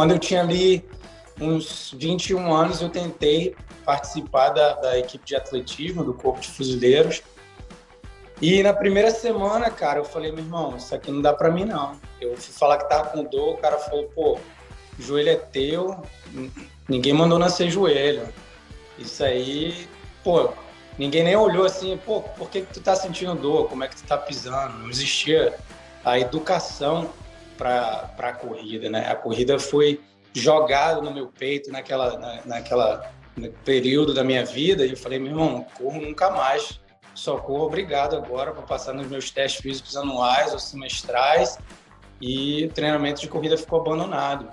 quando 0.00 0.12
eu 0.12 0.18
tinha 0.18 0.40
ali 0.40 0.82
uns 1.38 1.94
21 1.94 2.54
anos, 2.54 2.80
eu 2.80 2.88
tentei 2.88 3.54
participar 3.84 4.48
da, 4.48 4.72
da 4.76 4.98
equipe 4.98 5.26
de 5.26 5.36
atletismo 5.36 6.02
do 6.02 6.14
Corpo 6.14 6.40
de 6.40 6.48
Fuzileiros. 6.48 7.20
E 8.40 8.62
na 8.62 8.72
primeira 8.72 9.10
semana, 9.10 9.68
cara, 9.68 9.98
eu 9.98 10.04
falei, 10.06 10.32
meu 10.32 10.42
irmão, 10.42 10.74
isso 10.74 10.94
aqui 10.94 11.10
não 11.10 11.20
dá 11.20 11.34
para 11.34 11.50
mim 11.50 11.66
não. 11.66 12.00
Eu 12.18 12.34
fui 12.34 12.54
falar 12.54 12.78
que 12.78 12.88
tava 12.88 13.10
com 13.10 13.24
dor, 13.24 13.56
o 13.56 13.56
cara 13.58 13.78
falou, 13.78 14.04
pô, 14.14 14.38
joelho 14.98 15.28
é 15.28 15.36
teu, 15.36 16.02
ninguém 16.88 17.12
mandou 17.12 17.38
nascer 17.38 17.68
joelho. 17.68 18.26
Isso 18.98 19.22
aí, 19.22 19.86
pô, 20.24 20.48
ninguém 20.96 21.24
nem 21.24 21.36
olhou 21.36 21.66
assim, 21.66 22.00
pô, 22.06 22.22
por 22.22 22.48
que, 22.48 22.62
que 22.62 22.72
tu 22.72 22.80
tá 22.80 22.96
sentindo 22.96 23.34
dor? 23.34 23.68
Como 23.68 23.84
é 23.84 23.88
que 23.88 23.96
tu 23.96 24.04
tá 24.04 24.16
pisando? 24.16 24.78
Não 24.78 24.88
existia 24.88 25.54
a 26.02 26.18
educação 26.18 27.10
para 27.60 28.10
a 28.18 28.32
corrida, 28.32 28.88
né? 28.88 29.06
A 29.06 29.14
corrida 29.14 29.58
foi 29.58 30.00
jogada 30.32 31.02
no 31.02 31.12
meu 31.12 31.26
peito 31.26 31.70
naquela, 31.70 32.18
na, 32.18 32.40
naquela 32.46 33.12
período 33.64 34.14
da 34.14 34.24
minha 34.24 34.44
vida 34.46 34.86
e 34.86 34.90
eu 34.90 34.96
falei, 34.96 35.18
meu 35.18 35.32
irmão, 35.32 35.66
corro 35.76 36.00
nunca 36.00 36.30
mais. 36.30 36.80
Só 37.14 37.36
corro 37.36 37.66
obrigado 37.66 38.16
agora 38.16 38.52
para 38.52 38.62
passar 38.62 38.94
nos 38.94 39.08
meus 39.08 39.30
testes 39.30 39.60
físicos 39.60 39.94
anuais 39.94 40.54
ou 40.54 40.58
semestrais 40.58 41.58
e 42.20 42.64
o 42.64 42.68
treinamento 42.70 43.20
de 43.20 43.28
corrida 43.28 43.58
ficou 43.58 43.80
abandonado. 43.80 44.48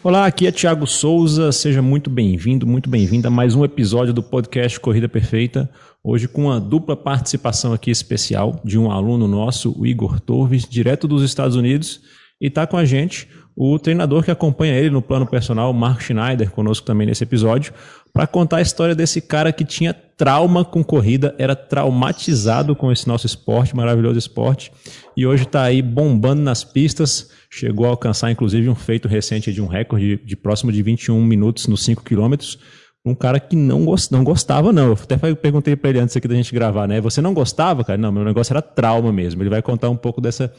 Olá, 0.00 0.26
aqui 0.26 0.46
é 0.46 0.52
Thiago 0.52 0.86
Souza. 0.86 1.50
Seja 1.50 1.80
muito 1.80 2.10
bem-vindo, 2.10 2.66
muito 2.66 2.88
bem-vinda 2.88 3.28
a 3.28 3.30
mais 3.30 3.54
um 3.54 3.64
episódio 3.64 4.12
do 4.12 4.22
podcast 4.22 4.78
Corrida 4.78 5.08
Perfeita. 5.08 5.68
Hoje 6.06 6.28
com 6.28 6.44
uma 6.44 6.60
dupla 6.60 6.94
participação 6.94 7.72
aqui 7.72 7.90
especial 7.90 8.60
de 8.62 8.78
um 8.78 8.90
aluno 8.90 9.26
nosso, 9.26 9.74
o 9.80 9.86
Igor 9.86 10.20
Torres, 10.20 10.68
direto 10.68 11.08
dos 11.08 11.22
Estados 11.22 11.56
Unidos, 11.56 12.02
e 12.38 12.48
está 12.48 12.66
com 12.66 12.76
a 12.76 12.84
gente 12.84 13.26
o 13.56 13.78
treinador 13.78 14.22
que 14.22 14.30
acompanha 14.30 14.74
ele 14.74 14.90
no 14.90 15.00
plano 15.00 15.26
personal, 15.26 15.72
Marco 15.72 16.02
Schneider, 16.02 16.50
conosco 16.50 16.84
também 16.84 17.06
nesse 17.06 17.24
episódio, 17.24 17.72
para 18.12 18.26
contar 18.26 18.58
a 18.58 18.60
história 18.60 18.94
desse 18.94 19.22
cara 19.22 19.50
que 19.50 19.64
tinha 19.64 19.94
trauma 19.94 20.62
com 20.62 20.84
corrida, 20.84 21.34
era 21.38 21.56
traumatizado 21.56 22.76
com 22.76 22.92
esse 22.92 23.08
nosso 23.08 23.24
esporte, 23.24 23.74
maravilhoso 23.74 24.18
esporte, 24.18 24.70
e 25.16 25.26
hoje 25.26 25.44
está 25.44 25.62
aí 25.62 25.80
bombando 25.80 26.42
nas 26.42 26.62
pistas, 26.62 27.30
chegou 27.48 27.86
a 27.86 27.90
alcançar 27.90 28.30
inclusive 28.30 28.68
um 28.68 28.74
feito 28.74 29.08
recente 29.08 29.54
de 29.54 29.62
um 29.62 29.66
recorde 29.66 30.18
de, 30.18 30.24
de 30.26 30.36
próximo 30.36 30.70
de 30.70 30.82
21 30.82 31.24
minutos 31.24 31.66
nos 31.66 31.82
5 31.82 32.04
quilômetros, 32.04 32.58
um 33.04 33.14
cara 33.14 33.38
que 33.38 33.54
não, 33.54 33.84
gost, 33.84 34.10
não 34.10 34.24
gostava, 34.24 34.72
não. 34.72 34.88
Eu 34.88 34.92
até 34.94 35.16
perguntei 35.34 35.76
para 35.76 35.90
ele 35.90 35.98
antes 35.98 36.16
aqui 36.16 36.26
da 36.26 36.34
gente 36.34 36.54
gravar, 36.54 36.88
né? 36.88 37.00
Você 37.02 37.20
não 37.20 37.34
gostava, 37.34 37.84
cara? 37.84 37.98
Não, 37.98 38.10
meu 38.10 38.24
negócio 38.24 38.52
era 38.52 38.62
trauma 38.62 39.12
mesmo. 39.12 39.42
Ele 39.42 39.50
vai 39.50 39.60
contar 39.60 39.90
um 39.90 39.96
pouco 39.96 40.20
dessa 40.20 40.52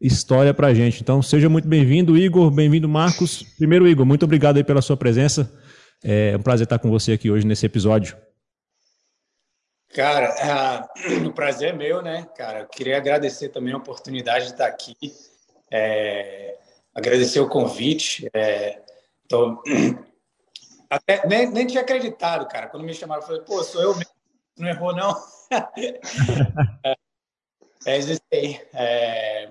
história 0.00 0.52
pra 0.52 0.74
gente. 0.74 1.00
Então, 1.00 1.22
seja 1.22 1.48
muito 1.48 1.68
bem-vindo, 1.68 2.16
Igor. 2.16 2.50
Bem-vindo, 2.50 2.88
Marcos. 2.88 3.44
Primeiro, 3.56 3.86
Igor, 3.86 4.04
muito 4.04 4.24
obrigado 4.24 4.56
aí 4.56 4.64
pela 4.64 4.82
sua 4.82 4.96
presença. 4.96 5.52
É 6.02 6.36
um 6.36 6.42
prazer 6.42 6.64
estar 6.64 6.80
com 6.80 6.90
você 6.90 7.12
aqui 7.12 7.30
hoje 7.30 7.46
nesse 7.46 7.64
episódio. 7.64 8.16
Cara, 9.94 10.90
uh, 11.22 11.28
o 11.28 11.32
prazer 11.32 11.68
é 11.68 11.72
meu, 11.72 12.02
né, 12.02 12.26
cara? 12.36 12.60
Eu 12.60 12.66
queria 12.66 12.96
agradecer 12.96 13.50
também 13.50 13.72
a 13.74 13.76
oportunidade 13.76 14.46
de 14.46 14.52
estar 14.52 14.66
aqui, 14.66 14.96
é, 15.70 16.56
agradecer 16.92 17.38
o 17.38 17.48
convite. 17.48 18.28
É, 18.34 18.80
até, 20.92 21.26
nem, 21.26 21.50
nem 21.50 21.66
tinha 21.66 21.80
acreditado, 21.80 22.46
cara. 22.46 22.66
Quando 22.66 22.84
me 22.84 22.92
chamaram, 22.92 23.22
eu 23.22 23.26
falei, 23.26 23.40
pô, 23.40 23.62
sou 23.64 23.80
eu 23.80 23.96
mesmo. 23.96 24.12
Não 24.58 24.68
errou, 24.68 24.94
não? 24.94 25.16
é, 26.84 26.94
é 27.86 27.98
isso 27.98 28.20
aí. 28.30 28.60
É... 28.74 29.48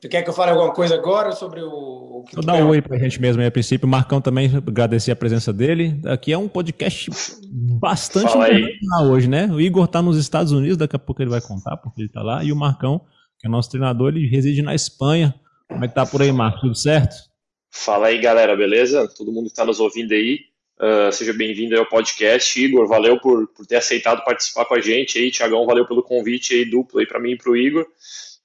Tu 0.00 0.08
quer 0.08 0.22
que 0.22 0.30
eu 0.30 0.34
fale 0.34 0.52
alguma 0.52 0.72
coisa 0.72 0.94
agora 0.94 1.32
sobre 1.32 1.60
o, 1.60 1.68
o 1.70 2.24
que 2.24 2.40
Dá 2.40 2.54
um 2.54 2.68
oi 2.68 2.80
pra 2.80 2.98
gente 2.98 3.20
mesmo 3.20 3.42
aí 3.42 3.48
a 3.48 3.50
princípio. 3.50 3.86
O 3.86 3.90
Marcão 3.90 4.22
também, 4.22 4.50
agradecer 4.56 5.10
a 5.10 5.16
presença 5.16 5.52
dele. 5.52 6.00
Aqui 6.06 6.32
é 6.32 6.38
um 6.38 6.48
podcast 6.48 7.10
bastante 7.50 8.34
internacional 8.34 9.12
hoje, 9.12 9.28
né? 9.28 9.46
O 9.48 9.60
Igor 9.60 9.86
tá 9.86 10.00
nos 10.00 10.16
Estados 10.16 10.50
Unidos, 10.52 10.78
daqui 10.78 10.96
a 10.96 10.98
pouco 10.98 11.20
ele 11.20 11.30
vai 11.30 11.42
contar 11.42 11.76
porque 11.76 12.00
ele 12.00 12.08
tá 12.08 12.22
lá. 12.22 12.42
E 12.42 12.50
o 12.50 12.56
Marcão, 12.56 13.02
que 13.38 13.46
é 13.46 13.50
nosso 13.50 13.68
treinador, 13.68 14.08
ele 14.08 14.26
reside 14.26 14.62
na 14.62 14.74
Espanha. 14.74 15.34
Como 15.68 15.84
é 15.84 15.88
que 15.88 15.94
tá 15.94 16.06
por 16.06 16.22
aí, 16.22 16.32
Marcos? 16.32 16.62
Tudo 16.62 16.74
certo? 16.74 17.33
Fala 17.76 18.06
aí, 18.06 18.18
galera, 18.18 18.56
beleza? 18.56 19.06
Todo 19.08 19.32
mundo 19.32 19.46
que 19.46 19.52
está 19.52 19.64
nos 19.64 19.80
ouvindo 19.80 20.12
aí, 20.12 20.42
uh, 20.80 21.12
seja 21.12 21.32
bem-vindo 21.32 21.76
ao 21.76 21.84
podcast. 21.84 22.58
Igor, 22.58 22.86
valeu 22.86 23.20
por, 23.20 23.48
por 23.48 23.66
ter 23.66 23.76
aceitado 23.76 24.24
participar 24.24 24.64
com 24.64 24.74
a 24.74 24.80
gente 24.80 25.18
aí. 25.18 25.30
Tiagão, 25.30 25.66
valeu 25.66 25.84
pelo 25.84 26.02
convite 26.02 26.54
aí 26.54 26.64
duplo 26.64 27.00
aí 27.00 27.06
para 27.06 27.18
mim 27.18 27.32
e 27.32 27.36
para 27.36 27.50
o 27.50 27.56
Igor. 27.56 27.84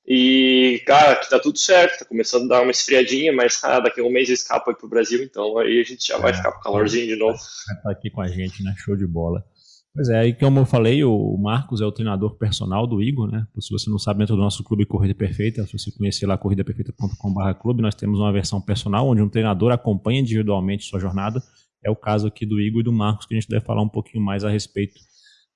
E, 0.06 0.82
cara, 0.86 1.12
aqui 1.12 1.30
tá 1.30 1.40
tudo 1.40 1.60
certo, 1.60 2.00
tá 2.00 2.06
começando 2.06 2.46
a 2.46 2.58
dar 2.58 2.64
uma 2.64 2.72
esfriadinha, 2.72 3.32
mas 3.32 3.64
ah, 3.64 3.80
daqui 3.80 4.02
a 4.02 4.04
um 4.04 4.10
mês 4.10 4.28
escapa 4.30 4.72
aí 4.72 4.76
pro 4.76 4.90
Brasil, 4.90 5.22
então 5.22 5.60
aí 5.60 5.80
a 5.80 5.84
gente 5.84 6.08
já 6.08 6.18
vai 6.18 6.32
é, 6.32 6.34
ficar 6.34 6.52
com 6.52 6.62
calorzinho 6.62 7.08
de 7.08 7.16
novo. 7.16 7.38
Tá 7.84 7.92
aqui 7.92 8.10
com 8.10 8.22
a 8.22 8.28
gente, 8.28 8.64
né? 8.64 8.74
Show 8.78 8.96
de 8.96 9.06
bola. 9.06 9.46
Pois 9.94 10.08
é, 10.10 10.20
aí 10.20 10.34
como 10.34 10.60
eu 10.60 10.66
falei, 10.66 11.04
o 11.04 11.38
Marcos 11.38 11.82
é 11.82 11.86
o 11.86 11.92
treinador 11.92 12.38
personal 12.38 12.86
do 12.86 13.02
Igor, 13.02 13.30
né? 13.30 13.46
Se 13.60 13.72
você 13.72 13.90
não 13.90 13.98
sabe, 13.98 14.20
dentro 14.20 14.36
do 14.36 14.42
nosso 14.42 14.64
clube 14.64 14.86
Corrida 14.86 15.16
Perfeita, 15.16 15.66
se 15.66 15.78
você 15.78 15.92
conhecer 15.92 16.28
lá 16.28 16.38
corridaperfeita.com.br 16.38 17.82
nós 17.82 17.96
temos 17.96 18.20
uma 18.20 18.32
versão 18.32 18.62
personal 18.62 19.08
onde 19.08 19.22
um 19.22 19.30
treinador 19.30 19.72
acompanha 19.72 20.20
individualmente 20.20 20.86
sua 20.86 21.00
jornada. 21.00 21.42
É 21.84 21.90
o 21.90 21.96
caso 21.96 22.28
aqui 22.28 22.46
do 22.46 22.60
Igor 22.62 22.82
e 22.82 22.84
do 22.84 22.94
Marcos, 22.94 23.26
que 23.26 23.34
a 23.34 23.40
gente 23.40 23.50
deve 23.50 23.66
falar 23.66 23.82
um 23.82 23.90
pouquinho 23.90 24.24
mais 24.24 24.44
a 24.44 24.50
respeito 24.50 25.00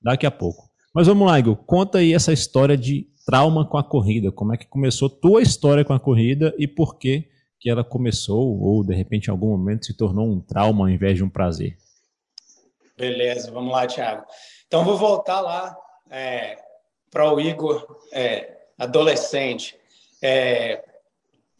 daqui 0.01 0.25
a 0.25 0.31
pouco. 0.31 0.69
Mas 0.93 1.07
vamos 1.07 1.27
lá, 1.27 1.39
Igor, 1.39 1.55
conta 1.55 1.99
aí 1.99 2.13
essa 2.13 2.33
história 2.33 2.77
de 2.77 3.07
trauma 3.25 3.65
com 3.65 3.77
a 3.77 3.83
corrida. 3.83 4.31
Como 4.31 4.53
é 4.53 4.57
que 4.57 4.67
começou 4.67 5.09
tua 5.09 5.41
história 5.41 5.85
com 5.85 5.93
a 5.93 5.99
corrida 5.99 6.53
e 6.57 6.67
por 6.67 6.97
que 6.97 7.25
que 7.59 7.69
ela 7.69 7.83
começou 7.83 8.59
ou 8.59 8.83
de 8.83 8.93
repente 8.93 9.27
em 9.27 9.31
algum 9.31 9.49
momento 9.49 9.85
se 9.85 9.95
tornou 9.95 10.29
um 10.29 10.41
trauma 10.41 10.85
ao 10.85 10.89
invés 10.89 11.17
de 11.17 11.23
um 11.23 11.29
prazer? 11.29 11.77
Beleza, 13.03 13.51
vamos 13.51 13.73
lá, 13.73 13.85
Thiago. 13.85 14.25
Então, 14.65 14.85
vou 14.85 14.95
voltar 14.95 15.41
lá 15.41 15.77
é, 16.09 16.57
para 17.11 17.33
o 17.33 17.37
Igor, 17.37 17.85
é, 18.13 18.59
adolescente. 18.79 19.75
É, 20.21 20.81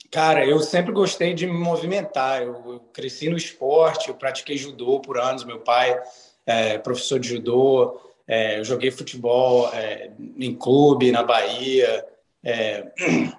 cara, 0.10 0.46
eu 0.46 0.62
sempre 0.62 0.94
gostei 0.94 1.34
de 1.34 1.46
me 1.46 1.52
movimentar. 1.52 2.42
Eu, 2.42 2.54
eu, 2.66 2.80
cresci 2.94 3.28
no 3.28 3.36
esporte, 3.36 4.08
eu 4.08 4.16
pratiquei 4.16 4.56
judô 4.56 5.02
por 5.02 5.18
anos. 5.18 5.44
Meu 5.44 5.60
pai 5.60 6.02
é 6.46 6.78
professor 6.78 7.20
de 7.20 7.28
judô. 7.28 8.00
É, 8.26 8.60
eu 8.60 8.64
joguei 8.64 8.90
futebol 8.90 9.70
é, 9.74 10.12
em 10.38 10.56
clube 10.56 11.12
na 11.12 11.24
Bahia. 11.24 12.06
É, 12.42 12.86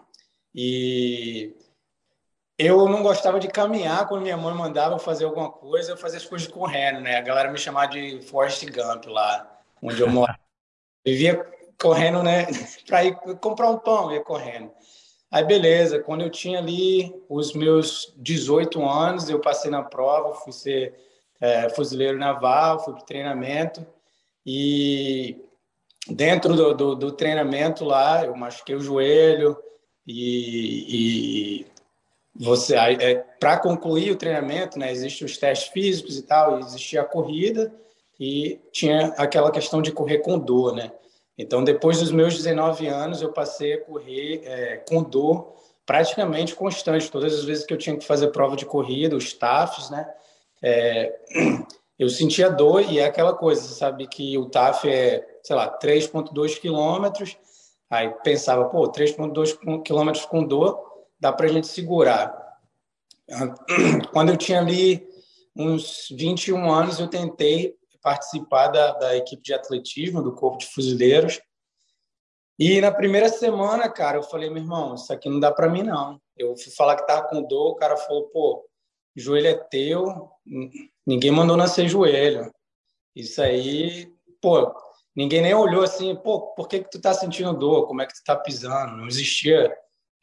e 0.54 1.54
eu 2.58 2.88
não 2.88 3.02
gostava 3.02 3.40
de 3.40 3.48
caminhar 3.48 4.06
quando 4.06 4.22
minha 4.22 4.36
mãe 4.36 4.54
mandava 4.54 4.98
fazer 4.98 5.24
alguma 5.24 5.50
coisa, 5.50 5.92
eu 5.92 5.96
fazia 5.96 6.18
as 6.18 6.26
coisas 6.26 6.46
correndo, 6.46 7.00
né? 7.00 7.16
A 7.16 7.20
galera 7.20 7.50
me 7.50 7.58
chamava 7.58 7.88
de 7.88 8.20
Forrest 8.22 8.64
Gump 8.66 9.06
lá, 9.06 9.58
onde 9.82 10.00
eu 10.00 10.08
moro. 10.08 10.34
Vivia 11.04 11.44
correndo, 11.80 12.22
né? 12.22 12.46
Para 12.86 13.04
ir 13.04 13.16
comprar 13.40 13.70
um 13.70 13.78
pão, 13.78 14.12
ia 14.12 14.22
correndo. 14.22 14.70
Aí, 15.30 15.44
beleza, 15.44 15.98
quando 15.98 16.22
eu 16.22 16.30
tinha 16.30 16.60
ali 16.60 17.12
os 17.28 17.54
meus 17.54 18.14
18 18.18 18.88
anos, 18.88 19.28
eu 19.28 19.40
passei 19.40 19.68
na 19.68 19.82
prova, 19.82 20.34
fui 20.34 20.52
ser 20.52 20.94
é, 21.40 21.68
fuzileiro 21.70 22.16
naval, 22.16 22.84
fui 22.84 22.94
para 22.94 23.04
treinamento. 23.04 23.84
E 24.46 25.36
dentro 26.08 26.54
do, 26.54 26.74
do, 26.74 26.94
do, 26.94 27.12
treinamento 27.12 27.84
lá, 27.84 28.24
eu 28.24 28.36
machuquei 28.36 28.76
o 28.76 28.80
joelho 28.80 29.58
e, 30.06 31.64
e 31.64 31.66
você 32.34 32.74
é, 32.76 33.14
para 33.38 33.58
concluir 33.58 34.10
o 34.10 34.16
treinamento, 34.16 34.78
né, 34.78 34.90
existem 34.90 35.24
os 35.24 35.38
testes 35.38 35.68
físicos 35.68 36.18
e 36.18 36.22
tal, 36.22 36.58
existia 36.58 37.02
a 37.02 37.04
corrida 37.04 37.72
e 38.18 38.60
tinha 38.72 39.14
aquela 39.16 39.50
questão 39.50 39.80
de 39.80 39.92
correr 39.92 40.18
com 40.18 40.38
dor, 40.38 40.74
né? 40.74 40.90
Então, 41.36 41.64
depois 41.64 42.00
dos 42.00 42.12
meus 42.12 42.36
19 42.36 42.86
anos, 42.86 43.20
eu 43.20 43.32
passei 43.32 43.74
a 43.74 43.80
correr 43.80 44.42
é, 44.44 44.76
com 44.88 45.02
dor 45.02 45.52
praticamente 45.84 46.54
constante. 46.54 47.10
Todas 47.10 47.34
as 47.34 47.44
vezes 47.44 47.66
que 47.66 47.74
eu 47.74 47.78
tinha 47.78 47.96
que 47.96 48.06
fazer 48.06 48.28
prova 48.28 48.56
de 48.56 48.64
corrida, 48.64 49.16
os 49.16 49.32
TAFs, 49.32 49.90
né? 49.90 50.08
É, 50.62 51.12
eu 51.98 52.08
sentia 52.08 52.48
dor 52.50 52.82
e 52.82 52.98
é 52.98 53.04
aquela 53.04 53.34
coisa, 53.34 53.62
você 53.62 53.74
sabe 53.74 54.06
que 54.06 54.38
o 54.38 54.46
TAF 54.46 54.88
é, 54.88 55.26
sei 55.42 55.56
lá, 55.56 55.76
3,2 55.78 56.60
quilômetros. 56.60 57.36
Aí 57.90 58.08
pensava, 58.22 58.64
pô, 58.66 58.90
3,2 58.90 59.82
quilômetros 59.82 60.24
com 60.24 60.42
dor, 60.42 60.93
dá 61.24 61.32
para 61.32 61.46
a 61.46 61.48
gente 61.48 61.66
segurar. 61.66 62.36
Quando 64.12 64.28
eu 64.28 64.36
tinha 64.36 64.60
ali 64.60 65.08
uns 65.56 66.08
21 66.10 66.70
anos, 66.70 67.00
eu 67.00 67.08
tentei 67.08 67.74
participar 68.02 68.68
da, 68.68 68.92
da 68.92 69.16
equipe 69.16 69.42
de 69.42 69.54
atletismo 69.54 70.22
do 70.22 70.34
Corpo 70.34 70.58
de 70.58 70.66
Fuzileiros. 70.66 71.40
E 72.58 72.78
na 72.78 72.92
primeira 72.92 73.30
semana, 73.30 73.88
cara, 73.88 74.18
eu 74.18 74.22
falei, 74.22 74.50
meu 74.50 74.62
irmão, 74.62 74.96
isso 74.96 75.10
aqui 75.14 75.30
não 75.30 75.40
dá 75.40 75.50
para 75.50 75.70
mim, 75.70 75.82
não. 75.82 76.20
Eu 76.36 76.54
fui 76.58 76.70
falar 76.70 76.96
que 76.96 77.06
tava 77.06 77.26
com 77.26 77.42
dor, 77.42 77.70
o 77.70 77.76
cara 77.76 77.96
falou, 77.96 78.24
pô, 78.24 78.68
joelho 79.16 79.46
é 79.46 79.54
teu, 79.54 80.28
ninguém 81.06 81.30
mandou 81.30 81.56
nascer 81.56 81.88
joelho. 81.88 82.52
Isso 83.16 83.40
aí, 83.40 84.12
pô, 84.42 84.74
ninguém 85.16 85.40
nem 85.40 85.54
olhou 85.54 85.84
assim, 85.84 86.14
pô, 86.16 86.52
por 86.54 86.68
que, 86.68 86.80
que 86.80 86.90
tu 86.90 87.00
tá 87.00 87.14
sentindo 87.14 87.54
dor? 87.54 87.86
Como 87.86 88.02
é 88.02 88.06
que 88.06 88.12
tu 88.12 88.22
tá 88.22 88.36
pisando? 88.36 88.98
Não 88.98 89.06
existia 89.06 89.74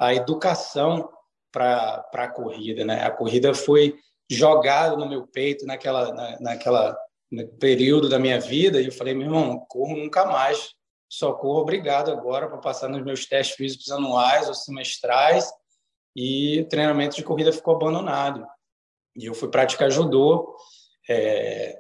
a 0.02 0.16
educação 0.16 1.08
para 1.52 2.04
a 2.12 2.28
corrida, 2.28 2.84
né? 2.84 3.04
A 3.04 3.12
corrida 3.12 3.54
foi 3.54 3.96
jogada 4.28 4.98
no 4.98 5.08
meu 5.08 5.28
peito 5.28 5.64
naquela, 5.64 6.12
na, 6.12 6.40
naquela 6.40 6.98
período 7.60 8.10
da 8.10 8.18
minha 8.18 8.40
vida 8.40 8.82
e 8.82 8.88
eu 8.88 8.92
falei, 8.92 9.14
meu 9.14 9.28
irmão, 9.28 9.64
corro 9.70 9.96
nunca 9.96 10.26
mais, 10.26 10.72
só 11.08 11.34
corro 11.34 11.62
obrigado 11.62 12.10
agora 12.10 12.48
para 12.48 12.58
passar 12.58 12.90
nos 12.90 13.04
meus 13.04 13.28
testes 13.28 13.56
físicos 13.56 13.92
anuais 13.92 14.48
ou 14.48 14.56
semestrais 14.56 15.48
e 16.16 16.62
o 16.62 16.68
treinamento 16.68 17.16
de 17.16 17.24
corrida 17.24 17.54
ficou 17.54 17.76
abandonado. 17.76 18.44
E 19.16 19.26
eu 19.26 19.36
fui 19.36 19.50
praticar 19.50 19.92
judô, 19.92 20.56
é, 21.08 21.80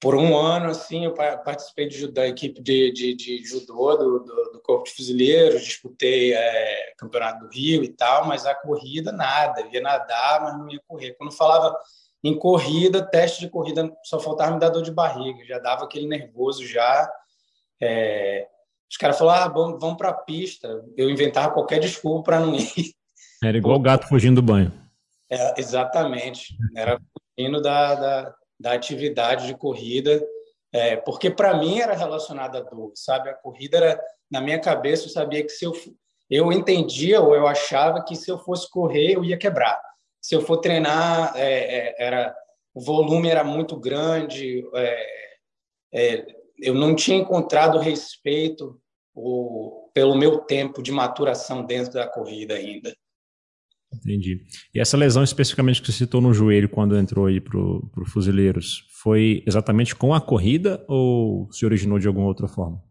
por 0.00 0.14
um 0.14 0.36
ano, 0.36 0.66
assim, 0.70 1.04
eu 1.04 1.14
participei 1.14 1.88
de, 1.88 2.06
da 2.12 2.26
equipe 2.26 2.60
de, 2.60 2.92
de, 2.92 3.14
de 3.14 3.44
judô 3.44 3.96
do, 3.96 4.18
do, 4.20 4.50
do, 4.52 4.60
Corpo 4.60 4.84
de 4.84 4.92
Fuzileiros, 4.92 5.64
disputei 5.64 6.34
é, 6.34 6.92
Campeonato 6.98 7.40
do 7.40 7.50
Rio 7.50 7.82
e 7.82 7.88
tal, 7.88 8.26
mas 8.26 8.44
a 8.44 8.54
corrida, 8.54 9.12
nada. 9.12 9.62
Eu 9.62 9.70
ia 9.70 9.80
nadar, 9.80 10.42
mas 10.42 10.58
não 10.58 10.70
ia 10.70 10.80
correr. 10.86 11.14
Quando 11.14 11.32
falava 11.32 11.74
em 12.22 12.38
corrida, 12.38 13.02
teste 13.02 13.40
de 13.40 13.50
corrida, 13.50 13.90
só 14.04 14.20
faltava 14.20 14.52
me 14.52 14.60
dar 14.60 14.68
dor 14.68 14.82
de 14.82 14.90
barriga, 14.90 15.44
já 15.44 15.58
dava 15.58 15.84
aquele 15.84 16.06
nervoso 16.06 16.66
já. 16.66 17.10
É, 17.80 18.46
os 18.90 18.96
caras 18.96 19.18
falaram, 19.18 19.44
ah, 19.44 19.48
vamos, 19.48 19.80
vamos 19.80 19.96
para 19.96 20.10
a 20.10 20.14
pista. 20.14 20.84
Eu 20.96 21.10
inventava 21.10 21.52
qualquer 21.52 21.80
desculpa 21.80 22.24
para 22.24 22.40
não 22.40 22.54
ir. 22.54 22.94
Era 23.42 23.56
igual 23.58 23.76
o 23.76 23.82
gato 23.82 24.06
fugindo 24.06 24.40
do 24.40 24.46
banho. 24.46 24.72
É, 25.30 25.58
exatamente. 25.58 26.56
Era 26.76 27.00
fugindo 27.36 27.60
da, 27.60 27.94
da 27.94 28.34
da 28.64 28.72
atividade 28.72 29.46
de 29.46 29.54
corrida, 29.54 30.26
é, 30.72 30.96
porque 30.96 31.28
para 31.28 31.54
mim 31.58 31.80
era 31.80 31.94
relacionada 31.94 32.58
à 32.58 32.60
dor, 32.62 32.92
sabe? 32.94 33.28
A 33.28 33.34
corrida 33.34 33.76
era 33.76 34.02
na 34.30 34.40
minha 34.40 34.58
cabeça, 34.58 35.04
eu 35.04 35.10
sabia 35.10 35.42
que 35.42 35.50
se 35.50 35.66
eu 35.66 35.72
eu 36.30 36.50
entendia 36.50 37.20
ou 37.20 37.34
eu 37.34 37.46
achava 37.46 38.02
que 38.02 38.16
se 38.16 38.30
eu 38.30 38.38
fosse 38.38 38.68
correr 38.70 39.12
eu 39.12 39.22
ia 39.22 39.36
quebrar. 39.36 39.78
Se 40.18 40.34
eu 40.34 40.40
for 40.40 40.56
treinar, 40.56 41.34
é, 41.36 41.90
é, 41.90 41.94
era 41.98 42.34
o 42.72 42.80
volume 42.80 43.28
era 43.28 43.44
muito 43.44 43.76
grande, 43.78 44.66
é, 44.74 45.06
é, 45.92 46.26
eu 46.58 46.72
não 46.72 46.96
tinha 46.96 47.18
encontrado 47.18 47.78
respeito 47.78 48.80
o, 49.14 49.90
pelo 49.92 50.16
meu 50.16 50.38
tempo 50.38 50.82
de 50.82 50.90
maturação 50.90 51.62
dentro 51.66 51.92
da 51.92 52.08
corrida 52.08 52.54
ainda. 52.54 52.96
Entendi. 53.96 54.44
E 54.74 54.80
essa 54.80 54.96
lesão 54.96 55.22
especificamente 55.22 55.80
que 55.80 55.86
você 55.86 55.98
citou 55.98 56.20
no 56.20 56.34
joelho 56.34 56.68
quando 56.68 56.96
entrou 56.96 57.26
aí 57.26 57.40
para 57.40 57.58
o 57.58 58.06
Fuzileiros, 58.06 58.86
foi 59.02 59.42
exatamente 59.46 59.94
com 59.94 60.14
a 60.14 60.20
corrida 60.20 60.84
ou 60.88 61.50
se 61.52 61.64
originou 61.64 61.98
de 61.98 62.08
alguma 62.08 62.26
outra 62.26 62.48
forma? 62.48 62.82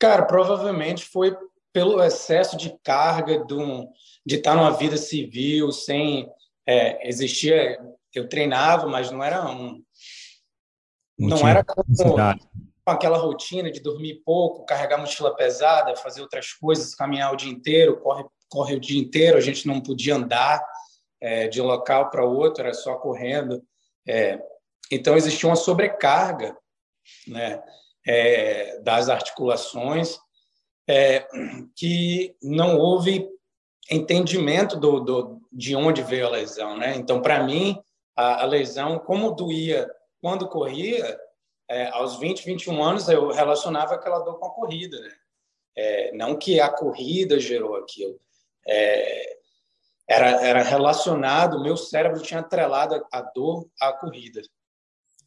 Cara, 0.00 0.24
provavelmente 0.24 1.04
foi 1.04 1.36
pelo 1.72 2.02
excesso 2.02 2.56
de 2.56 2.76
carga 2.82 3.44
de, 3.44 3.54
um, 3.54 3.88
de 4.24 4.36
estar 4.36 4.54
numa 4.54 4.70
vida 4.70 4.96
civil, 4.96 5.72
sem 5.72 6.28
é, 6.66 7.08
existia. 7.08 7.78
Eu 8.14 8.28
treinava, 8.28 8.86
mas 8.86 9.10
não 9.10 9.22
era 9.22 9.44
um. 9.50 9.82
Não, 11.18 11.38
não 11.38 11.48
era 11.48 11.64
como, 11.64 11.84
com 12.84 12.90
aquela 12.90 13.16
rotina 13.16 13.70
de 13.70 13.80
dormir 13.80 14.22
pouco, 14.24 14.64
carregar 14.64 14.98
mochila 14.98 15.34
pesada, 15.34 15.96
fazer 15.96 16.20
outras 16.20 16.52
coisas, 16.52 16.94
caminhar 16.94 17.32
o 17.32 17.36
dia 17.36 17.50
inteiro, 17.50 18.00
corre 18.00 18.24
corre 18.54 18.76
o 18.76 18.80
dia 18.80 19.00
inteiro, 19.00 19.36
a 19.36 19.40
gente 19.40 19.66
não 19.66 19.80
podia 19.80 20.14
andar 20.14 20.64
é, 21.20 21.48
de 21.48 21.60
um 21.60 21.66
local 21.66 22.08
para 22.08 22.24
outro, 22.24 22.62
era 22.62 22.72
só 22.72 22.94
correndo. 22.94 23.60
É, 24.06 24.40
então, 24.92 25.16
existia 25.16 25.48
uma 25.48 25.56
sobrecarga 25.56 26.56
né, 27.26 27.60
é, 28.06 28.78
das 28.78 29.08
articulações 29.08 30.20
é, 30.88 31.26
que 31.74 32.36
não 32.40 32.78
houve 32.78 33.28
entendimento 33.90 34.76
do, 34.76 35.00
do, 35.00 35.42
de 35.52 35.74
onde 35.74 36.00
veio 36.00 36.28
a 36.28 36.30
lesão. 36.30 36.76
Né? 36.76 36.94
Então, 36.94 37.20
para 37.20 37.42
mim, 37.42 37.76
a, 38.14 38.44
a, 38.44 38.46
lesão, 38.46 39.00
como 39.00 39.34
doía 39.34 39.90
quando 40.22 40.48
corria, 40.48 41.18
é, 41.68 41.88
aos 41.88 42.20
20, 42.20 42.44
21 42.44 42.84
anos, 42.84 43.08
eu 43.08 43.32
relacionava 43.32 43.94
aquela 43.94 44.20
dor 44.20 44.38
com 44.38 44.46
a 44.46 44.54
corrida. 44.54 44.96
Né? 45.00 45.12
É, 45.76 46.12
não 46.12 46.36
que 46.36 46.60
a 46.60 46.68
corrida 46.68 47.40
gerou 47.40 47.74
aquilo 47.74 48.16
é, 48.66 49.34
era, 50.08 50.46
era 50.46 50.62
relacionado, 50.62 51.62
meu 51.62 51.76
cérebro 51.76 52.20
tinha 52.22 52.40
atrelado 52.40 52.94
a, 53.12 53.22
dor 53.34 53.66
à 53.80 53.92
corrida. 53.92 54.40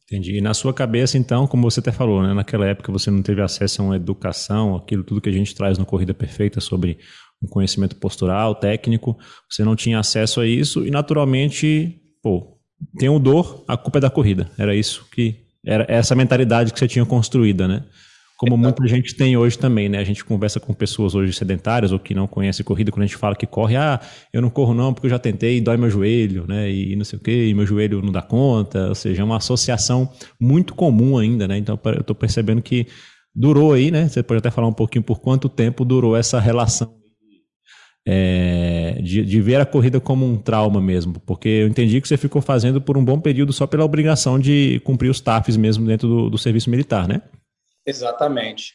Entendi. 0.04 0.38
E 0.38 0.40
na 0.40 0.54
sua 0.54 0.72
cabeça, 0.72 1.18
então, 1.18 1.46
como 1.46 1.70
você 1.70 1.80
até 1.80 1.92
falou, 1.92 2.22
né, 2.22 2.32
naquela 2.32 2.66
época 2.66 2.90
você 2.90 3.10
não 3.10 3.22
teve 3.22 3.42
acesso 3.42 3.82
a 3.82 3.84
uma 3.84 3.96
educação, 3.96 4.74
aquilo 4.74 5.04
tudo 5.04 5.20
que 5.20 5.28
a 5.28 5.32
gente 5.32 5.54
traz 5.54 5.76
no 5.76 5.84
Corrida 5.84 6.14
Perfeita 6.14 6.60
sobre 6.60 6.98
um 7.42 7.46
conhecimento 7.46 7.96
postural, 7.96 8.54
técnico, 8.54 9.18
você 9.48 9.62
não 9.62 9.76
tinha 9.76 9.98
acesso 9.98 10.40
a 10.40 10.46
isso 10.46 10.84
e 10.86 10.90
naturalmente, 10.90 12.00
pô, 12.22 12.58
tem 12.98 13.08
o 13.08 13.18
dor, 13.18 13.64
a 13.68 13.76
culpa 13.76 13.98
é 13.98 14.00
da 14.00 14.10
corrida. 14.10 14.50
Era 14.56 14.74
isso 14.74 15.06
que 15.12 15.44
era 15.64 15.84
essa 15.88 16.14
mentalidade 16.14 16.72
que 16.72 16.78
você 16.78 16.88
tinha 16.88 17.04
construída, 17.04 17.68
né? 17.68 17.84
Como 18.38 18.56
muita 18.56 18.86
gente 18.86 19.16
tem 19.16 19.36
hoje 19.36 19.58
também, 19.58 19.88
né? 19.88 19.98
A 19.98 20.04
gente 20.04 20.24
conversa 20.24 20.60
com 20.60 20.72
pessoas 20.72 21.12
hoje 21.12 21.32
sedentárias 21.32 21.90
ou 21.90 21.98
que 21.98 22.14
não 22.14 22.28
conhecem 22.28 22.64
corrida, 22.64 22.92
quando 22.92 23.02
a 23.02 23.06
gente 23.06 23.16
fala 23.16 23.34
que 23.34 23.46
corre, 23.46 23.74
ah, 23.74 24.00
eu 24.32 24.40
não 24.40 24.48
corro 24.48 24.72
não 24.72 24.94
porque 24.94 25.08
eu 25.08 25.10
já 25.10 25.18
tentei, 25.18 25.60
dói 25.60 25.76
meu 25.76 25.90
joelho, 25.90 26.46
né? 26.46 26.70
E 26.70 26.94
não 26.94 27.04
sei 27.04 27.18
o 27.18 27.20
quê, 27.20 27.48
e 27.48 27.52
meu 27.54 27.66
joelho 27.66 28.00
não 28.00 28.12
dá 28.12 28.22
conta, 28.22 28.90
ou 28.90 28.94
seja, 28.94 29.22
é 29.22 29.24
uma 29.24 29.38
associação 29.38 30.08
muito 30.40 30.72
comum 30.72 31.18
ainda, 31.18 31.48
né? 31.48 31.58
Então 31.58 31.76
eu 31.86 32.00
estou 32.00 32.14
percebendo 32.14 32.62
que 32.62 32.86
durou 33.34 33.72
aí, 33.72 33.90
né? 33.90 34.08
Você 34.08 34.22
pode 34.22 34.38
até 34.38 34.52
falar 34.52 34.68
um 34.68 34.72
pouquinho 34.72 35.02
por 35.02 35.18
quanto 35.18 35.48
tempo 35.48 35.84
durou 35.84 36.16
essa 36.16 36.38
relação 36.38 36.94
é, 38.06 39.00
de, 39.02 39.24
de, 39.24 39.40
ver 39.40 39.60
a 39.60 39.66
corrida 39.66 39.98
como 39.98 40.24
um 40.24 40.36
trauma 40.36 40.80
mesmo, 40.80 41.20
porque 41.26 41.48
eu 41.48 41.66
entendi 41.66 42.00
que 42.00 42.06
você 42.06 42.16
ficou 42.16 42.40
fazendo 42.40 42.80
por 42.80 42.96
um 42.96 43.04
bom 43.04 43.18
período 43.18 43.52
só 43.52 43.66
pela 43.66 43.84
obrigação 43.84 44.38
de 44.38 44.80
cumprir 44.84 45.10
os 45.10 45.20
TAFs 45.20 45.56
mesmo 45.56 45.84
dentro 45.84 46.06
do, 46.06 46.30
do 46.30 46.38
serviço 46.38 46.70
militar, 46.70 47.08
né? 47.08 47.20
Exatamente. 47.88 48.74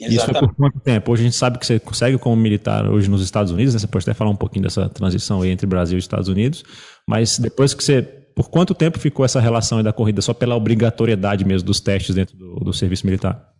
Exatamente. 0.00 0.16
Isso 0.16 0.38
foi 0.38 0.48
por 0.48 0.56
quanto 0.56 0.80
tempo? 0.80 1.12
Hoje 1.12 1.22
a 1.22 1.24
gente 1.24 1.36
sabe 1.36 1.58
que 1.58 1.66
você 1.66 1.78
consegue 1.78 2.18
como 2.18 2.36
militar 2.36 2.88
hoje 2.88 3.10
nos 3.10 3.22
Estados 3.22 3.52
Unidos, 3.52 3.74
né? 3.74 3.80
você 3.80 3.86
pode 3.86 4.04
até 4.04 4.14
falar 4.14 4.30
um 4.30 4.36
pouquinho 4.36 4.62
dessa 4.62 4.88
transição 4.88 5.42
aí 5.42 5.50
entre 5.50 5.66
Brasil 5.66 5.96
e 5.96 6.00
Estados 6.00 6.28
Unidos, 6.28 6.64
mas 7.06 7.38
depois 7.38 7.74
que 7.74 7.82
você, 7.82 8.02
por 8.02 8.48
quanto 8.48 8.74
tempo 8.74 8.98
ficou 8.98 9.24
essa 9.24 9.40
relação 9.40 9.82
da 9.82 9.92
corrida 9.92 10.22
só 10.22 10.32
pela 10.32 10.56
obrigatoriedade 10.56 11.44
mesmo 11.44 11.66
dos 11.66 11.80
testes 11.80 12.14
dentro 12.14 12.36
do, 12.36 12.54
do 12.56 12.72
serviço 12.72 13.06
militar? 13.06 13.52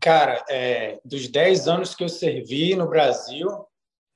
Cara, 0.00 0.44
é, 0.50 1.00
dos 1.04 1.28
10 1.28 1.68
anos 1.68 1.94
que 1.94 2.02
eu 2.02 2.08
servi 2.08 2.74
no 2.74 2.88
Brasil, 2.88 3.48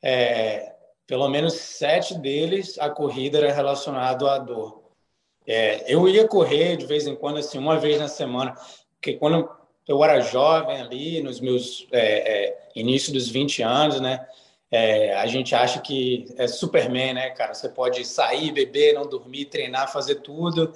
é, 0.02 0.72
pelo 1.06 1.28
menos 1.28 1.54
sete 1.54 2.18
deles 2.18 2.76
a 2.78 2.90
corrida 2.90 3.38
era 3.38 3.52
relacionada 3.52 4.32
à 4.32 4.38
dor. 4.38 4.84
É, 5.46 5.92
eu 5.92 6.08
ia 6.08 6.26
correr 6.26 6.76
de 6.76 6.86
vez 6.86 7.06
em 7.06 7.14
quando, 7.14 7.38
assim, 7.38 7.56
uma 7.56 7.78
vez 7.78 8.00
na 8.00 8.08
semana, 8.08 8.52
porque 8.94 9.14
quando 9.14 9.48
eu 9.86 10.02
era 10.02 10.20
jovem 10.20 10.80
ali, 10.80 11.22
nos 11.22 11.40
meus 11.40 11.86
é, 11.92 12.46
é, 12.46 12.68
início 12.74 13.12
dos 13.12 13.28
20 13.28 13.62
anos, 13.62 14.00
né? 14.00 14.26
É, 14.70 15.16
a 15.16 15.26
gente 15.26 15.54
acha 15.54 15.80
que 15.80 16.26
é 16.36 16.48
Superman, 16.48 17.14
né, 17.14 17.30
cara? 17.30 17.54
Você 17.54 17.68
pode 17.68 18.04
sair, 18.04 18.50
beber, 18.50 18.94
não 18.94 19.06
dormir, 19.08 19.44
treinar, 19.44 19.92
fazer 19.92 20.16
tudo 20.16 20.72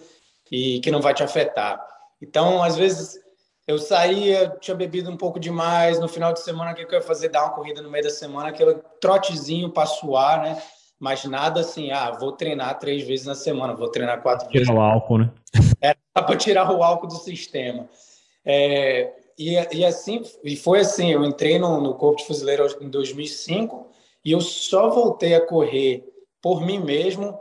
e 0.50 0.80
que 0.80 0.90
não 0.90 1.00
vai 1.00 1.12
te 1.12 1.24
afetar. 1.24 1.84
Então, 2.22 2.62
às 2.62 2.76
vezes, 2.76 3.18
eu 3.66 3.78
saía, 3.78 4.48
tinha 4.60 4.76
bebido 4.76 5.10
um 5.10 5.16
pouco 5.16 5.40
demais. 5.40 5.98
No 5.98 6.08
final 6.08 6.32
de 6.32 6.40
semana, 6.40 6.70
o 6.70 6.74
que 6.74 6.82
eu 6.82 6.92
ia 6.92 7.02
fazer? 7.02 7.30
Dar 7.30 7.44
uma 7.44 7.54
corrida 7.54 7.82
no 7.82 7.90
meio 7.90 8.04
da 8.04 8.10
semana, 8.10 8.50
aquele 8.50 8.74
trotezinho 9.00 9.70
para 9.70 9.86
suar, 9.86 10.42
né? 10.42 10.62
Mas 10.98 11.24
nada 11.24 11.60
assim, 11.60 11.90
ah, 11.90 12.10
vou 12.12 12.32
treinar 12.32 12.78
três 12.78 13.06
vezes 13.06 13.26
na 13.26 13.34
semana, 13.34 13.74
vou 13.74 13.88
treinar 13.88 14.22
quatro 14.22 14.46
tirar 14.48 14.52
vezes. 14.52 14.68
Tirar 14.68 14.78
o 14.78 14.82
álcool, 14.82 15.18
né? 15.18 15.30
Era 15.80 15.96
para 16.14 16.36
tirar 16.36 16.70
o 16.70 16.82
álcool 16.82 17.08
do 17.08 17.14
sistema. 17.14 17.88
É, 18.44 19.12
e, 19.38 19.54
e, 19.72 19.84
assim, 19.84 20.22
e 20.44 20.56
foi 20.56 20.80
assim, 20.80 21.12
eu 21.12 21.24
entrei 21.24 21.58
no, 21.58 21.80
no 21.80 21.94
Corpo 21.94 22.18
de 22.18 22.26
Fuzileiro 22.26 22.66
em 22.80 22.88
2005 22.88 23.90
e 24.24 24.32
eu 24.32 24.40
só 24.40 24.90
voltei 24.90 25.34
a 25.34 25.40
correr 25.40 26.04
por 26.42 26.64
mim 26.64 26.78
mesmo 26.78 27.38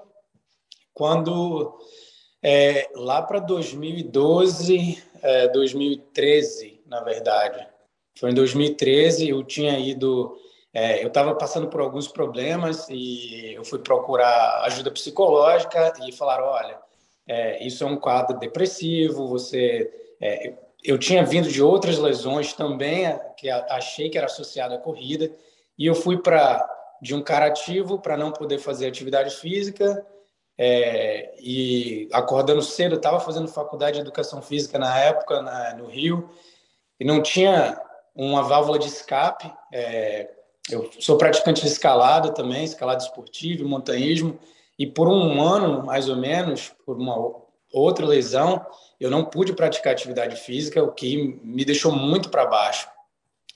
quando 0.93 1.77
é, 2.41 2.89
lá 2.95 3.21
para 3.21 3.39
2012, 3.39 5.03
é, 5.21 5.47
2013, 5.49 6.81
na 6.85 7.01
verdade. 7.01 7.67
Foi 8.17 8.31
em 8.31 8.33
2013, 8.33 9.29
eu 9.29 9.43
tinha 9.43 9.77
ido, 9.79 10.37
é, 10.73 11.03
eu 11.03 11.07
estava 11.07 11.35
passando 11.35 11.67
por 11.67 11.81
alguns 11.81 12.07
problemas 12.07 12.87
e 12.89 13.53
eu 13.53 13.63
fui 13.63 13.79
procurar 13.79 14.63
ajuda 14.63 14.91
psicológica 14.91 15.93
e 16.05 16.11
falaram, 16.11 16.45
olha, 16.45 16.77
é, 17.27 17.65
isso 17.65 17.83
é 17.83 17.87
um 17.87 17.97
quadro 17.97 18.37
depressivo, 18.37 19.27
você 19.27 19.89
é, 20.19 20.53
eu 20.83 20.97
tinha 20.97 21.23
vindo 21.23 21.49
de 21.49 21.61
outras 21.61 21.97
lesões 21.97 22.53
também, 22.53 23.19
que 23.37 23.49
achei 23.49 24.09
que 24.09 24.17
era 24.17 24.27
associado 24.27 24.73
à 24.73 24.77
corrida, 24.77 25.31
e 25.77 25.85
eu 25.85 25.95
fui 25.95 26.17
para 26.17 26.67
de 27.01 27.15
um 27.15 27.21
cara 27.21 27.45
ativo 27.45 27.99
para 27.99 28.17
não 28.17 28.31
poder 28.31 28.57
fazer 28.59 28.87
atividade 28.87 29.35
física, 29.35 30.05
é, 30.57 31.33
e 31.39 32.09
acordando 32.11 32.61
cedo, 32.61 32.95
estava 32.95 33.19
fazendo 33.21 33.47
faculdade 33.47 33.95
de 33.95 34.01
educação 34.01 34.41
física 34.41 34.77
na 34.77 34.99
época, 34.99 35.41
na, 35.41 35.73
no 35.75 35.87
Rio, 35.87 36.29
e 36.99 37.05
não 37.05 37.21
tinha 37.21 37.81
uma 38.13 38.43
válvula 38.43 38.77
de 38.77 38.87
escape. 38.87 39.49
É, 39.71 40.29
eu 40.69 40.89
sou 40.99 41.17
praticante 41.17 41.61
de 41.61 41.67
escalada 41.67 42.33
também, 42.33 42.65
escalada 42.65 43.01
esportiva, 43.01 43.65
montanhismo, 43.65 44.37
e 44.77 44.85
por 44.85 45.07
um 45.07 45.41
ano, 45.41 45.85
mais 45.85 46.09
ou 46.09 46.17
menos, 46.17 46.73
por 46.85 46.97
uma 46.97 47.15
outra 47.71 48.05
lesão, 48.05 48.65
eu 48.99 49.09
não 49.09 49.23
pude 49.25 49.53
praticar 49.53 49.93
atividade 49.93 50.35
física, 50.35 50.83
o 50.83 50.91
que 50.91 51.39
me 51.43 51.63
deixou 51.63 51.91
muito 51.91 52.29
para 52.29 52.45
baixo. 52.45 52.89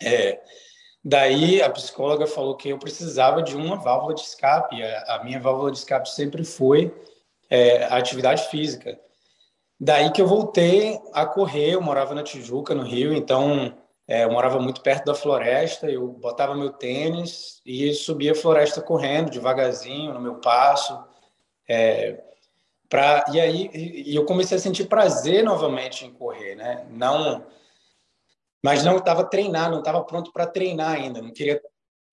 É, 0.01 0.41
daí 1.03 1.61
a 1.61 1.69
psicóloga 1.69 2.25
falou 2.25 2.55
que 2.55 2.69
eu 2.69 2.77
precisava 2.77 3.41
de 3.41 3.55
uma 3.55 3.75
válvula 3.75 4.13
de 4.13 4.21
escape. 4.21 4.81
A, 4.81 5.15
a 5.15 5.23
minha 5.23 5.39
válvula 5.39 5.71
de 5.71 5.77
escape 5.77 6.09
sempre 6.09 6.43
foi 6.43 6.93
é, 7.49 7.83
a 7.85 7.97
atividade 7.97 8.49
física. 8.49 8.99
Daí 9.79 10.11
que 10.11 10.21
eu 10.21 10.27
voltei 10.27 10.99
a 11.13 11.25
correr. 11.25 11.73
Eu 11.73 11.81
morava 11.81 12.15
na 12.15 12.23
Tijuca, 12.23 12.73
no 12.73 12.83
Rio, 12.83 13.13
então 13.13 13.75
é, 14.07 14.23
eu 14.23 14.31
morava 14.31 14.59
muito 14.59 14.81
perto 14.81 15.05
da 15.05 15.13
floresta. 15.13 15.91
Eu 15.91 16.07
botava 16.07 16.55
meu 16.55 16.71
tênis 16.71 17.61
e 17.65 17.93
subia 17.93 18.31
a 18.31 18.35
floresta 18.35 18.81
correndo 18.81 19.29
devagarzinho 19.29 20.13
no 20.13 20.21
meu 20.21 20.35
passo. 20.35 20.97
É, 21.67 22.23
Pra, 22.93 23.25
e 23.33 23.41
aí 23.41 23.71
e 23.73 24.15
eu 24.15 24.23
comecei 24.23 24.55
a 24.55 24.59
sentir 24.59 24.85
prazer 24.85 25.43
novamente 25.43 26.05
em 26.05 26.13
correr, 26.13 26.53
né? 26.53 26.85
Não, 26.91 27.43
mas 28.63 28.83
não 28.83 28.97
estava 28.97 29.23
treinado, 29.23 29.71
não 29.71 29.79
estava 29.79 30.03
pronto 30.03 30.31
para 30.31 30.45
treinar 30.45 30.91
ainda. 30.91 31.19
Não 31.19 31.33
queria 31.33 31.59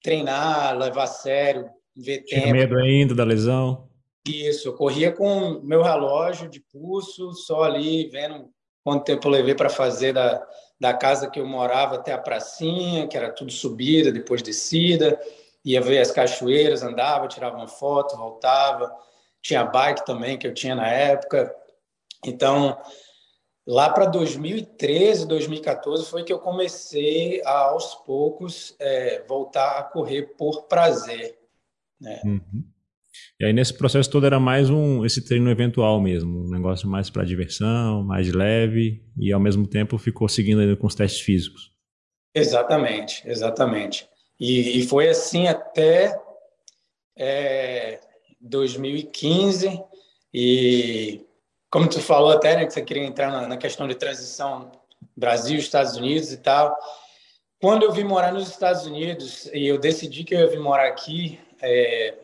treinar, 0.02 0.74
levar 0.78 1.02
a 1.02 1.06
sério, 1.06 1.68
ver 1.94 2.22
Tinha 2.22 2.40
tempo. 2.40 2.54
medo 2.54 2.78
ainda 2.78 3.14
da 3.14 3.24
lesão? 3.24 3.90
Isso, 4.26 4.68
eu 4.68 4.72
corria 4.72 5.12
com 5.12 5.60
meu 5.62 5.82
relógio 5.82 6.48
de 6.48 6.60
pulso, 6.60 7.34
só 7.34 7.64
ali 7.64 8.08
vendo 8.08 8.48
quanto 8.82 9.04
tempo 9.04 9.28
eu 9.28 9.32
levei 9.32 9.54
para 9.54 9.68
fazer 9.68 10.14
da, 10.14 10.42
da 10.80 10.94
casa 10.94 11.28
que 11.28 11.38
eu 11.38 11.46
morava 11.46 11.96
até 11.96 12.14
a 12.14 12.18
pracinha, 12.18 13.06
que 13.06 13.18
era 13.18 13.30
tudo 13.30 13.52
subida, 13.52 14.10
depois 14.10 14.42
descida. 14.42 15.20
Ia 15.62 15.82
ver 15.82 15.98
as 15.98 16.10
cachoeiras, 16.10 16.82
andava, 16.82 17.28
tirava 17.28 17.54
uma 17.58 17.68
foto, 17.68 18.16
voltava 18.16 18.90
tinha 19.42 19.64
bike 19.64 20.04
também 20.04 20.38
que 20.38 20.46
eu 20.46 20.54
tinha 20.54 20.74
na 20.74 20.88
época. 20.88 21.54
Então, 22.24 22.78
lá 23.66 23.90
para 23.90 24.06
2013, 24.06 25.26
2014 25.26 26.08
foi 26.08 26.24
que 26.24 26.32
eu 26.32 26.38
comecei 26.38 27.42
a, 27.44 27.58
aos 27.68 27.94
poucos 27.94 28.74
é, 28.78 29.22
voltar 29.26 29.78
a 29.78 29.82
correr 29.82 30.34
por 30.36 30.64
prazer. 30.64 31.38
Né? 32.00 32.20
Uhum. 32.24 32.64
E 33.38 33.44
aí 33.44 33.52
nesse 33.52 33.76
processo 33.76 34.10
todo 34.10 34.26
era 34.26 34.38
mais 34.38 34.70
um 34.70 35.04
esse 35.04 35.24
treino 35.24 35.50
eventual 35.50 36.00
mesmo, 36.00 36.44
um 36.44 36.50
negócio 36.50 36.88
mais 36.88 37.10
para 37.10 37.24
diversão, 37.24 38.02
mais 38.02 38.32
leve 38.32 39.02
e 39.18 39.32
ao 39.32 39.40
mesmo 39.40 39.66
tempo 39.66 39.98
ficou 39.98 40.28
seguindo 40.28 40.60
ainda 40.60 40.76
com 40.76 40.86
os 40.86 40.94
testes 40.94 41.20
físicos. 41.20 41.72
Exatamente, 42.34 43.22
exatamente. 43.28 44.08
E, 44.38 44.78
e 44.78 44.86
foi 44.86 45.08
assim 45.08 45.48
até 45.48 46.16
é, 47.18 48.00
2015 48.40 49.82
e 50.32 51.26
como 51.70 51.88
tu 51.88 52.00
falou 52.00 52.30
até, 52.30 52.56
né, 52.56 52.66
que 52.66 52.72
você 52.72 52.82
queria 52.82 53.04
entrar 53.04 53.30
na, 53.30 53.48
na 53.48 53.56
questão 53.56 53.86
de 53.86 53.94
transição 53.94 54.72
Brasil, 55.16 55.58
Estados 55.58 55.96
Unidos 55.96 56.32
e 56.32 56.38
tal. 56.38 56.76
Quando 57.60 57.84
eu 57.84 57.92
vim 57.92 58.04
morar 58.04 58.32
nos 58.32 58.48
Estados 58.48 58.86
Unidos 58.86 59.46
e 59.52 59.66
eu 59.66 59.78
decidi 59.78 60.24
que 60.24 60.34
eu 60.34 60.40
ia 60.40 60.46
vir 60.48 60.60
morar 60.60 60.88
aqui, 60.88 61.38
é, 61.60 62.18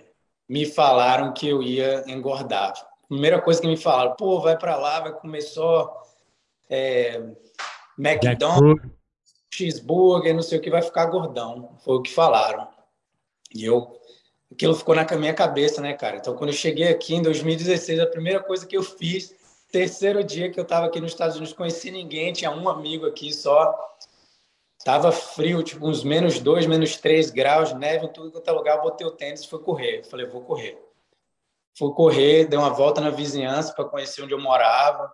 me 0.49 0.65
falaram 0.65 1.33
que 1.33 1.47
eu 1.47 1.63
ia 1.63 2.05
engordar. 2.07 2.73
Primeira 3.09 3.41
coisa 3.41 3.61
que 3.61 3.69
me 3.69 3.77
falaram, 3.77 4.17
pô, 4.17 4.41
vai 4.41 4.59
para 4.59 4.77
lá, 4.77 5.01
vai 5.01 5.13
comer 5.13 5.43
só 5.43 6.03
é, 6.69 7.23
McDonald's, 7.99 8.91
cheeseburger, 9.53 10.35
não 10.35 10.43
sei 10.43 10.59
o 10.59 10.61
que, 10.61 10.71
vai 10.71 10.83
ficar 10.83 11.07
gordão. 11.07 11.77
Foi 11.85 11.97
o 11.97 12.03
que 12.03 12.13
falaram. 12.13 12.69
E 13.55 13.65
eu 13.65 14.01
aquilo 14.51 14.75
ficou 14.75 14.95
na 14.95 15.05
minha 15.17 15.35
cabeça, 15.35 15.81
né, 15.81 15.95
cara? 15.95 16.17
Então, 16.17 16.35
quando 16.37 16.51
eu 16.51 16.57
cheguei 16.57 16.89
aqui 16.89 17.15
em 17.15 17.23
2016, 17.23 18.01
a 18.01 18.07
primeira 18.07 18.41
coisa 18.43 18.67
que 18.67 18.77
eu 18.77 18.83
fiz, 18.83 19.35
terceiro 19.71 20.23
dia 20.23 20.51
que 20.51 20.59
eu 20.59 20.63
estava 20.63 20.87
aqui 20.87 21.01
nos 21.01 21.13
Estados 21.13 21.37
Unidos, 21.37 21.55
conheci 21.55 21.91
ninguém, 21.91 22.33
tinha 22.33 22.51
um 22.51 22.69
amigo 22.69 23.07
aqui 23.07 23.33
só. 23.33 23.75
Tava 24.85 25.11
frio, 25.11 25.63
tipo 25.63 25.87
uns 25.87 26.05
menos 26.05 26.39
dois, 26.39 26.67
menos 26.67 26.97
três 26.97 27.31
graus, 27.31 27.73
neve 27.73 28.07
em 28.07 28.13
tudo 28.13 28.31
quanto 28.31 28.49
é 28.49 28.53
lugar. 28.53 28.81
Botei 28.81 29.07
o 29.07 29.11
tênis 29.11 29.43
e 29.43 29.49
fui 29.49 29.59
correr. 29.59 30.05
falei, 30.05 30.27
vou 30.27 30.43
correr. 30.43 30.79
Fui 31.77 31.93
correr, 31.93 32.47
dei 32.47 32.59
uma 32.59 32.71
volta 32.71 33.01
na 33.01 33.11
vizinhança 33.11 33.73
para 33.73 33.85
conhecer 33.85 34.23
onde 34.23 34.33
eu 34.33 34.41
morava. 34.41 35.13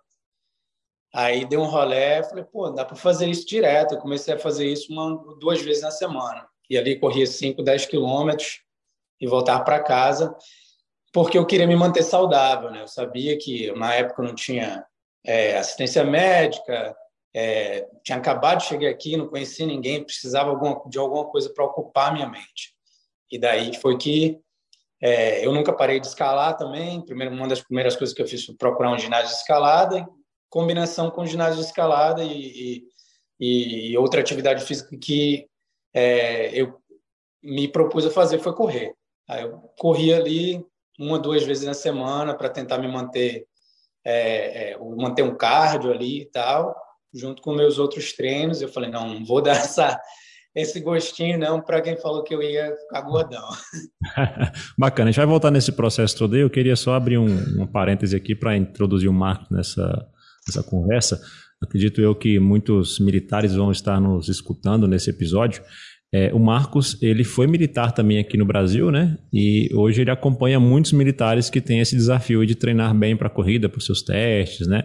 Aí 1.15 1.45
dei 1.45 1.59
um 1.59 1.65
rolé, 1.65 2.23
falei, 2.23 2.45
pô, 2.45 2.71
dá 2.71 2.85
para 2.85 2.97
fazer 2.97 3.29
isso 3.29 3.47
direto. 3.47 3.95
Eu 3.95 3.99
comecei 3.99 4.35
a 4.35 4.39
fazer 4.39 4.67
isso 4.67 4.93
uma, 4.93 5.17
duas 5.39 5.61
vezes 5.63 5.83
na 5.83 5.91
semana. 5.91 6.47
E 6.69 6.77
ali 6.77 6.99
corria 6.99 7.27
5, 7.27 7.63
10 7.63 7.87
quilômetros 7.87 8.63
e 9.23 9.27
voltar 9.29 9.61
para 9.61 9.79
casa, 9.79 10.37
porque 11.13 11.39
eu 11.39 11.47
queria 11.47 11.67
me 11.67 11.77
manter 11.77 12.03
saudável. 12.03 12.73
Né? 12.73 12.83
Eu 12.83 12.89
sabia 12.89 13.39
que 13.39 13.71
na 13.73 13.95
época 13.95 14.21
não 14.21 14.35
tinha 14.35 14.85
é, 15.25 15.57
assistência 15.57 16.03
médica, 16.03 16.95
é, 17.33 17.87
tinha 18.03 18.19
acabado 18.19 18.59
de 18.59 18.65
chegar 18.65 18.91
aqui, 18.91 19.17
não 19.17 19.29
conhecia 19.29 19.65
ninguém, 19.65 20.03
precisava 20.03 20.51
alguma, 20.51 20.83
de 20.89 20.99
alguma 20.99 21.25
coisa 21.27 21.49
para 21.55 21.65
ocupar 21.65 22.13
minha 22.13 22.29
mente. 22.29 22.75
E 23.31 23.39
daí 23.39 23.75
foi 23.77 23.97
que 23.97 24.41
é, 25.01 25.47
eu 25.47 25.53
nunca 25.53 25.73
parei 25.73 26.01
de 26.01 26.09
escalar 26.09 26.57
também. 26.57 27.01
Primeiro, 27.01 27.33
uma 27.33 27.47
das 27.47 27.61
primeiras 27.61 27.95
coisas 27.95 28.15
que 28.15 28.21
eu 28.21 28.27
fiz 28.27 28.45
foi 28.45 28.57
procurar 28.57 28.91
um 28.91 28.99
ginásio 28.99 29.29
de 29.29 29.37
escalada, 29.37 29.99
em 29.99 30.07
combinação 30.51 31.13
com 31.13 31.25
ginásio 31.25 31.61
de 31.61 31.67
escalada 31.67 32.25
e, 32.25 32.85
e, 33.39 33.91
e 33.93 33.97
outra 33.97 34.21
atividade 34.21 34.65
física 34.65 34.97
que 34.99 35.47
é, 35.95 36.51
eu 36.53 36.83
me 37.41 37.69
propus 37.69 38.05
a 38.05 38.11
fazer 38.11 38.41
foi 38.41 38.53
correr. 38.53 38.95
Aí 39.33 39.43
eu 39.45 39.53
corria 39.79 40.19
ali 40.19 40.63
uma, 40.99 41.19
duas 41.19 41.43
vezes 41.43 41.65
na 41.65 41.73
semana 41.73 42.35
para 42.35 42.51
tentar 42.51 42.77
me 42.77 42.87
manter, 42.87 43.47
é, 44.05 44.73
é, 44.73 44.79
manter 44.79 45.23
um 45.23 45.35
cardio 45.35 45.91
ali 45.91 46.21
e 46.21 46.25
tal, 46.27 46.77
junto 47.15 47.41
com 47.41 47.55
meus 47.55 47.79
outros 47.79 48.13
treinos. 48.13 48.61
Eu 48.61 48.69
falei, 48.69 48.91
não, 48.91 49.09
não 49.09 49.25
vou 49.25 49.41
dar 49.41 49.57
essa, 49.57 49.99
esse 50.55 50.81
gostinho 50.81 51.39
não 51.39 51.63
para 51.63 51.81
quem 51.81 51.97
falou 51.97 52.23
que 52.23 52.35
eu 52.35 52.43
ia 52.43 52.77
ficar 52.77 53.01
gordão. 53.01 53.49
Bacana, 54.77 55.09
a 55.09 55.13
gente 55.13 55.21
vai 55.21 55.27
voltar 55.27 55.51
nesse 55.51 55.73
processo 55.73 56.19
todo 56.19 56.35
aí. 56.35 56.43
Eu 56.43 56.51
queria 56.51 56.77
só 56.77 56.93
abrir 56.93 57.17
um, 57.17 57.63
um 57.63 57.67
parêntese 57.67 58.15
aqui 58.15 58.35
para 58.35 58.55
introduzir 58.55 59.09
o 59.09 59.15
Marco 59.15 59.47
nessa, 59.51 60.07
nessa 60.47 60.63
conversa. 60.63 61.19
Acredito 61.63 62.03
eu 62.03 62.15
que 62.15 62.39
muitos 62.39 62.99
militares 62.99 63.55
vão 63.55 63.73
estar 63.73 63.99
nos 63.99 64.29
escutando 64.29 64.87
nesse 64.87 65.09
episódio. 65.09 65.63
É, 66.15 66.33
o 66.35 66.39
Marcos, 66.39 67.01
ele 67.03 67.25
foi 67.25 67.47
militar 67.47 67.93
também 67.93 68.19
aqui 68.19 68.37
no 68.37 68.45
Brasil, 68.45 68.91
né? 68.91 69.17
E 69.33 69.71
hoje 69.75 70.03
ele 70.03 70.11
acompanha 70.11 70.61
muitos 70.61 70.93
militares 70.93 71.49
que 71.49 71.61
têm 71.61 71.81
esse 71.81 71.97
desafio 71.97 72.45
de 72.45 72.55
treinar 72.55 72.95
bem 72.95 73.17
para 73.17 73.29
a 73.29 73.31
corrida, 73.31 73.69
para 73.69 73.79
os 73.79 73.87
seus 73.87 74.03
testes, 74.03 74.67
né? 74.67 74.85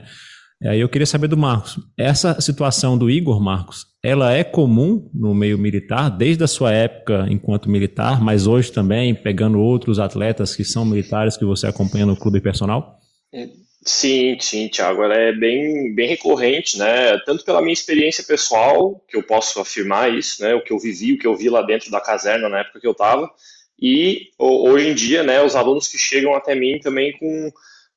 Aí 0.63 0.79
eu 0.79 0.89
queria 0.89 1.05
saber 1.05 1.27
do 1.27 1.38
Marcos, 1.38 1.77
essa 1.96 2.41
situação 2.41 2.98
do 2.98 3.12
Igor 3.12 3.39
Marcos, 3.39 3.86
ela 4.03 4.34
é 4.34 4.43
comum 4.43 5.07
no 5.13 5.36
meio 5.36 5.57
militar, 5.57 6.10
desde 6.10 6.43
a 6.43 6.48
sua 6.48 6.72
época 6.72 7.27
enquanto 7.29 7.69
militar, 7.69 8.19
mas 8.24 8.48
hoje 8.48 8.72
também, 8.72 9.13
pegando 9.13 9.60
outros 9.60 10.00
atletas 10.00 10.55
que 10.55 10.63
são 10.63 10.84
militares 10.84 11.38
que 11.38 11.46
você 11.46 11.67
acompanha 11.67 12.07
no 12.07 12.17
clube 12.17 12.41
personal? 12.41 12.98
É, 13.31 13.48
Sim, 13.89 14.38
sim, 14.41 14.67
Thiago, 14.67 15.01
ela 15.01 15.15
é 15.15 15.32
bem, 15.32 15.94
bem 15.96 16.10
recorrente, 16.10 16.77
né? 16.77 17.17
Tanto 17.25 17.46
pela 17.46 17.62
minha 17.62 17.72
experiência 17.74 18.22
pessoal, 18.22 19.01
que 19.08 19.15
eu 19.15 19.24
posso 19.24 19.62
afirmar 19.62 20.13
isso, 20.13 20.44
né? 20.44 20.53
O 20.53 20.62
que 20.62 20.74
eu 20.74 20.77
vivi, 20.79 21.13
o 21.13 21.17
que 21.17 21.25
eu 21.25 21.34
vi 21.36 21.50
lá 21.50 21.62
dentro 21.62 21.89
da 21.89 22.01
caserna 22.01 22.50
na 22.50 22.60
época 22.60 22.82
que 22.82 22.88
eu 22.88 22.91
estava, 22.91 23.32
e 23.79 24.29
hoje 24.38 24.89
em 24.89 24.94
dia, 24.94 25.24
né? 25.24 25.41
Os 25.41 25.56
alunos 25.56 25.88
que 25.88 25.98
chegam 25.98 26.36
até 26.36 26.53
mim 26.53 26.79
também 26.79 27.17
com 27.17 27.50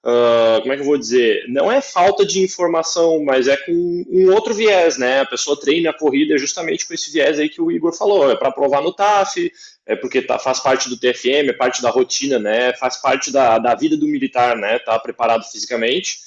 Uh, 0.02 0.62
como 0.62 0.72
é 0.72 0.76
que 0.76 0.82
eu 0.82 0.86
vou 0.86 0.96
dizer? 0.96 1.44
Não 1.48 1.70
é 1.70 1.82
falta 1.82 2.24
de 2.24 2.40
informação, 2.40 3.22
mas 3.22 3.46
é 3.46 3.56
com 3.56 4.04
um 4.08 4.32
outro 4.32 4.54
viés, 4.54 4.96
né? 4.96 5.20
A 5.20 5.26
pessoa 5.26 5.60
treina 5.60 5.90
a 5.90 5.98
corrida 5.98 6.38
justamente 6.38 6.86
com 6.86 6.94
esse 6.94 7.12
viés 7.12 7.38
aí 7.38 7.50
que 7.50 7.60
o 7.60 7.70
Igor 7.70 7.92
falou, 7.92 8.30
é 8.30 8.36
para 8.36 8.50
provar 8.50 8.80
no 8.80 8.94
TAF, 8.94 9.52
é 9.84 9.94
porque 9.94 10.22
tá, 10.22 10.38
faz 10.38 10.58
parte 10.58 10.88
do 10.88 10.98
TFM, 10.98 11.50
é 11.50 11.52
parte 11.52 11.82
da 11.82 11.90
rotina, 11.90 12.38
né? 12.38 12.72
Faz 12.74 12.96
parte 12.96 13.30
da, 13.30 13.58
da 13.58 13.74
vida 13.74 13.94
do 13.94 14.08
militar, 14.08 14.56
né? 14.56 14.78
Tá 14.78 14.98
preparado 14.98 15.44
fisicamente, 15.44 16.18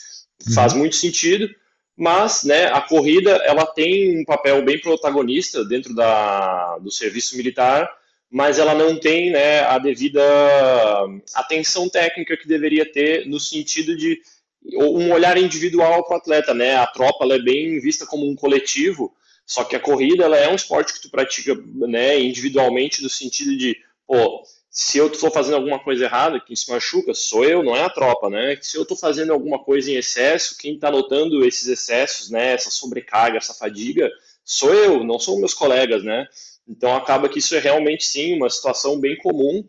uhum. 0.47 0.53
faz 0.53 0.73
muito 0.73 0.95
sentido, 0.95 1.49
mas, 1.97 2.43
né? 2.43 2.65
A 2.67 2.81
corrida 2.81 3.31
ela 3.43 3.65
tem 3.65 4.19
um 4.19 4.23
papel 4.23 4.63
bem 4.63 4.79
protagonista 4.79 5.65
dentro 5.65 5.95
da, 5.95 6.77
do 6.77 6.91
serviço 6.91 7.35
militar 7.35 7.89
mas 8.33 8.57
ela 8.57 8.73
não 8.73 8.99
tem 8.99 9.29
né, 9.29 9.59
a 9.59 9.77
devida 9.77 10.19
atenção 11.35 11.87
técnica 11.87 12.35
que 12.35 12.47
deveria 12.47 12.83
ter 12.83 13.27
no 13.27 13.39
sentido 13.39 13.95
de 13.95 14.19
um 14.73 15.13
olhar 15.13 15.37
individual 15.37 16.03
para 16.03 16.15
o 16.15 16.17
atleta, 16.17 16.51
né? 16.51 16.75
A 16.77 16.87
tropa 16.87 17.31
é 17.31 17.37
bem 17.37 17.79
vista 17.79 18.07
como 18.07 18.27
um 18.27 18.35
coletivo, 18.35 19.13
só 19.45 19.63
que 19.63 19.75
a 19.75 19.79
corrida 19.79 20.23
ela 20.23 20.35
é 20.35 20.49
um 20.49 20.55
esporte 20.55 20.93
que 20.93 21.01
tu 21.03 21.11
pratica 21.11 21.53
né, 21.75 22.19
individualmente 22.19 23.03
no 23.03 23.09
sentido 23.09 23.55
de, 23.55 23.77
pô, 24.07 24.41
se 24.67 24.97
eu 24.97 25.05
estou 25.11 25.29
fazendo 25.29 25.57
alguma 25.57 25.77
coisa 25.77 26.05
errada, 26.05 26.39
quem 26.39 26.55
se 26.55 26.71
machuca 26.71 27.13
sou 27.13 27.45
eu, 27.45 27.61
não 27.61 27.75
é 27.75 27.83
a 27.83 27.89
tropa, 27.89 28.31
né? 28.31 28.57
Se 28.63 28.75
eu 28.75 28.81
estou 28.81 28.97
fazendo 28.97 29.31
alguma 29.31 29.63
coisa 29.63 29.91
em 29.91 29.95
excesso, 29.95 30.57
quem 30.57 30.73
está 30.73 30.89
notando 30.89 31.45
esses 31.45 31.67
excessos, 31.67 32.31
né, 32.31 32.53
essa 32.53 32.71
sobrecarga, 32.71 33.37
essa 33.37 33.53
fadiga, 33.53 34.09
sou 34.43 34.73
eu, 34.73 35.03
não 35.03 35.19
são 35.19 35.37
meus 35.37 35.53
colegas, 35.53 36.03
né? 36.03 36.27
Então 36.67 36.95
acaba 36.95 37.27
que 37.27 37.39
isso 37.39 37.55
é 37.55 37.59
realmente 37.59 38.05
sim 38.05 38.35
uma 38.35 38.49
situação 38.49 38.99
bem 38.99 39.17
comum 39.17 39.65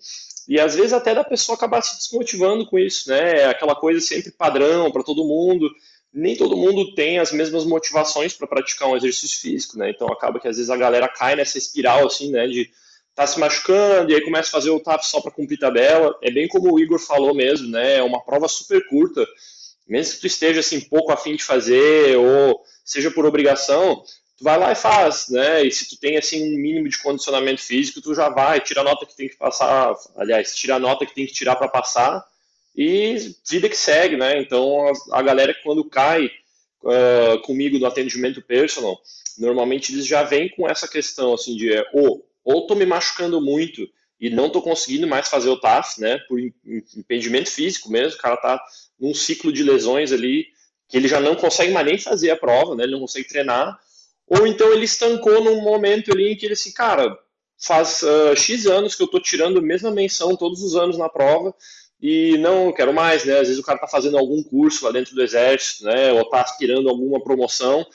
e 0.47 0.61
às 0.61 0.75
vezes 0.75 0.93
até 0.93 1.15
da 1.15 1.25
pessoa 1.25 1.57
acabar 1.57 1.83
se 1.83 1.97
desmotivando 1.97 2.67
com 2.67 2.79
isso, 2.79 3.09
né? 3.09 3.41
É 3.41 3.45
aquela 3.47 3.75
coisa 3.75 4.01
sempre 4.01 4.31
padrão 4.31 4.91
para 4.91 5.03
todo 5.03 5.25
mundo. 5.25 5.71
Nem 6.13 6.37
todo 6.37 6.57
mundo 6.57 6.95
tem 6.95 7.19
as 7.19 7.33
mesmas 7.33 7.65
motivações 7.65 8.35
para 8.35 8.47
praticar 8.47 8.89
um 8.89 8.97
exercício 8.97 9.41
físico, 9.41 9.79
né? 9.79 9.91
Então 9.91 10.07
acaba 10.09 10.39
que 10.39 10.47
às 10.47 10.57
vezes 10.57 10.71
a 10.71 10.77
galera 10.77 11.09
cai 11.09 11.35
nessa 11.35 11.59
espiral 11.59 12.07
assim, 12.07 12.31
né? 12.31 12.47
De 12.47 12.71
tá 13.15 13.27
se 13.27 13.39
machucando 13.39 14.11
e 14.11 14.15
aí 14.15 14.21
começa 14.21 14.49
a 14.49 14.53
fazer 14.53 14.71
o 14.71 14.81
TAP 14.81 15.03
só 15.03 15.21
para 15.21 15.31
cumprir 15.31 15.59
tabela. 15.59 16.17
É 16.23 16.31
bem 16.31 16.47
como 16.49 16.73
o 16.73 16.79
Igor 16.79 16.99
falou 16.99 17.35
mesmo, 17.35 17.69
né? 17.69 17.97
É 17.97 18.03
uma 18.03 18.23
prova 18.23 18.47
super 18.49 18.87
curta. 18.89 19.27
Mesmo 19.89 20.15
que 20.15 20.21
tu 20.21 20.27
esteja 20.27 20.61
assim 20.61 20.81
pouco 20.81 21.13
afim 21.13 21.37
de 21.37 21.45
fazer 21.45 22.17
ou 22.17 22.63
seja 22.85 23.11
por 23.11 23.25
obrigação, 23.25 24.03
tu 24.37 24.45
vai 24.45 24.59
lá 24.59 24.73
e 24.73 24.75
faz, 24.75 25.29
né? 25.29 25.65
E 25.65 25.71
se 25.71 25.89
tu 25.89 25.99
tem 25.99 26.17
assim 26.17 26.43
um 26.43 26.59
mínimo 26.59 26.89
de 26.89 27.01
condicionamento 27.01 27.63
físico, 27.63 28.01
tu 28.01 28.15
já 28.15 28.29
vai, 28.29 28.61
tira 28.61 28.81
a 28.81 28.85
nota 28.85 29.07
que 29.07 29.17
tem 29.17 29.29
que 29.29 29.37
passar, 29.37 29.95
aliás, 30.17 30.55
tira 30.55 30.77
a 30.77 30.79
nota 30.79 31.07
que 31.07 31.15
tem 31.15 31.27
que 31.27 31.33
tirar 31.33 31.57
para 31.57 31.69
passar 31.69 32.25
e 32.77 33.35
vida 33.49 33.69
que 33.69 33.77
segue, 33.77 34.17
né? 34.17 34.41
Então 34.41 34.87
a, 35.13 35.23
galera 35.23 35.55
quando 35.63 35.85
cai 35.85 36.27
uh, 36.83 37.39
comigo 37.43 37.79
no 37.79 37.87
atendimento 37.87 38.43
personal, 38.43 39.01
normalmente 39.39 39.93
eles 39.93 40.07
já 40.07 40.23
vêm 40.23 40.49
com 40.49 40.69
essa 40.69 40.89
questão 40.89 41.35
assim 41.35 41.57
de 41.57 41.71
ou 41.93 42.27
ou 42.45 42.67
tô 42.67 42.75
me 42.75 42.85
machucando 42.85 43.41
muito 43.41 43.89
e 44.21 44.29
não 44.29 44.51
tô 44.51 44.61
conseguindo 44.61 45.07
mais 45.07 45.29
fazer 45.29 45.49
o 45.49 45.59
TAF, 45.59 46.01
né? 46.01 46.19
Por 46.29 46.39
impedimento 46.97 47.51
físico 47.51 47.91
mesmo, 47.91 48.19
o 48.19 48.23
cara 48.23 48.37
tá 48.37 48.61
num 48.99 49.15
ciclo 49.15 49.53
de 49.53 49.63
lesões 49.63 50.13
ali 50.13 50.47
que 50.89 50.97
ele 50.97 51.09
já 51.09 51.21
não 51.21 51.35
consegue 51.35 51.73
mais 51.73 51.87
nem 51.87 51.99
fazer 51.99 52.31
a 52.31 52.37
prova, 52.37 52.75
né? 52.75 52.85
Ele 52.85 52.93
não 52.93 53.01
consegue 53.01 53.29
treinar 53.29 53.79
ou 54.27 54.47
então 54.47 54.73
ele 54.73 54.85
estancou 54.85 55.43
num 55.43 55.63
momento 55.63 56.13
ali 56.13 56.33
em 56.33 56.37
que 56.37 56.47
ele 56.47 56.55
assim, 56.55 56.73
cara, 56.73 57.19
faz 57.59 58.03
uh, 58.03 58.37
X 58.37 58.67
anos 58.67 58.95
que 58.95 59.03
eu 59.03 59.09
tô 59.09 59.21
tirando 59.21 59.59
a 59.59 59.63
mesma 59.63 59.91
menção 59.91 60.37
todos 60.37 60.63
os 60.63 60.75
anos 60.75 60.99
na 60.99 61.09
prova 61.09 61.55
e 62.01 62.37
não 62.39 62.73
quero 62.73 62.93
mais, 62.93 63.25
né? 63.25 63.35
Às 63.35 63.49
vezes 63.49 63.59
o 63.59 63.65
cara 63.65 63.79
tá 63.79 63.87
fazendo 63.87 64.19
algum 64.19 64.43
curso 64.43 64.85
lá 64.85 64.91
dentro 64.91 65.15
do 65.15 65.23
exército, 65.23 65.85
né? 65.85 66.13
Ou 66.13 66.29
tá 66.29 66.43
aspirando 66.43 66.89
alguma 66.89 67.23
promoção 67.23 67.87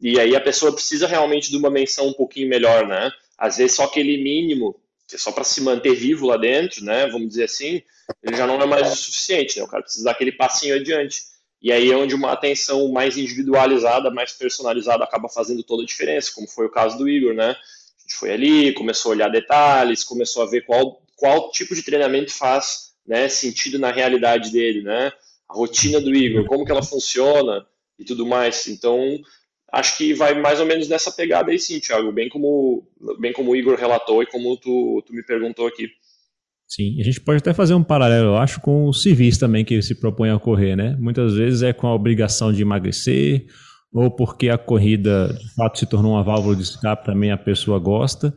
e 0.00 0.18
aí 0.18 0.36
a 0.36 0.40
pessoa 0.40 0.72
precisa 0.72 1.06
realmente 1.06 1.50
de 1.50 1.56
uma 1.56 1.70
menção 1.70 2.08
um 2.08 2.12
pouquinho 2.12 2.48
melhor, 2.48 2.86
né? 2.86 3.10
Às 3.36 3.56
vezes 3.56 3.76
só 3.76 3.84
aquele 3.84 4.22
mínimo, 4.22 4.80
que 5.08 5.16
é 5.16 5.18
só 5.18 5.32
para 5.32 5.44
se 5.44 5.60
manter 5.60 5.94
vivo 5.94 6.26
lá 6.26 6.36
dentro, 6.36 6.84
né? 6.84 7.08
Vamos 7.08 7.28
dizer 7.28 7.44
assim, 7.44 7.82
ele 8.22 8.36
já 8.36 8.46
não 8.46 8.60
é 8.60 8.66
mais 8.66 8.92
o 8.92 8.96
suficiente, 8.96 9.58
né? 9.58 9.64
O 9.64 9.68
cara 9.68 9.82
precisa 9.82 10.04
dar 10.04 10.12
aquele 10.12 10.32
passinho 10.32 10.76
adiante. 10.76 11.22
E 11.60 11.72
aí 11.72 11.90
é 11.90 11.96
onde 11.96 12.14
uma 12.14 12.32
atenção 12.32 12.88
mais 12.92 13.16
individualizada, 13.16 14.10
mais 14.10 14.32
personalizada 14.32 15.02
acaba 15.04 15.28
fazendo 15.28 15.62
toda 15.62 15.82
a 15.82 15.86
diferença, 15.86 16.32
como 16.34 16.46
foi 16.46 16.66
o 16.66 16.70
caso 16.70 16.96
do 16.96 17.08
Igor, 17.08 17.34
né? 17.34 17.50
A 17.50 18.00
gente 18.00 18.14
foi 18.14 18.30
ali, 18.30 18.72
começou 18.72 19.10
a 19.10 19.14
olhar 19.14 19.28
detalhes, 19.28 20.04
começou 20.04 20.42
a 20.42 20.46
ver 20.46 20.64
qual, 20.64 21.02
qual 21.16 21.50
tipo 21.50 21.74
de 21.74 21.82
treinamento 21.82 22.32
faz 22.32 22.92
né, 23.06 23.28
sentido 23.28 23.78
na 23.78 23.90
realidade 23.90 24.52
dele, 24.52 24.82
né? 24.82 25.12
A 25.48 25.54
rotina 25.54 26.00
do 26.00 26.14
Igor, 26.14 26.46
como 26.46 26.64
que 26.64 26.70
ela 26.70 26.82
funciona 26.82 27.66
e 27.98 28.04
tudo 28.04 28.24
mais. 28.24 28.68
Então, 28.68 29.18
acho 29.72 29.96
que 29.96 30.14
vai 30.14 30.40
mais 30.40 30.60
ou 30.60 30.66
menos 30.66 30.88
nessa 30.88 31.10
pegada 31.10 31.50
aí 31.50 31.58
sim, 31.58 31.80
Thiago, 31.80 32.12
bem 32.12 32.28
como, 32.28 32.86
bem 33.18 33.32
como 33.32 33.50
o 33.50 33.56
Igor 33.56 33.76
relatou 33.76 34.22
e 34.22 34.26
como 34.26 34.56
tu, 34.56 35.02
tu 35.06 35.12
me 35.12 35.24
perguntou 35.24 35.66
aqui. 35.66 35.90
Sim, 36.68 37.00
a 37.00 37.02
gente 37.02 37.18
pode 37.22 37.38
até 37.38 37.54
fazer 37.54 37.72
um 37.72 37.82
paralelo, 37.82 38.26
eu 38.26 38.36
acho, 38.36 38.60
com 38.60 38.86
os 38.86 39.02
civis 39.02 39.38
também 39.38 39.64
que 39.64 39.80
se 39.80 39.94
propõem 39.94 40.30
a 40.30 40.38
correr, 40.38 40.76
né? 40.76 40.94
Muitas 41.00 41.32
vezes 41.34 41.62
é 41.62 41.72
com 41.72 41.86
a 41.86 41.94
obrigação 41.94 42.52
de 42.52 42.60
emagrecer, 42.60 43.46
ou 43.90 44.10
porque 44.10 44.50
a 44.50 44.58
corrida 44.58 45.32
de 45.32 45.54
fato 45.54 45.78
se 45.78 45.86
tornou 45.86 46.12
uma 46.12 46.22
válvula 46.22 46.54
de 46.54 46.62
escape, 46.62 47.06
também 47.06 47.30
a 47.30 47.38
pessoa 47.38 47.78
gosta, 47.78 48.36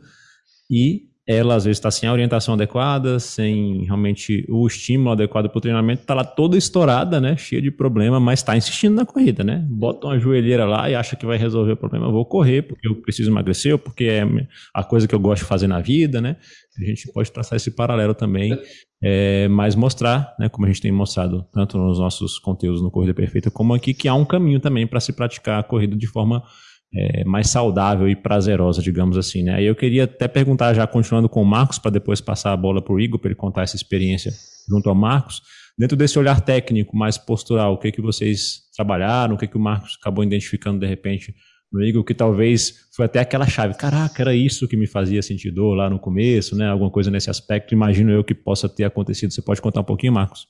e 0.70 1.11
ela 1.26 1.54
às 1.54 1.64
vezes 1.64 1.78
está 1.78 1.90
sem 1.90 2.08
a 2.08 2.12
orientação 2.12 2.54
adequada, 2.54 3.20
sem 3.20 3.84
realmente 3.84 4.44
o 4.48 4.66
estímulo 4.66 5.12
adequado 5.12 5.48
para 5.48 5.58
o 5.58 5.60
treinamento, 5.60 6.02
está 6.02 6.14
lá 6.14 6.24
toda 6.24 6.56
estourada, 6.56 7.20
né, 7.20 7.36
cheia 7.36 7.62
de 7.62 7.70
problema, 7.70 8.18
mas 8.18 8.40
está 8.40 8.56
insistindo 8.56 8.96
na 8.96 9.06
corrida, 9.06 9.44
né? 9.44 9.64
Bota 9.70 10.08
uma 10.08 10.18
joelheira 10.18 10.64
lá 10.64 10.90
e 10.90 10.96
acha 10.96 11.14
que 11.14 11.24
vai 11.24 11.38
resolver 11.38 11.72
o 11.72 11.76
problema. 11.76 12.06
Eu 12.06 12.12
vou 12.12 12.26
correr 12.26 12.62
porque 12.62 12.88
eu 12.88 12.96
preciso 12.96 13.30
emagrecer, 13.30 13.78
porque 13.78 14.04
é 14.04 14.26
a 14.74 14.82
coisa 14.82 15.06
que 15.06 15.14
eu 15.14 15.20
gosto 15.20 15.42
de 15.42 15.48
fazer 15.48 15.68
na 15.68 15.80
vida, 15.80 16.20
né? 16.20 16.36
A 16.80 16.84
gente 16.84 17.12
pode 17.12 17.30
traçar 17.30 17.56
esse 17.56 17.70
paralelo 17.70 18.14
também, 18.14 18.58
é, 19.00 19.46
mas 19.48 19.76
mostrar, 19.76 20.34
né, 20.38 20.48
como 20.48 20.66
a 20.66 20.68
gente 20.68 20.80
tem 20.80 20.90
mostrado 20.90 21.46
tanto 21.52 21.78
nos 21.78 21.98
nossos 21.98 22.38
conteúdos 22.38 22.82
no 22.82 22.90
Corrida 22.90 23.14
Perfeita, 23.14 23.50
como 23.50 23.74
aqui, 23.74 23.94
que 23.94 24.08
há 24.08 24.14
um 24.14 24.24
caminho 24.24 24.58
também 24.58 24.86
para 24.86 24.98
se 24.98 25.12
praticar 25.12 25.60
a 25.60 25.62
corrida 25.62 25.94
de 25.94 26.06
forma 26.06 26.42
é, 26.94 27.24
mais 27.24 27.48
saudável 27.48 28.08
e 28.08 28.14
prazerosa, 28.14 28.82
digamos 28.82 29.16
assim. 29.16 29.42
Né? 29.42 29.62
Eu 29.62 29.74
queria 29.74 30.04
até 30.04 30.28
perguntar, 30.28 30.74
já 30.74 30.86
continuando 30.86 31.28
com 31.28 31.42
o 31.42 31.46
Marcos, 31.46 31.78
para 31.78 31.90
depois 31.90 32.20
passar 32.20 32.52
a 32.52 32.56
bola 32.56 32.82
para 32.82 32.92
o 32.92 33.00
Igor, 33.00 33.18
para 33.18 33.28
ele 33.28 33.34
contar 33.34 33.62
essa 33.62 33.76
experiência 33.76 34.32
junto 34.68 34.88
ao 34.88 34.94
Marcos. 34.94 35.40
Dentro 35.78 35.96
desse 35.96 36.18
olhar 36.18 36.40
técnico, 36.40 36.96
mais 36.96 37.16
postural, 37.16 37.74
o 37.74 37.78
que, 37.78 37.90
que 37.90 38.02
vocês 38.02 38.62
trabalharam, 38.76 39.34
o 39.34 39.38
que, 39.38 39.46
que 39.46 39.56
o 39.56 39.60
Marcos 39.60 39.96
acabou 40.00 40.22
identificando 40.22 40.78
de 40.78 40.86
repente 40.86 41.34
no 41.72 41.82
Igor, 41.82 42.04
que 42.04 42.12
talvez 42.12 42.74
foi 42.94 43.06
até 43.06 43.20
aquela 43.20 43.46
chave. 43.46 43.74
Caraca, 43.74 44.22
era 44.22 44.34
isso 44.34 44.68
que 44.68 44.76
me 44.76 44.86
fazia 44.86 45.22
sentir 45.22 45.50
dor 45.50 45.74
lá 45.74 45.88
no 45.88 45.98
começo, 45.98 46.54
né? 46.54 46.68
Alguma 46.68 46.90
coisa 46.90 47.10
nesse 47.10 47.30
aspecto. 47.30 47.72
Imagino 47.72 48.12
eu 48.12 48.22
que 48.22 48.34
possa 48.34 48.68
ter 48.68 48.84
acontecido. 48.84 49.32
Você 49.32 49.40
pode 49.40 49.62
contar 49.62 49.80
um 49.80 49.84
pouquinho, 49.84 50.12
Marcos? 50.12 50.46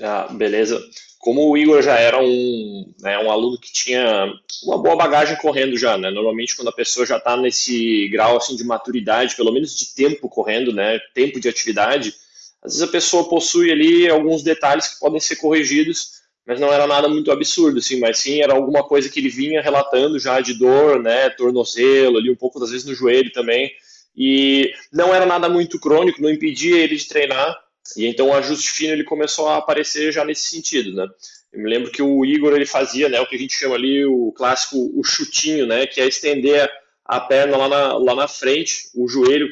Ah, 0.00 0.28
beleza 0.30 0.82
como 1.22 1.48
o 1.48 1.56
Igor 1.56 1.80
já 1.82 1.96
era 1.96 2.20
um, 2.20 2.92
né, 3.00 3.16
um 3.20 3.30
aluno 3.30 3.56
que 3.56 3.72
tinha 3.72 4.26
uma 4.64 4.76
boa 4.76 4.96
bagagem 4.96 5.36
correndo 5.36 5.78
já, 5.78 5.96
né? 5.96 6.10
Normalmente 6.10 6.56
quando 6.56 6.66
a 6.66 6.72
pessoa 6.72 7.06
já 7.06 7.16
está 7.16 7.36
nesse 7.36 8.08
grau 8.08 8.36
assim 8.36 8.56
de 8.56 8.64
maturidade, 8.64 9.36
pelo 9.36 9.52
menos 9.52 9.78
de 9.78 9.94
tempo 9.94 10.28
correndo, 10.28 10.72
né? 10.72 10.98
Tempo 11.14 11.38
de 11.38 11.48
atividade, 11.48 12.12
às 12.60 12.72
vezes 12.72 12.82
a 12.82 12.90
pessoa 12.90 13.28
possui 13.28 13.70
ali 13.70 14.10
alguns 14.10 14.42
detalhes 14.42 14.88
que 14.88 14.98
podem 14.98 15.20
ser 15.20 15.36
corrigidos, 15.36 16.22
mas 16.44 16.58
não 16.58 16.72
era 16.72 16.88
nada 16.88 17.08
muito 17.08 17.30
absurdo, 17.30 17.78
assim, 17.78 18.00
mas 18.00 18.18
sim 18.18 18.42
era 18.42 18.54
alguma 18.54 18.82
coisa 18.82 19.08
que 19.08 19.20
ele 19.20 19.28
vinha 19.28 19.62
relatando 19.62 20.18
já 20.18 20.40
de 20.40 20.54
dor, 20.54 21.00
né? 21.00 21.30
Tornozelo 21.30 22.18
ali 22.18 22.32
um 22.32 22.36
pouco 22.36 22.58
das 22.58 22.72
vezes 22.72 22.84
no 22.84 22.96
joelho 22.96 23.30
também, 23.30 23.70
e 24.16 24.74
não 24.92 25.14
era 25.14 25.24
nada 25.24 25.48
muito 25.48 25.78
crônico, 25.78 26.20
não 26.20 26.30
impedia 26.30 26.78
ele 26.78 26.96
de 26.96 27.06
treinar, 27.06 27.56
e 27.96 28.06
então 28.06 28.28
o 28.28 28.34
ajuste 28.34 28.70
fino 28.70 28.92
ele 28.92 29.04
começou 29.04 29.48
a 29.48 29.56
aparecer 29.56 30.12
já 30.12 30.24
nesse 30.24 30.48
sentido, 30.48 30.94
né? 30.94 31.06
Eu 31.52 31.60
me 31.60 31.68
lembro 31.68 31.90
que 31.90 32.02
o 32.02 32.24
Igor 32.24 32.54
ele 32.54 32.64
fazia, 32.64 33.08
né, 33.08 33.20
o 33.20 33.26
que 33.26 33.36
a 33.36 33.38
gente 33.38 33.54
chama 33.54 33.74
ali 33.74 34.04
o 34.06 34.32
clássico 34.32 34.90
o 34.98 35.04
chutinho, 35.04 35.66
né, 35.66 35.86
que 35.86 36.00
é 36.00 36.06
estender 36.06 36.70
a 37.04 37.20
perna 37.20 37.56
lá 37.58 37.68
na, 37.68 37.92
lá 37.98 38.14
na 38.14 38.28
frente, 38.28 38.88
o 38.94 39.06
joelho 39.06 39.50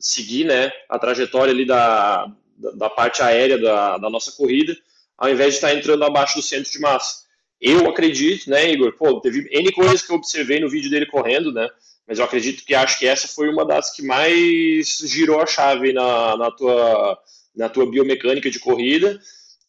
seguir, 0.00 0.44
né, 0.44 0.72
a 0.88 0.98
trajetória 0.98 1.52
ali 1.52 1.64
da, 1.64 2.26
da, 2.56 2.70
da 2.72 2.90
parte 2.90 3.22
aérea 3.22 3.58
da, 3.58 3.96
da 3.98 4.10
nossa 4.10 4.32
corrida, 4.32 4.76
ao 5.16 5.30
invés 5.30 5.50
de 5.50 5.54
estar 5.56 5.72
entrando 5.72 6.04
abaixo 6.04 6.36
do 6.36 6.42
centro 6.42 6.70
de 6.70 6.80
massa. 6.80 7.26
Eu 7.60 7.88
acredito, 7.88 8.50
né, 8.50 8.70
Igor? 8.70 8.92
Pô, 8.96 9.20
teve 9.20 9.48
N 9.50 9.72
coisas 9.72 10.02
que 10.02 10.10
eu 10.10 10.16
observei 10.16 10.60
no 10.60 10.68
vídeo 10.68 10.90
dele 10.90 11.06
correndo, 11.06 11.52
né? 11.52 11.68
Mas 12.06 12.18
eu 12.18 12.24
acredito 12.24 12.64
que 12.64 12.74
acho 12.74 12.98
que 12.98 13.06
essa 13.06 13.26
foi 13.26 13.48
uma 13.48 13.64
das 13.64 13.94
que 13.94 14.02
mais 14.02 14.98
girou 15.04 15.40
a 15.40 15.46
chave 15.46 15.92
na, 15.92 16.36
na 16.36 16.50
tua 16.50 17.18
na 17.56 17.68
tua 17.68 17.88
biomecânica 17.88 18.50
de 18.50 18.58
corrida. 18.58 19.18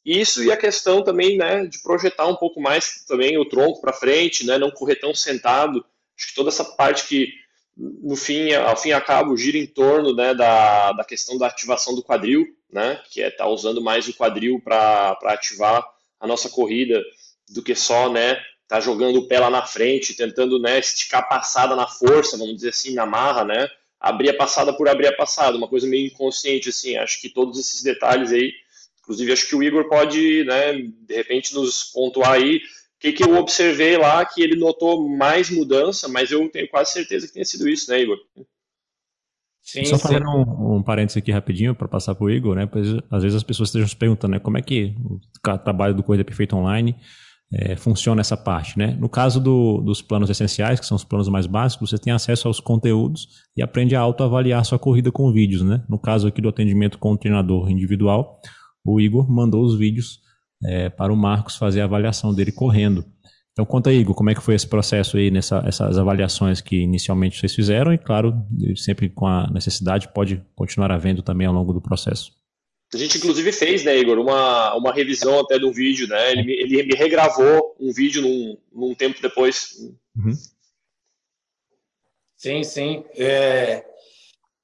Isso 0.06 0.44
e 0.44 0.52
a 0.52 0.58
questão 0.58 1.04
também, 1.04 1.38
né, 1.38 1.66
de 1.66 1.82
projetar 1.82 2.28
um 2.28 2.36
pouco 2.36 2.62
mais 2.62 3.04
também 3.06 3.38
o 3.38 3.46
tronco 3.46 3.82
para 3.82 3.94
frente, 3.94 4.46
né, 4.46 4.58
não 4.58 4.72
correr 4.72 4.96
tão 4.96 5.14
sentado. 5.14 5.84
Acho 6.18 6.30
que 6.30 6.36
toda 6.36 6.50
essa 6.50 6.64
parte 6.64 7.08
que 7.08 7.34
no 7.78 8.16
fim, 8.16 8.54
ao 8.54 8.76
fim 8.76 8.90
e 8.90 9.02
cabo, 9.02 9.38
gira 9.38 9.58
em 9.58 9.68
torno 9.68 10.16
né, 10.16 10.34
da, 10.34 10.94
da 10.94 11.04
questão 11.04 11.38
da 11.38 11.48
ativação 11.48 11.94
do 11.94 12.04
quadril, 12.04 12.46
né, 12.72 13.02
que 13.12 13.22
é 13.22 13.28
estar 13.28 13.44
tá 13.44 13.50
usando 13.50 13.82
mais 13.82 14.08
o 14.08 14.14
quadril 14.14 14.60
para 14.64 15.18
ativar 15.26 15.86
a 16.20 16.28
nossa 16.28 16.50
corrida 16.50 17.02
do 17.50 17.62
que 17.62 17.76
só 17.76 18.10
né, 18.12 18.42
tá 18.68 18.80
jogando 18.80 19.20
o 19.20 19.28
pé 19.28 19.40
lá 19.40 19.50
na 19.50 19.66
frente, 19.66 20.16
tentando 20.16 20.60
né, 20.60 20.80
esticar 20.80 21.22
a 21.22 21.26
passada 21.26 21.76
na 21.76 21.88
força, 21.88 22.38
vamos 22.38 22.56
dizer 22.56 22.70
assim, 22.70 22.94
na 22.94 23.06
marra, 23.06 23.46
né, 23.46 23.70
abrir 24.00 24.30
a 24.30 24.38
passada 24.38 24.74
por 24.74 24.88
abrir 24.88 25.08
a 25.08 25.16
passada, 25.16 25.58
uma 25.58 25.68
coisa 25.68 25.88
meio 25.88 26.08
inconsciente, 26.08 26.70
assim. 26.70 26.96
Acho 26.96 27.20
que 27.22 27.30
todos 27.30 27.60
esses 27.60 27.82
detalhes 27.82 28.32
aí, 28.32 28.52
inclusive 29.02 29.32
acho 29.32 29.48
que 29.48 29.56
o 29.56 29.64
Igor 29.64 29.88
pode, 29.88 30.44
né, 30.44 30.74
de 30.74 31.16
repente 31.16 31.54
nos 31.54 31.86
pontuar 31.86 32.34
aí 32.34 32.58
o 32.58 33.00
que, 33.00 33.14
que 33.14 33.24
eu 33.24 33.36
observei 33.36 33.96
lá 33.96 34.26
que 34.26 34.42
ele 34.42 34.56
notou 34.56 35.08
mais 35.08 35.52
mudança, 35.52 36.08
mas 36.08 36.32
eu 36.32 36.50
tenho 36.50 36.68
quase 36.68 36.94
certeza 36.94 37.28
que 37.28 37.34
tenha 37.34 37.46
sido 37.46 37.70
isso, 37.70 37.92
né, 37.92 38.02
Igor? 38.02 38.18
Sim, 39.62 39.86
Só 39.86 40.00
fazendo 40.00 40.26
um, 40.30 40.78
um 40.78 40.84
parênteses 40.84 41.18
aqui 41.18 41.32
rapidinho 41.32 41.76
para 41.76 41.88
passar 41.88 42.16
para 42.16 42.24
o 42.24 42.30
Igor, 42.30 42.56
né? 42.56 42.66
Pois 42.66 42.88
às 43.12 43.22
vezes 43.22 43.36
as 43.36 43.44
pessoas 43.44 43.70
estejam 43.70 43.88
se 43.88 43.96
perguntando, 43.96 44.32
né? 44.32 44.40
Como 44.40 44.58
é 44.58 44.62
que 44.62 44.96
o 45.06 45.20
trabalho 45.60 45.94
do 45.94 46.02
Corrida 46.02 46.24
Perfeita 46.24 46.56
Online 46.56 46.96
é, 47.54 47.76
funciona 47.76 48.22
essa 48.22 48.36
parte. 48.36 48.78
Né? 48.78 48.98
No 49.00 49.08
caso 49.08 49.40
do, 49.40 49.82
dos 49.82 50.02
planos 50.02 50.30
essenciais, 50.30 50.80
que 50.80 50.86
são 50.86 50.96
os 50.96 51.04
planos 51.04 51.30
mais 51.30 51.46
básicos, 51.46 51.90
você 51.90 51.98
tem 51.98 52.12
acesso 52.12 52.48
aos 52.48 52.60
conteúdos 52.60 53.28
e 53.56 53.62
aprende 53.62 53.96
a 53.96 54.02
autoavaliar 54.02 54.64
sua 54.66 54.80
corrida 54.80 55.12
com 55.12 55.32
vídeos. 55.32 55.62
Né? 55.62 55.84
No 55.90 55.98
caso 55.98 56.28
aqui 56.28 56.42
do 56.42 56.50
atendimento 56.50 56.98
com 56.98 57.14
o 57.14 57.18
treinador 57.18 57.70
individual, 57.70 58.40
o 58.86 59.00
Igor 59.00 59.32
mandou 59.32 59.64
os 59.64 59.78
vídeos 59.78 60.20
é, 60.64 60.90
para 60.90 61.14
o 61.14 61.18
Marcos 61.18 61.56
fazer 61.56 61.82
a 61.82 61.86
avaliação 61.86 62.34
dele 62.34 62.52
correndo. 62.52 63.06
Então 63.52 63.66
conta 63.66 63.90
aí, 63.90 63.98
Igor, 63.98 64.14
como 64.14 64.30
é 64.30 64.36
que 64.36 64.42
foi 64.42 64.54
esse 64.54 64.68
processo 64.68 65.18
aí, 65.18 65.32
nessa, 65.32 65.64
essas 65.66 65.98
avaliações 65.98 66.62
que 66.62 66.76
inicialmente 66.76 67.40
vocês 67.40 67.56
fizeram 67.56 67.92
e, 67.92 67.98
claro, 67.98 68.46
sempre 68.76 69.10
com 69.10 69.26
a 69.26 69.50
necessidade, 69.52 70.08
pode 70.14 70.44
continuar 70.56 70.92
havendo 70.92 71.24
também 71.24 71.48
ao 71.48 71.54
longo 71.54 71.74
do 71.74 71.82
processo. 71.82 72.37
A 72.94 72.98
gente, 72.98 73.18
inclusive, 73.18 73.52
fez, 73.52 73.84
né, 73.84 73.98
Igor, 73.98 74.18
uma, 74.18 74.74
uma 74.76 74.94
revisão 74.94 75.40
até 75.40 75.60
do 75.60 75.74
vídeo, 75.74 76.08
né? 76.08 76.32
Ele, 76.32 76.54
ele 76.54 76.84
me 76.84 76.96
regravou 76.96 77.76
um 77.80 77.92
vídeo 77.92 78.22
num, 78.22 78.58
num 78.72 78.96
tempo 78.96 79.22
depois. 79.22 79.76
Uhum. 80.16 80.34
Sim, 82.36 82.64
sim. 82.64 83.04
É... 83.16 83.84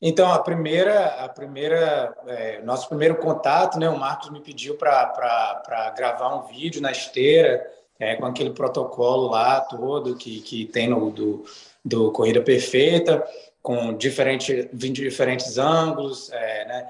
Então, 0.02 0.32
a 0.32 0.40
primeira, 0.40 1.06
a 1.24 1.30
primeira, 1.30 2.14
é, 2.28 2.62
nosso 2.62 2.90
primeiro 2.90 3.16
contato, 3.16 3.80
né, 3.80 3.90
o 3.90 3.98
Marcos 3.98 4.30
me 4.30 4.42
pediu 4.42 4.76
para 4.76 5.94
gravar 5.96 6.36
um 6.36 6.48
vídeo 6.48 6.82
na 6.82 6.92
esteira, 6.92 7.66
é, 7.98 8.16
com 8.16 8.26
aquele 8.26 8.50
protocolo 8.50 9.30
lá 9.30 9.62
todo 9.62 10.18
que, 10.18 10.42
que 10.42 10.66
tem 10.66 10.90
no 10.90 11.10
do, 11.10 11.46
do 11.86 12.12
Corrida 12.12 12.42
Perfeita, 12.42 13.26
com 13.62 13.94
diferente, 13.94 14.70
diferentes 14.74 15.58
ângulos, 15.58 16.30
é, 16.34 16.66
né, 16.66 16.90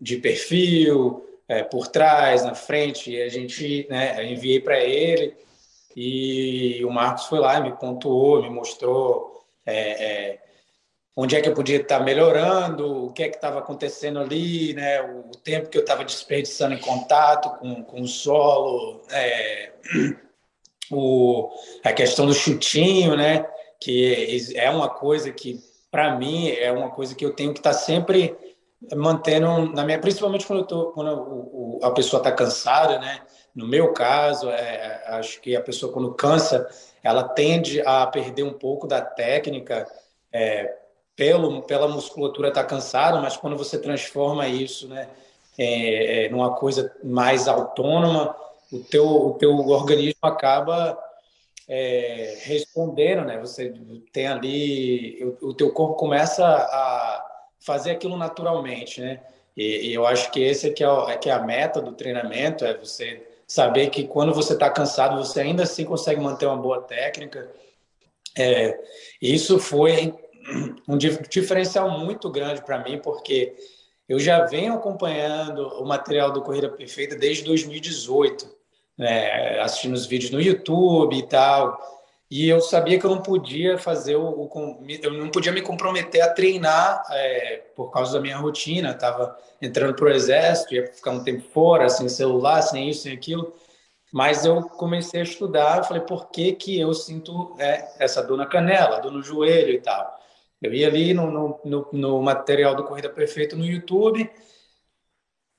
de 0.00 0.16
perfil, 0.16 1.24
é, 1.50 1.64
por 1.64 1.88
trás, 1.88 2.44
na 2.44 2.54
frente, 2.54 3.10
e 3.10 3.20
a 3.20 3.28
gente, 3.28 3.86
né, 3.90 4.24
enviei 4.24 4.60
para 4.60 4.78
ele, 4.78 5.34
e 5.96 6.84
o 6.84 6.90
Marcos 6.90 7.26
foi 7.26 7.40
lá 7.40 7.60
me 7.60 7.72
pontuou, 7.72 8.40
me 8.40 8.48
mostrou 8.48 9.44
é, 9.66 10.04
é, 10.04 10.38
onde 11.16 11.34
é 11.34 11.40
que 11.40 11.48
eu 11.48 11.54
podia 11.54 11.78
estar 11.78 12.00
melhorando, 12.00 13.06
o 13.06 13.12
que 13.12 13.24
é 13.24 13.28
que 13.28 13.34
estava 13.34 13.58
acontecendo 13.58 14.20
ali, 14.20 14.74
né, 14.74 15.02
o 15.02 15.32
tempo 15.36 15.68
que 15.68 15.76
eu 15.76 15.82
estava 15.82 16.04
desperdiçando 16.04 16.74
em 16.74 16.78
contato 16.78 17.50
com, 17.58 17.82
com 17.82 18.00
o 18.02 18.06
solo, 18.08 19.02
é, 19.10 19.72
o, 20.90 21.50
a 21.82 21.92
questão 21.92 22.26
do 22.26 22.32
chutinho, 22.32 23.16
né, 23.16 23.44
que 23.80 24.54
é 24.54 24.70
uma 24.70 24.88
coisa 24.88 25.32
que, 25.32 25.60
para 25.90 26.16
mim, 26.16 26.48
é 26.48 26.70
uma 26.70 26.90
coisa 26.90 27.14
que 27.14 27.24
eu 27.24 27.34
tenho 27.34 27.52
que 27.52 27.58
estar 27.58 27.72
sempre 27.72 28.36
mantendo 28.94 29.72
na 29.72 29.84
minha, 29.84 29.98
principalmente 29.98 30.46
quando, 30.46 30.60
eu 30.60 30.66
tô, 30.66 30.86
quando 30.92 31.12
o, 31.12 31.78
o, 31.78 31.84
a 31.84 31.90
pessoa 31.90 32.18
está 32.18 32.32
cansada, 32.32 32.98
né? 32.98 33.20
No 33.54 33.66
meu 33.66 33.92
caso, 33.92 34.48
é, 34.48 35.04
acho 35.08 35.40
que 35.40 35.54
a 35.54 35.60
pessoa 35.60 35.92
quando 35.92 36.14
cansa, 36.14 36.68
ela 37.02 37.24
tende 37.24 37.80
a 37.82 38.06
perder 38.06 38.42
um 38.44 38.52
pouco 38.52 38.86
da 38.86 39.00
técnica 39.02 39.86
é, 40.32 40.76
pelo 41.14 41.62
pela 41.62 41.88
musculatura 41.88 42.48
estar 42.48 42.62
tá 42.62 42.68
cansada, 42.68 43.20
mas 43.20 43.36
quando 43.36 43.56
você 43.56 43.78
transforma 43.78 44.48
isso, 44.48 44.88
né, 44.88 45.08
é, 45.58 46.26
é, 46.26 46.28
numa 46.30 46.54
coisa 46.54 46.94
mais 47.04 47.48
autônoma, 47.48 48.34
o 48.72 48.78
teu 48.78 49.06
o 49.06 49.34
teu 49.34 49.54
organismo 49.68 50.20
acaba 50.22 50.98
é, 51.68 52.38
respondendo, 52.42 53.24
né? 53.24 53.38
Você 53.40 53.74
tem 54.12 54.26
ali 54.26 55.36
o, 55.42 55.48
o 55.50 55.54
teu 55.54 55.72
corpo 55.72 55.94
começa 55.94 56.46
a 56.46 57.29
fazer 57.60 57.92
aquilo 57.92 58.16
naturalmente, 58.16 59.00
né? 59.00 59.20
E, 59.56 59.88
e 59.88 59.94
eu 59.94 60.06
acho 60.06 60.30
que 60.30 60.40
esse 60.40 60.68
é 60.68 60.72
que 60.72 60.82
é, 60.82 60.88
é 61.08 61.16
que 61.16 61.28
é 61.28 61.32
a 61.32 61.42
meta 61.42 61.80
do 61.80 61.92
treinamento, 61.92 62.64
é 62.64 62.74
você 62.74 63.22
saber 63.46 63.90
que 63.90 64.04
quando 64.04 64.32
você 64.32 64.52
está 64.52 64.70
cansado, 64.70 65.16
você 65.16 65.40
ainda 65.40 65.64
assim 65.64 65.84
consegue 65.84 66.20
manter 66.20 66.46
uma 66.46 66.56
boa 66.56 66.80
técnica. 66.80 67.50
É, 68.36 68.78
isso 69.20 69.58
foi 69.58 70.14
um 70.88 70.96
diferencial 70.96 71.90
muito 71.98 72.30
grande 72.30 72.62
para 72.62 72.82
mim, 72.82 72.98
porque 72.98 73.54
eu 74.08 74.18
já 74.18 74.44
venho 74.44 74.74
acompanhando 74.74 75.66
o 75.80 75.84
material 75.84 76.32
do 76.32 76.42
Corrida 76.42 76.68
Perfeita 76.68 77.16
desde 77.16 77.44
2018, 77.44 78.48
né, 78.96 79.60
assistindo 79.60 79.94
os 79.94 80.06
vídeos 80.06 80.30
no 80.30 80.40
YouTube 80.40 81.16
e 81.16 81.22
tal. 81.26 81.78
E 82.30 82.48
eu 82.48 82.60
sabia 82.60 82.96
que 82.96 83.04
eu 83.04 83.10
não 83.10 83.20
podia 83.20 83.76
fazer 83.76 84.14
o, 84.14 84.22
o 84.22 84.84
eu 85.02 85.12
não 85.12 85.30
podia 85.30 85.50
me 85.50 85.60
comprometer 85.60 86.20
a 86.20 86.32
treinar 86.32 87.02
é, 87.10 87.64
por 87.74 87.90
causa 87.90 88.12
da 88.12 88.20
minha 88.20 88.36
rotina. 88.36 88.92
Estava 88.92 89.36
entrando 89.60 89.94
para 89.94 90.04
o 90.04 90.10
exército, 90.10 90.74
ia 90.74 90.86
ficar 90.86 91.10
um 91.10 91.24
tempo 91.24 91.42
fora, 91.52 91.88
sem 91.88 92.08
celular, 92.08 92.62
sem 92.62 92.88
isso, 92.88 93.02
sem 93.02 93.12
aquilo. 93.12 93.52
Mas 94.12 94.44
eu 94.44 94.62
comecei 94.62 95.20
a 95.20 95.24
estudar, 95.24 95.84
falei, 95.84 96.02
por 96.02 96.30
que, 96.30 96.52
que 96.52 96.78
eu 96.78 96.94
sinto 96.94 97.56
é, 97.58 97.88
essa 97.98 98.22
dor 98.22 98.36
na 98.36 98.46
canela, 98.46 99.00
dor 99.00 99.10
no 99.10 99.22
joelho 99.22 99.72
e 99.72 99.80
tal? 99.80 100.18
Eu 100.62 100.72
ia 100.72 100.86
ali 100.86 101.12
no, 101.12 101.30
no, 101.30 101.60
no, 101.64 101.88
no 101.92 102.22
material 102.22 102.76
do 102.76 102.84
Corrida 102.84 103.08
Perfeita 103.08 103.56
no 103.56 103.64
YouTube, 103.64 104.30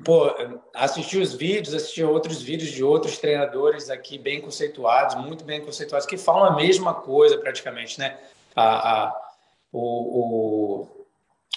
pô, 0.04 0.34
assisti 0.74 1.18
os 1.18 1.34
vídeos, 1.34 1.74
assisti 1.74 2.04
outros 2.04 2.42
vídeos 2.42 2.72
de 2.72 2.84
outros 2.84 3.18
treinadores 3.18 3.90
aqui 3.90 4.18
bem 4.18 4.42
conceituados, 4.42 5.16
muito 5.16 5.44
bem 5.44 5.62
conceituados, 5.62 6.08
que 6.08 6.18
falam 6.18 6.46
a 6.46 6.56
mesma 6.56 6.94
coisa 6.94 7.38
praticamente, 7.38 8.00
né? 8.00 8.18
A, 8.56 9.04
a 9.06 9.22
o, 9.72 9.80
o, 9.80 10.88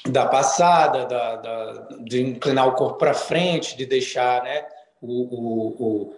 da 0.08 0.26
passada, 0.26 1.04
da, 1.06 1.36
da, 1.36 1.72
de 2.00 2.22
inclinar 2.22 2.68
o 2.68 2.74
corpo 2.74 2.98
para 2.98 3.14
frente, 3.14 3.76
de 3.76 3.86
deixar, 3.86 4.42
né? 4.44 4.66
O, 5.00 5.08
o, 5.08 6.14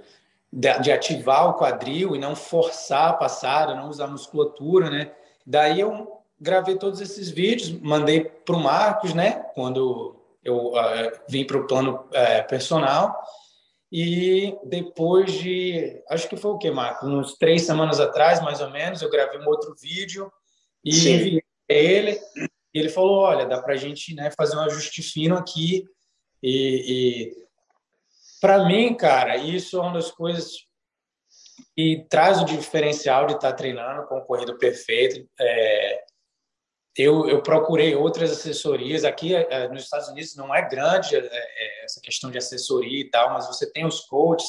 de, 0.52 0.92
ativar 0.92 1.50
o 1.50 1.54
quadril 1.54 2.14
e 2.14 2.18
não 2.18 2.36
forçar 2.36 3.10
a 3.10 3.14
passada, 3.14 3.74
não 3.74 3.88
usar 3.88 4.06
musculatura, 4.06 4.90
né? 4.90 5.10
Daí 5.44 5.80
eu 5.80 6.20
gravei 6.40 6.76
todos 6.76 7.00
esses 7.00 7.30
vídeos, 7.30 7.70
mandei 7.80 8.24
para 8.24 8.56
o 8.56 8.60
Marcos, 8.60 9.14
né? 9.14 9.44
Quando 9.54 10.16
eu 10.46 10.72
uh, 10.72 11.12
vim 11.28 11.44
para 11.44 11.58
o 11.58 11.66
plano 11.66 12.08
uh, 12.08 12.48
personal 12.48 13.16
e 13.90 14.56
depois 14.64 15.32
de, 15.32 16.02
acho 16.10 16.28
que 16.28 16.36
foi 16.36 16.50
o 16.50 16.58
que, 16.58 16.70
Marco? 16.70 17.06
Uns 17.06 17.34
três 17.34 17.62
semanas 17.62 18.00
atrás, 18.00 18.42
mais 18.42 18.60
ou 18.60 18.70
menos, 18.70 19.00
eu 19.00 19.10
gravei 19.10 19.38
um 19.38 19.48
outro 19.48 19.74
vídeo 19.80 20.30
e 20.84 20.92
Sim. 20.92 21.14
enviei 21.14 21.42
ele. 21.68 22.20
E 22.74 22.78
ele 22.78 22.88
falou, 22.88 23.20
olha, 23.20 23.46
dá 23.46 23.62
para 23.62 23.74
a 23.74 23.76
gente 23.76 24.14
né, 24.14 24.30
fazer 24.36 24.56
um 24.56 24.60
ajuste 24.60 25.02
fino 25.02 25.36
aqui. 25.36 25.84
E, 26.42 27.32
e 27.32 27.46
para 28.40 28.66
mim, 28.66 28.94
cara, 28.94 29.36
isso 29.36 29.78
é 29.78 29.80
uma 29.80 29.94
das 29.94 30.10
coisas 30.10 30.66
que 31.74 32.04
traz 32.10 32.40
o 32.40 32.44
diferencial 32.44 33.26
de 33.26 33.34
estar 33.34 33.50
tá 33.50 33.56
treinando 33.56 34.06
com 34.08 34.18
o 34.18 34.24
corrido 34.24 34.58
perfeito. 34.58 35.26
É, 35.40 36.04
eu, 36.96 37.28
eu 37.28 37.42
procurei 37.42 37.94
outras 37.94 38.32
assessorias. 38.32 39.04
Aqui 39.04 39.34
é, 39.34 39.68
nos 39.68 39.84
Estados 39.84 40.08
Unidos 40.08 40.34
não 40.34 40.54
é 40.54 40.66
grande 40.66 41.16
é, 41.16 41.84
essa 41.84 42.00
questão 42.00 42.30
de 42.30 42.38
assessoria 42.38 43.00
e 43.00 43.10
tal, 43.10 43.34
mas 43.34 43.46
você 43.46 43.70
tem 43.70 43.84
os 43.84 44.00
coaches, 44.00 44.48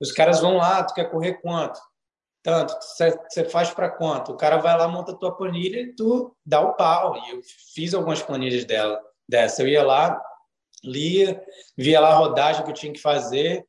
os 0.00 0.10
caras 0.10 0.40
vão 0.40 0.56
lá, 0.56 0.82
tu 0.82 0.94
quer 0.94 1.10
correr 1.10 1.34
quanto? 1.34 1.78
Tanto, 2.42 2.74
você 2.82 3.44
faz 3.44 3.70
para 3.70 3.88
quanto? 3.88 4.32
O 4.32 4.36
cara 4.36 4.56
vai 4.56 4.76
lá, 4.76 4.88
monta 4.88 5.12
a 5.12 5.16
tua 5.16 5.36
planilha 5.36 5.80
e 5.80 5.94
tu 5.94 6.34
dá 6.44 6.60
o 6.60 6.74
pau. 6.74 7.16
E 7.16 7.30
eu 7.30 7.40
fiz 7.72 7.94
algumas 7.94 8.20
planilhas 8.20 8.64
dela, 8.64 9.00
dessa. 9.28 9.62
Eu 9.62 9.68
ia 9.68 9.84
lá, 9.84 10.20
lia, 10.82 11.40
via 11.76 12.00
lá 12.00 12.08
a 12.08 12.16
rodagem 12.16 12.64
que 12.64 12.70
eu 12.70 12.74
tinha 12.74 12.92
que 12.92 13.00
fazer. 13.00 13.64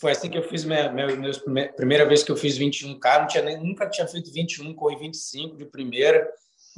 Foi 0.00 0.12
assim 0.12 0.28
que 0.28 0.38
eu 0.38 0.42
fiz 0.42 0.64
minha, 0.64 0.90
minha, 0.90 1.06
minha 1.46 1.72
primeira 1.74 2.06
vez 2.06 2.24
que 2.24 2.32
eu 2.32 2.36
fiz 2.36 2.58
21K. 2.58 3.20
Não 3.20 3.26
tinha, 3.28 3.58
nunca 3.58 3.88
tinha 3.88 4.08
feito 4.08 4.32
21, 4.32 4.74
corri 4.74 4.96
25 4.96 5.56
de 5.56 5.66
primeira 5.66 6.28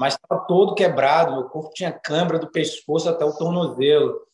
mas 0.01 0.15
estava 0.15 0.47
todo 0.47 0.75
quebrado, 0.75 1.33
meu 1.33 1.51
corpo 1.51 1.75
tinha 1.75 1.93
câimbra 1.93 2.39
do 2.39 2.51
pescoço 2.51 3.07
até 3.07 3.23
o 3.23 3.37
tornozelo. 3.37 4.27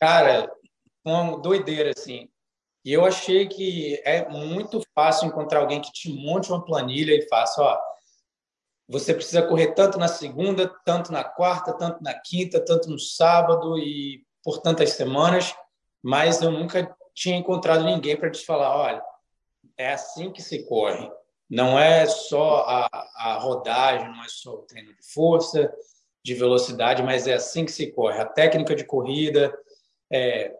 Cara, 0.00 0.50
uma 1.04 1.38
doideira 1.38 1.90
assim. 1.94 2.26
E 2.82 2.90
eu 2.90 3.04
achei 3.04 3.46
que 3.46 4.00
é 4.02 4.26
muito 4.30 4.80
fácil 4.94 5.28
encontrar 5.28 5.60
alguém 5.60 5.82
que 5.82 5.92
te 5.92 6.10
monte 6.10 6.50
uma 6.50 6.64
planilha 6.64 7.12
e 7.14 7.28
faça, 7.28 7.62
ó, 7.62 7.78
você 8.88 9.12
precisa 9.12 9.42
correr 9.42 9.74
tanto 9.74 9.98
na 9.98 10.08
segunda, 10.08 10.74
tanto 10.86 11.12
na 11.12 11.22
quarta, 11.22 11.76
tanto 11.76 12.02
na 12.02 12.14
quinta, 12.14 12.64
tanto 12.64 12.88
no 12.88 12.98
sábado 12.98 13.78
e 13.78 14.24
por 14.42 14.62
tantas 14.62 14.92
semanas, 14.92 15.54
mas 16.02 16.40
eu 16.40 16.50
nunca 16.50 16.96
tinha 17.14 17.36
encontrado 17.36 17.84
ninguém 17.84 18.16
para 18.16 18.30
te 18.30 18.42
falar, 18.42 18.74
olha, 18.74 19.02
é 19.76 19.92
assim 19.92 20.32
que 20.32 20.40
se 20.40 20.66
corre. 20.66 21.12
Não 21.52 21.78
é 21.78 22.06
só 22.06 22.64
a, 22.66 22.88
a 23.14 23.38
rodagem, 23.38 24.08
não 24.08 24.24
é 24.24 24.26
só 24.26 24.54
o 24.54 24.62
treino 24.62 24.94
de 24.94 25.02
força, 25.02 25.70
de 26.24 26.32
velocidade, 26.32 27.02
mas 27.02 27.26
é 27.26 27.34
assim 27.34 27.66
que 27.66 27.72
se 27.72 27.92
corre. 27.92 28.18
A 28.18 28.24
técnica 28.24 28.74
de 28.74 28.86
corrida, 28.86 29.52
é, 30.10 30.56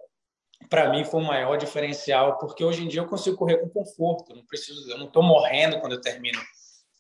para 0.69 0.91
mim, 0.91 1.03
foi 1.03 1.23
o 1.23 1.25
maior 1.25 1.57
diferencial, 1.57 2.37
porque 2.37 2.63
hoje 2.63 2.85
em 2.85 2.89
dia 2.89 3.01
eu 3.01 3.09
consigo 3.09 3.39
correr 3.39 3.57
com 3.57 3.71
conforto. 3.71 4.33
Eu 4.33 4.37
não 4.37 4.45
preciso, 4.45 4.91
eu 4.91 4.99
não 4.99 5.07
estou 5.07 5.23
morrendo 5.23 5.81
quando 5.81 5.95
eu 5.95 6.01
termino 6.03 6.39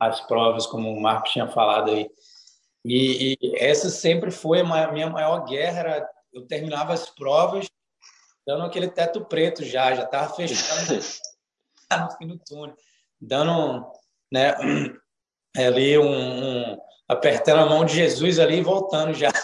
as 0.00 0.22
provas, 0.22 0.66
como 0.66 0.90
o 0.90 0.98
Marcos 0.98 1.32
tinha 1.32 1.46
falado 1.46 1.90
aí. 1.90 2.08
E, 2.82 3.36
e 3.42 3.56
essa 3.58 3.90
sempre 3.90 4.30
foi 4.30 4.60
a 4.60 4.90
minha 4.90 5.10
maior 5.10 5.44
guerra. 5.44 5.80
Era, 5.80 6.10
eu 6.32 6.46
terminava 6.46 6.94
as 6.94 7.10
provas 7.10 7.68
dando 8.46 8.64
aquele 8.64 8.88
teto 8.88 9.22
preto 9.26 9.62
já, 9.62 9.94
já 9.94 10.04
estava 10.04 10.34
fechando 10.34 10.94
no 11.92 12.10
fim 12.16 12.26
do 12.26 12.38
túnel 12.38 12.74
dando 13.22 13.86
né, 14.32 14.54
ali 15.56 15.96
um, 15.96 16.10
um, 16.10 16.76
apertando 17.08 17.60
a 17.60 17.66
mão 17.66 17.84
de 17.84 17.94
Jesus 17.94 18.38
ali 18.38 18.58
e 18.58 18.62
voltando 18.62 19.14
já. 19.14 19.30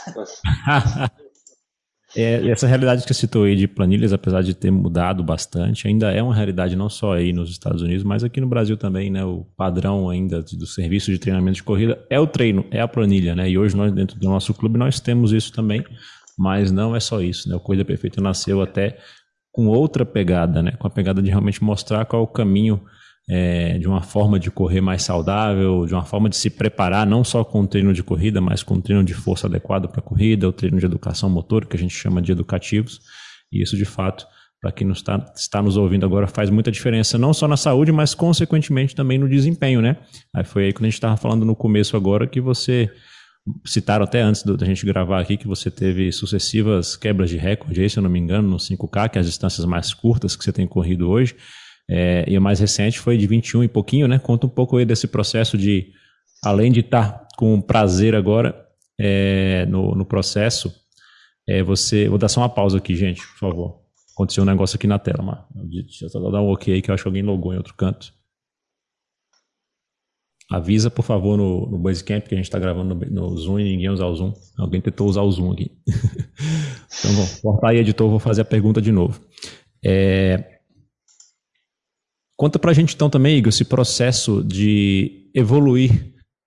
É, 2.16 2.48
essa 2.48 2.66
realidade 2.66 3.02
que 3.02 3.08
você 3.08 3.20
citou 3.20 3.44
aí 3.44 3.54
de 3.54 3.68
planilhas, 3.68 4.14
apesar 4.14 4.42
de 4.42 4.54
ter 4.54 4.70
mudado 4.70 5.22
bastante, 5.22 5.86
ainda 5.86 6.10
é 6.10 6.22
uma 6.22 6.34
realidade 6.34 6.74
não 6.74 6.88
só 6.88 7.12
aí 7.12 7.34
nos 7.34 7.50
Estados 7.50 7.82
Unidos, 7.82 8.02
mas 8.02 8.24
aqui 8.24 8.40
no 8.40 8.48
Brasil 8.48 8.78
também, 8.78 9.10
né? 9.10 9.22
O 9.26 9.44
padrão 9.56 10.08
ainda 10.08 10.40
do 10.42 10.66
serviço 10.66 11.12
de 11.12 11.18
treinamento 11.18 11.56
de 11.56 11.62
corrida 11.62 12.02
é 12.08 12.18
o 12.18 12.26
treino, 12.26 12.64
é 12.70 12.80
a 12.80 12.88
planilha, 12.88 13.36
né? 13.36 13.50
E 13.50 13.58
hoje 13.58 13.76
nós 13.76 13.92
dentro 13.92 14.18
do 14.18 14.26
nosso 14.26 14.54
clube 14.54 14.78
nós 14.78 15.00
temos 15.00 15.32
isso 15.32 15.52
também, 15.52 15.84
mas 16.36 16.72
não 16.72 16.96
é 16.96 17.00
só 17.00 17.20
isso, 17.20 17.46
né? 17.46 17.54
O 17.54 17.60
Corrida 17.60 17.84
Perfeita 17.84 18.22
nasceu 18.22 18.62
até 18.62 18.96
com 19.52 19.66
outra 19.66 20.06
pegada, 20.06 20.62
né? 20.62 20.72
Com 20.78 20.86
a 20.86 20.90
pegada 20.90 21.20
de 21.20 21.28
realmente 21.28 21.62
mostrar 21.62 22.06
qual 22.06 22.22
é 22.22 22.24
o 22.24 22.28
caminho 22.28 22.80
é, 23.28 23.78
de 23.78 23.86
uma 23.86 24.00
forma 24.00 24.38
de 24.38 24.50
correr 24.50 24.80
mais 24.80 25.02
saudável, 25.02 25.84
de 25.86 25.92
uma 25.92 26.04
forma 26.04 26.28
de 26.28 26.36
se 26.36 26.48
preparar, 26.48 27.06
não 27.06 27.22
só 27.22 27.44
com 27.44 27.60
o 27.60 27.66
treino 27.66 27.92
de 27.92 28.02
corrida, 28.02 28.40
mas 28.40 28.62
com 28.62 28.74
o 28.74 28.80
treino 28.80 29.04
de 29.04 29.12
força 29.12 29.46
adequado 29.46 29.86
para 29.88 30.00
a 30.00 30.02
corrida, 30.02 30.48
o 30.48 30.52
treino 30.52 30.78
de 30.78 30.86
educação 30.86 31.28
motor, 31.28 31.66
que 31.66 31.76
a 31.76 31.78
gente 31.78 31.94
chama 31.94 32.22
de 32.22 32.32
educativos. 32.32 33.00
E 33.52 33.62
isso, 33.62 33.76
de 33.76 33.84
fato, 33.84 34.26
para 34.60 34.72
quem 34.72 34.86
nos 34.86 34.98
está, 34.98 35.30
está 35.36 35.62
nos 35.62 35.76
ouvindo 35.76 36.06
agora, 36.06 36.26
faz 36.26 36.48
muita 36.48 36.70
diferença, 36.70 37.18
não 37.18 37.34
só 37.34 37.46
na 37.46 37.56
saúde, 37.56 37.92
mas 37.92 38.14
consequentemente 38.14 38.94
também 38.94 39.18
no 39.18 39.28
desempenho, 39.28 39.82
né? 39.82 39.98
Aí 40.34 40.44
foi 40.44 40.64
aí 40.64 40.72
quando 40.72 40.84
a 40.84 40.88
gente 40.88 40.94
estava 40.94 41.16
falando 41.16 41.44
no 41.44 41.54
começo 41.54 41.96
agora 41.96 42.26
que 42.26 42.40
você 42.40 42.90
citaram 43.64 44.04
até 44.04 44.20
antes 44.20 44.42
da 44.42 44.66
gente 44.66 44.84
gravar 44.84 45.20
aqui 45.20 45.36
que 45.36 45.46
você 45.46 45.70
teve 45.70 46.10
sucessivas 46.12 46.96
quebras 46.96 47.30
de 47.30 47.36
recorde, 47.36 47.88
se 47.88 47.98
eu 47.98 48.02
não 48.02 48.10
me 48.10 48.18
engano, 48.18 48.48
no 48.48 48.56
5K, 48.56 49.10
que 49.10 49.18
é 49.18 49.20
as 49.20 49.26
distâncias 49.26 49.64
mais 49.66 49.94
curtas 49.94 50.34
que 50.34 50.42
você 50.42 50.52
tem 50.52 50.66
corrido 50.66 51.08
hoje. 51.08 51.36
É, 51.90 52.24
e 52.28 52.36
o 52.36 52.42
mais 52.42 52.60
recente 52.60 52.98
foi 52.98 53.16
de 53.16 53.26
21 53.26 53.64
e 53.64 53.68
pouquinho, 53.68 54.06
né? 54.06 54.18
Conta 54.18 54.46
um 54.46 54.50
pouco 54.50 54.76
aí 54.76 54.84
desse 54.84 55.06
processo 55.06 55.56
de, 55.56 55.90
além 56.42 56.70
de 56.70 56.80
estar 56.80 57.10
tá 57.10 57.28
com 57.36 57.60
prazer 57.60 58.14
agora 58.14 58.68
é, 58.98 59.64
no, 59.66 59.94
no 59.94 60.04
processo, 60.04 60.74
é, 61.48 61.62
você. 61.62 62.08
Vou 62.08 62.18
dar 62.18 62.28
só 62.28 62.40
uma 62.40 62.48
pausa 62.48 62.78
aqui, 62.78 62.94
gente, 62.94 63.26
por 63.26 63.38
favor. 63.38 63.80
Aconteceu 64.14 64.42
um 64.42 64.46
negócio 64.46 64.76
aqui 64.76 64.86
na 64.86 64.98
tela, 64.98 65.22
mas 65.22 65.38
deixa 65.70 66.04
eu 66.04 66.08
só 66.08 66.30
dar 66.30 66.42
um 66.42 66.50
ok 66.50 66.74
aí 66.74 66.82
que 66.82 66.90
eu 66.90 66.94
acho 66.94 67.04
que 67.04 67.08
alguém 67.08 67.22
logou 67.22 67.54
em 67.54 67.56
outro 67.56 67.74
canto. 67.74 68.12
Avisa, 70.50 70.90
por 70.90 71.04
favor, 71.04 71.36
no, 71.36 71.70
no 71.70 71.78
Basecamp 71.78 72.26
que 72.26 72.34
a 72.34 72.36
gente 72.36 72.46
está 72.46 72.58
gravando 72.58 72.94
no, 72.94 73.10
no, 73.10 73.36
Zoom 73.36 73.60
e 73.60 73.64
ninguém 73.64 73.90
usa 73.90 74.06
o 74.06 74.16
Zoom. 74.16 74.32
Alguém 74.56 74.80
tentou 74.80 75.06
usar 75.06 75.22
o 75.22 75.30
Zoom 75.30 75.52
aqui. 75.52 75.70
então, 75.86 77.12
vou 77.12 77.52
cortar 77.52 77.70
aí, 77.70 77.78
editor, 77.78 78.08
vou 78.08 78.18
fazer 78.18 78.42
a 78.42 78.46
pergunta 78.46 78.80
de 78.80 78.90
novo. 78.90 79.20
É, 79.84 80.57
Conta 82.38 82.56
pra 82.56 82.72
gente 82.72 82.94
então 82.94 83.10
também, 83.10 83.36
Igor, 83.36 83.48
esse 83.48 83.64
processo 83.64 84.44
de 84.44 85.28
evoluir, 85.34 85.92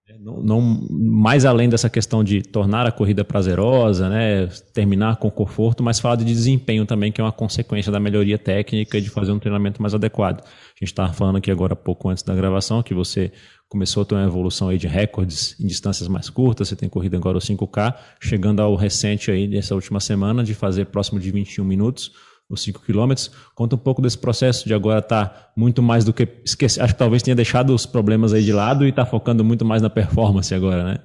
né? 0.08 0.16
não, 0.22 0.42
não, 0.42 0.88
mais 0.90 1.44
além 1.44 1.68
dessa 1.68 1.90
questão 1.90 2.24
de 2.24 2.42
tornar 2.42 2.88
a 2.88 2.94
corrida 2.94 3.26
prazerosa, 3.26 4.08
né, 4.08 4.48
terminar 4.74 5.18
com 5.18 5.30
conforto, 5.30 5.84
mas 5.84 6.00
falar 6.00 6.16
de 6.16 6.24
desempenho 6.24 6.86
também, 6.86 7.12
que 7.12 7.20
é 7.20 7.24
uma 7.24 7.32
consequência 7.34 7.92
da 7.92 8.00
melhoria 8.00 8.38
técnica 8.38 8.98
e 8.98 9.02
de 9.02 9.10
fazer 9.10 9.34
um 9.34 9.40
treinamento 9.40 9.82
mais 9.82 9.94
adequado. 9.94 10.40
A 10.40 10.80
gente 10.80 10.94
estava 10.94 11.12
falando 11.12 11.40
aqui 11.40 11.52
agora 11.52 11.76
pouco 11.76 12.08
antes 12.08 12.24
da 12.24 12.34
gravação 12.34 12.82
que 12.82 12.94
você 12.94 13.30
começou 13.68 14.04
a 14.04 14.06
ter 14.06 14.16
uma 14.16 14.24
evolução 14.24 14.70
aí 14.70 14.78
de 14.78 14.88
recordes 14.88 15.60
em 15.60 15.68
distâncias 15.68 16.08
mais 16.08 16.30
curtas, 16.30 16.70
você 16.70 16.76
tem 16.78 16.88
corrido 16.88 17.18
agora 17.18 17.38
o 17.38 17.42
5K, 17.42 17.96
chegando 18.22 18.62
ao 18.62 18.78
recente 18.78 19.30
aí 19.30 19.46
nessa 19.46 19.76
última 19.76 20.00
semana 20.00 20.42
de 20.42 20.54
fazer 20.54 20.86
próximo 20.86 21.20
de 21.20 21.30
21 21.32 21.66
minutos, 21.66 22.14
os 22.54 22.64
5 22.64 22.82
quilômetros. 22.82 23.32
Conta 23.56 23.76
um 23.76 23.80
pouco 23.80 24.02
desse 24.02 24.18
processo 24.18 24.68
de 24.68 24.74
agora 24.74 25.00
estar 25.00 25.30
tá 25.30 25.52
muito 25.56 25.82
mais 25.82 26.04
do 26.04 26.14
que 26.14 26.28
esquecer. 26.44 26.82
Acho 26.82 26.94
que 26.94 27.00
talvez 27.00 27.24
tenha 27.24 27.36
deixado 27.36 27.74
os 27.74 27.86
problemas 27.86 28.34
aí 28.34 28.44
de 28.44 28.54
lado 28.54 28.86
e 28.86 28.90
está 28.90 29.06
focando 29.06 29.44
muito 29.44 29.66
mais 29.66 29.82
na 29.82 29.90
performance 29.90 30.54
agora, 30.54 30.84
né? 30.84 31.00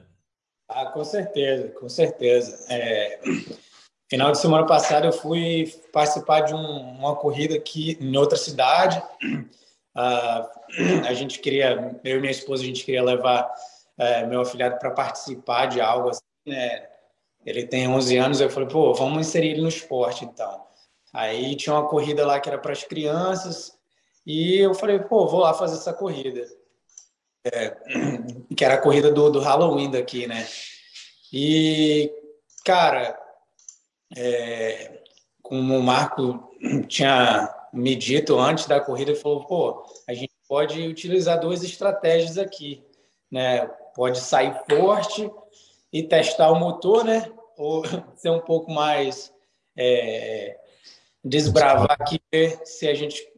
Ah, 0.68 0.86
com 0.86 1.04
certeza, 1.04 1.68
com 1.68 1.88
certeza. 1.88 2.66
É, 2.68 3.20
final 4.10 4.32
de 4.32 4.38
semana 4.38 4.66
passada 4.66 5.06
eu 5.06 5.12
fui 5.12 5.72
participar 5.92 6.40
de 6.40 6.54
um, 6.54 6.58
uma 6.98 7.14
corrida 7.14 7.54
aqui 7.54 7.96
em 8.00 8.16
outra 8.16 8.36
cidade. 8.36 9.02
Ah, 9.94 10.46
a 11.08 11.14
gente 11.14 11.38
queria, 11.38 11.98
eu 12.04 12.18
e 12.18 12.20
minha 12.20 12.30
esposa, 12.30 12.62
a 12.62 12.66
gente 12.66 12.84
queria 12.84 13.02
levar 13.02 13.50
é, 13.96 14.26
meu 14.26 14.42
afilhado 14.42 14.78
para 14.78 14.90
participar 14.90 15.66
de 15.66 15.80
algo 15.80 16.10
assim, 16.10 16.20
né? 16.46 16.86
Ele 17.46 17.64
tem 17.64 17.88
11 17.88 18.16
anos, 18.16 18.40
eu 18.40 18.50
falei, 18.50 18.68
pô, 18.68 18.92
vamos 18.92 19.26
inserir 19.26 19.52
ele 19.52 19.62
no 19.62 19.68
esporte 19.68 20.24
então. 20.24 20.65
Aí 21.16 21.56
tinha 21.56 21.74
uma 21.74 21.88
corrida 21.88 22.26
lá 22.26 22.38
que 22.38 22.46
era 22.46 22.58
para 22.58 22.72
as 22.72 22.84
crianças 22.84 23.72
e 24.26 24.58
eu 24.58 24.74
falei, 24.74 24.98
pô, 24.98 25.26
vou 25.26 25.40
lá 25.40 25.54
fazer 25.54 25.76
essa 25.76 25.90
corrida. 25.90 26.46
É, 27.42 27.74
que 28.54 28.62
era 28.62 28.74
a 28.74 28.80
corrida 28.82 29.10
do, 29.10 29.30
do 29.30 29.40
Halloween 29.40 29.90
daqui, 29.90 30.26
né? 30.26 30.46
E, 31.32 32.12
cara, 32.66 33.18
é, 34.14 35.00
como 35.42 35.78
o 35.78 35.82
Marco 35.82 36.54
tinha 36.86 37.50
me 37.72 37.96
dito 37.96 38.38
antes 38.38 38.66
da 38.66 38.78
corrida, 38.78 39.12
ele 39.12 39.18
falou, 39.18 39.46
pô, 39.46 39.86
a 40.06 40.12
gente 40.12 40.34
pode 40.46 40.86
utilizar 40.86 41.40
duas 41.40 41.64
estratégias 41.64 42.36
aqui, 42.36 42.84
né? 43.30 43.66
Pode 43.94 44.20
sair 44.20 44.54
forte 44.68 45.30
e 45.90 46.02
testar 46.02 46.50
o 46.50 46.60
motor, 46.60 47.04
né? 47.04 47.32
Ou 47.56 47.82
ser 48.16 48.28
um 48.28 48.40
pouco 48.40 48.70
mais 48.70 49.32
é, 49.74 50.58
desbravar 51.26 51.90
aqui, 51.90 52.20
ver 52.32 52.60
se 52.64 52.88
a 52.88 52.94
gente 52.94 53.28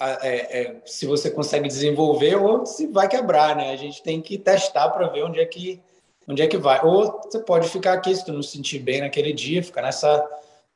é, 0.00 0.60
é, 0.62 0.82
se 0.86 1.06
você 1.06 1.30
consegue 1.30 1.68
desenvolver 1.68 2.34
ou 2.34 2.64
se 2.64 2.86
vai 2.86 3.06
quebrar, 3.06 3.54
né? 3.54 3.70
A 3.70 3.76
gente 3.76 4.02
tem 4.02 4.20
que 4.20 4.38
testar 4.38 4.88
para 4.88 5.08
ver 5.08 5.24
onde 5.24 5.38
é 5.38 5.46
que 5.46 5.80
onde 6.26 6.42
é 6.42 6.46
que 6.46 6.56
vai. 6.56 6.84
Ou 6.84 7.20
você 7.22 7.38
pode 7.40 7.68
ficar 7.68 7.92
aqui 7.92 8.14
se 8.14 8.24
tu 8.24 8.32
não 8.32 8.42
se 8.42 8.52
sentir 8.52 8.78
bem 8.78 9.00
naquele 9.00 9.32
dia, 9.32 9.62
ficar 9.62 9.82
nessa 9.82 10.26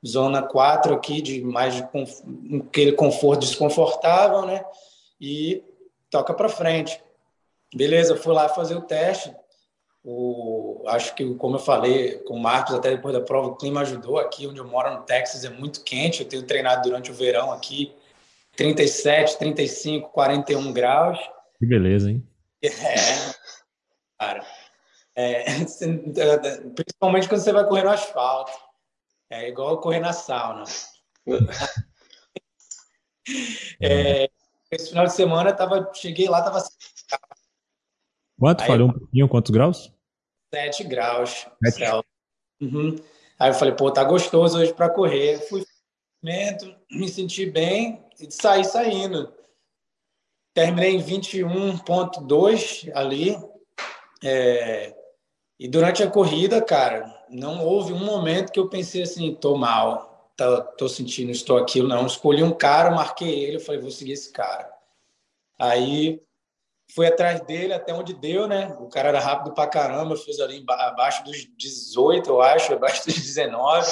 zona 0.06 0.42
4 0.42 0.94
aqui 0.94 1.22
de 1.22 1.40
mais 1.42 1.74
de 1.74 1.82
aquele 2.68 2.92
conforto 2.92 3.40
desconfortável, 3.40 4.44
né? 4.44 4.64
E 5.20 5.62
toca 6.10 6.34
para 6.34 6.48
frente. 6.48 7.00
Beleza, 7.74 8.16
fui 8.16 8.32
lá 8.32 8.48
fazer 8.48 8.76
o 8.76 8.82
teste. 8.82 9.34
O, 10.06 10.82
acho 10.86 11.14
que, 11.14 11.34
como 11.36 11.56
eu 11.56 11.60
falei 11.60 12.18
com 12.18 12.34
o 12.34 12.38
Marcos, 12.38 12.74
até 12.74 12.90
depois 12.90 13.14
da 13.14 13.22
prova, 13.22 13.48
o 13.48 13.56
clima 13.56 13.80
ajudou. 13.80 14.18
Aqui 14.18 14.46
onde 14.46 14.58
eu 14.58 14.68
moro, 14.68 14.92
no 14.92 15.02
Texas, 15.02 15.44
é 15.44 15.48
muito 15.48 15.82
quente. 15.82 16.22
Eu 16.22 16.28
tenho 16.28 16.42
treinado 16.42 16.82
durante 16.82 17.10
o 17.10 17.14
verão 17.14 17.50
aqui, 17.50 17.94
37, 18.54 19.38
35, 19.38 20.10
41 20.10 20.72
graus. 20.74 21.18
Que 21.58 21.64
beleza, 21.64 22.10
hein? 22.10 22.22
É, 22.62 22.70
cara. 24.18 24.44
É, 25.16 25.44
principalmente 26.74 27.28
quando 27.28 27.40
você 27.40 27.52
vai 27.52 27.66
correr 27.66 27.84
no 27.84 27.90
asfalto. 27.90 28.52
É 29.30 29.48
igual 29.48 29.80
correr 29.80 30.00
na 30.00 30.12
sauna. 30.12 30.64
É, 33.80 34.28
esse 34.70 34.90
final 34.90 35.06
de 35.06 35.14
semana 35.14 35.50
tava, 35.50 35.90
cheguei 35.94 36.28
lá, 36.28 36.42
tava 36.42 36.62
Quanto? 38.38 38.60
Aí, 38.62 38.66
Falhou 38.66 38.88
um 38.88 38.92
pouquinho, 38.92 39.28
quantos 39.28 39.50
graus? 39.50 39.93
7 40.54 40.84
graus. 40.84 41.46
7. 41.64 42.04
Uhum. 42.60 42.96
Aí 43.38 43.50
eu 43.50 43.54
falei, 43.54 43.74
pô, 43.74 43.90
tá 43.90 44.04
gostoso 44.04 44.58
hoje 44.58 44.72
para 44.72 44.88
correr. 44.88 45.38
Fui 45.48 45.64
me 46.90 47.08
senti 47.08 47.44
bem 47.44 48.02
e 48.18 48.30
saí 48.30 48.64
saindo. 48.64 49.32
Terminei 50.54 50.94
em 50.94 51.02
21.2 51.02 52.90
ali. 52.94 53.36
É... 54.22 54.94
E 55.58 55.68
durante 55.68 56.02
a 56.02 56.10
corrida, 56.10 56.62
cara, 56.62 57.24
não 57.28 57.64
houve 57.64 57.92
um 57.92 58.04
momento 58.04 58.52
que 58.52 58.58
eu 58.58 58.68
pensei 58.68 59.02
assim, 59.02 59.34
tô 59.34 59.56
mal, 59.56 60.32
tô, 60.36 60.62
tô 60.62 60.88
sentindo, 60.88 61.30
estou 61.30 61.58
aquilo, 61.58 61.88
não. 61.88 62.06
Escolhi 62.06 62.42
um 62.42 62.52
cara, 62.52 62.90
marquei 62.90 63.44
ele, 63.44 63.56
eu 63.56 63.60
falei, 63.60 63.80
vou 63.80 63.90
seguir 63.90 64.12
esse 64.12 64.32
cara. 64.32 64.68
Aí 65.58 66.23
fui 66.92 67.06
atrás 67.06 67.40
dele 67.40 67.72
até 67.72 67.92
onde 67.92 68.14
deu, 68.14 68.46
né? 68.46 68.68
O 68.80 68.88
cara 68.88 69.08
era 69.08 69.20
rápido 69.20 69.54
pra 69.54 69.66
caramba, 69.66 70.16
fiz 70.16 70.38
ali 70.40 70.64
abaixo 70.68 71.24
dos 71.24 71.46
18, 71.56 72.28
eu 72.28 72.42
acho, 72.42 72.74
abaixo 72.74 73.04
dos 73.06 73.14
19. 73.14 73.88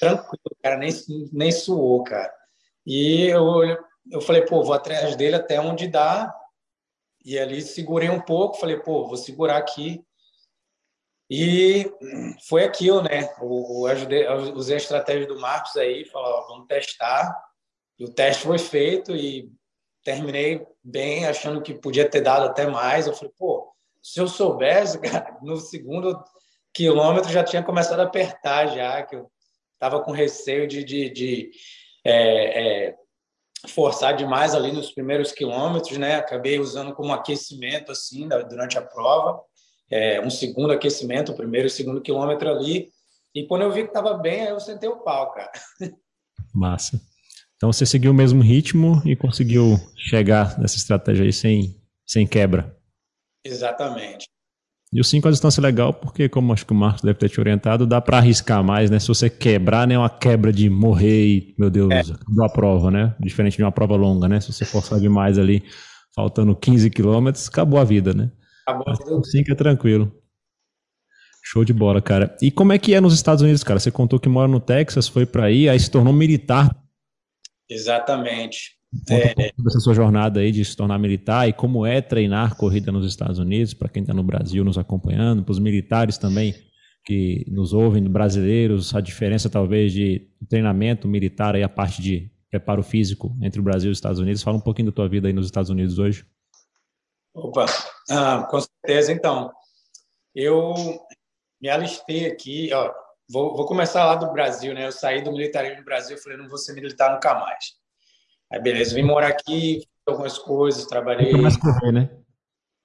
Tranquilo, 0.00 0.56
cara 0.62 0.76
nem, 0.76 0.90
nem 1.32 1.52
suou, 1.52 2.02
cara. 2.02 2.32
E 2.86 3.26
eu, 3.26 3.62
eu 4.10 4.20
falei, 4.20 4.42
pô, 4.42 4.62
vou 4.62 4.74
atrás 4.74 5.16
dele 5.16 5.36
até 5.36 5.60
onde 5.60 5.86
dá. 5.86 6.34
E 7.24 7.38
ali 7.38 7.62
segurei 7.62 8.10
um 8.10 8.20
pouco, 8.20 8.58
falei, 8.58 8.78
pô, 8.78 9.06
vou 9.06 9.16
segurar 9.16 9.56
aqui. 9.56 10.04
E 11.30 11.90
foi 12.48 12.64
aquilo, 12.64 13.02
né? 13.02 13.32
Eu, 13.40 13.86
ajudei, 13.86 14.26
eu 14.26 14.54
usei 14.54 14.74
a 14.74 14.78
estratégia 14.78 15.26
do 15.26 15.38
Marcos 15.38 15.76
aí, 15.76 16.04
falou, 16.06 16.48
vamos 16.48 16.66
testar. 16.66 17.32
E 17.98 18.04
o 18.04 18.12
teste 18.12 18.42
foi 18.42 18.58
feito 18.58 19.14
e 19.14 19.50
terminei 20.04 20.64
bem, 20.82 21.26
achando 21.26 21.62
que 21.62 21.74
podia 21.74 22.08
ter 22.08 22.20
dado 22.20 22.46
até 22.46 22.66
mais. 22.66 23.06
Eu 23.06 23.14
falei, 23.14 23.32
pô, 23.38 23.72
se 24.02 24.20
eu 24.20 24.28
soubesse, 24.28 24.98
cara, 25.00 25.38
no 25.42 25.56
segundo 25.56 26.22
quilômetro 26.74 27.30
já 27.30 27.44
tinha 27.44 27.62
começado 27.62 28.00
a 28.00 28.04
apertar 28.04 28.68
já, 28.68 29.02
que 29.02 29.16
eu 29.16 29.30
estava 29.74 30.00
com 30.02 30.12
receio 30.12 30.66
de, 30.66 30.84
de, 30.84 31.10
de 31.10 31.50
é, 32.04 32.88
é, 32.88 32.96
forçar 33.68 34.16
demais 34.16 34.54
ali 34.54 34.72
nos 34.72 34.92
primeiros 34.92 35.32
quilômetros, 35.32 35.98
né? 35.98 36.16
Acabei 36.16 36.58
usando 36.58 36.94
como 36.94 37.12
aquecimento 37.12 37.92
assim 37.92 38.28
durante 38.28 38.78
a 38.78 38.82
prova, 38.82 39.40
é, 39.90 40.20
um 40.20 40.30
segundo 40.30 40.72
aquecimento, 40.72 41.32
o 41.32 41.36
primeiro 41.36 41.66
e 41.66 41.70
segundo 41.70 42.00
quilômetro 42.00 42.48
ali. 42.50 42.90
E 43.34 43.46
quando 43.46 43.62
eu 43.62 43.72
vi 43.72 43.82
que 43.82 43.88
estava 43.88 44.14
bem, 44.14 44.42
aí 44.42 44.48
eu 44.48 44.60
sentei 44.60 44.88
o 44.88 45.00
pau, 45.00 45.32
cara. 45.32 45.52
Massa. 46.54 47.00
Então 47.62 47.72
você 47.72 47.86
seguiu 47.86 48.10
o 48.10 48.14
mesmo 48.14 48.42
ritmo 48.42 49.00
e 49.06 49.14
conseguiu 49.14 49.78
chegar 49.96 50.58
nessa 50.58 50.76
estratégia 50.76 51.24
aí 51.24 51.32
sem, 51.32 51.80
sem 52.04 52.26
quebra. 52.26 52.76
Exatamente. 53.46 54.26
E 54.92 55.00
o 55.00 55.04
5 55.04 55.28
a 55.28 55.30
distância 55.30 55.60
é 55.60 55.62
legal 55.62 55.94
porque, 55.94 56.28
como 56.28 56.52
acho 56.52 56.66
que 56.66 56.72
o 56.72 56.74
Marcos 56.74 57.02
deve 57.02 57.20
ter 57.20 57.28
te 57.28 57.38
orientado, 57.38 57.86
dá 57.86 58.00
para 58.00 58.18
arriscar 58.18 58.64
mais, 58.64 58.90
né? 58.90 58.98
Se 58.98 59.06
você 59.06 59.30
quebrar, 59.30 59.86
né? 59.86 59.96
Uma 59.96 60.10
quebra 60.10 60.52
de 60.52 60.68
morrer 60.68 61.24
e, 61.24 61.54
meu 61.56 61.70
Deus, 61.70 61.92
é. 61.92 62.44
a 62.44 62.48
prova, 62.48 62.90
né? 62.90 63.14
Diferente 63.20 63.58
de 63.58 63.62
uma 63.62 63.70
prova 63.70 63.94
longa, 63.94 64.28
né? 64.28 64.40
Se 64.40 64.52
você 64.52 64.64
forçar 64.64 64.98
demais 64.98 65.38
ali, 65.38 65.62
faltando 66.16 66.56
15 66.56 66.90
quilômetros, 66.90 67.46
acabou 67.46 67.78
a 67.78 67.84
vida, 67.84 68.12
né? 68.12 68.32
Acabou 68.66 68.92
a 68.92 68.92
vida. 68.92 69.18
O 69.18 69.24
5 69.24 69.52
é 69.52 69.54
tranquilo. 69.54 70.12
Show 71.44 71.64
de 71.64 71.72
bola, 71.72 72.02
cara. 72.02 72.36
E 72.42 72.50
como 72.50 72.72
é 72.72 72.78
que 72.78 72.92
é 72.92 73.00
nos 73.00 73.14
Estados 73.14 73.40
Unidos, 73.40 73.62
cara? 73.62 73.78
Você 73.78 73.92
contou 73.92 74.18
que 74.18 74.28
mora 74.28 74.48
no 74.48 74.58
Texas, 74.58 75.06
foi 75.06 75.24
para 75.24 75.44
aí, 75.44 75.68
aí 75.68 75.78
se 75.78 75.88
tornou 75.88 76.12
militar. 76.12 76.81
Exatamente. 77.72 78.76
Conta 79.08 79.42
é... 79.42 79.52
um 79.58 79.80
sua 79.80 79.94
jornada 79.94 80.40
aí 80.40 80.52
de 80.52 80.64
se 80.64 80.76
tornar 80.76 80.98
militar 80.98 81.48
e 81.48 81.52
como 81.52 81.86
é 81.86 82.00
treinar 82.00 82.56
corrida 82.56 82.92
nos 82.92 83.06
Estados 83.06 83.38
Unidos, 83.38 83.72
para 83.72 83.88
quem 83.88 84.02
está 84.02 84.12
no 84.12 84.22
Brasil 84.22 84.64
nos 84.64 84.76
acompanhando, 84.76 85.42
para 85.42 85.52
os 85.52 85.58
militares 85.58 86.18
também 86.18 86.54
que 87.04 87.44
nos 87.48 87.72
ouvem, 87.72 88.02
brasileiros, 88.04 88.94
a 88.94 89.00
diferença 89.00 89.50
talvez 89.50 89.92
de 89.92 90.30
treinamento 90.48 91.08
militar 91.08 91.54
aí, 91.54 91.62
a 91.62 91.68
parte 91.68 92.00
de 92.00 92.30
preparo 92.50 92.82
físico 92.82 93.34
entre 93.42 93.60
o 93.60 93.62
Brasil 93.62 93.90
e 93.90 93.92
os 93.92 93.98
Estados 93.98 94.20
Unidos. 94.20 94.42
Fala 94.42 94.58
um 94.58 94.60
pouquinho 94.60 94.90
da 94.90 94.94
tua 94.94 95.08
vida 95.08 95.26
aí 95.26 95.32
nos 95.32 95.46
Estados 95.46 95.70
Unidos 95.70 95.98
hoje. 95.98 96.24
Opa, 97.34 97.64
ah, 98.10 98.46
com 98.48 98.60
certeza. 98.60 99.10
Então, 99.10 99.50
eu 100.34 100.74
me 101.60 101.68
alistei 101.68 102.26
aqui, 102.26 102.70
ó, 102.72 102.92
vou, 103.32 103.56
vou 103.56 103.66
começar 103.66 104.04
lá 104.04 104.14
do 104.14 104.30
Brasil, 104.30 104.74
né? 104.74 104.86
Eu 104.86 104.92
saí 104.92 105.22
do 105.22 105.32
militarismo 105.32 105.78
do 105.78 105.84
Brasil, 105.84 106.18
falei, 106.18 106.36
não 106.36 106.48
vou 106.48 106.58
ser 106.58 106.74
militar 106.74 107.12
nunca 107.12 107.34
mais. 107.34 107.74
Aí, 108.52 108.60
beleza, 108.60 108.94
vim 108.94 109.02
morar 109.02 109.28
aqui, 109.28 109.80
fiz 109.80 109.88
algumas 110.06 110.38
coisas, 110.38 110.84
trabalhei. 110.86 111.32
Nunca 111.32 111.42
mais 111.42 111.56
correr, 111.56 111.92
né? 111.92 112.10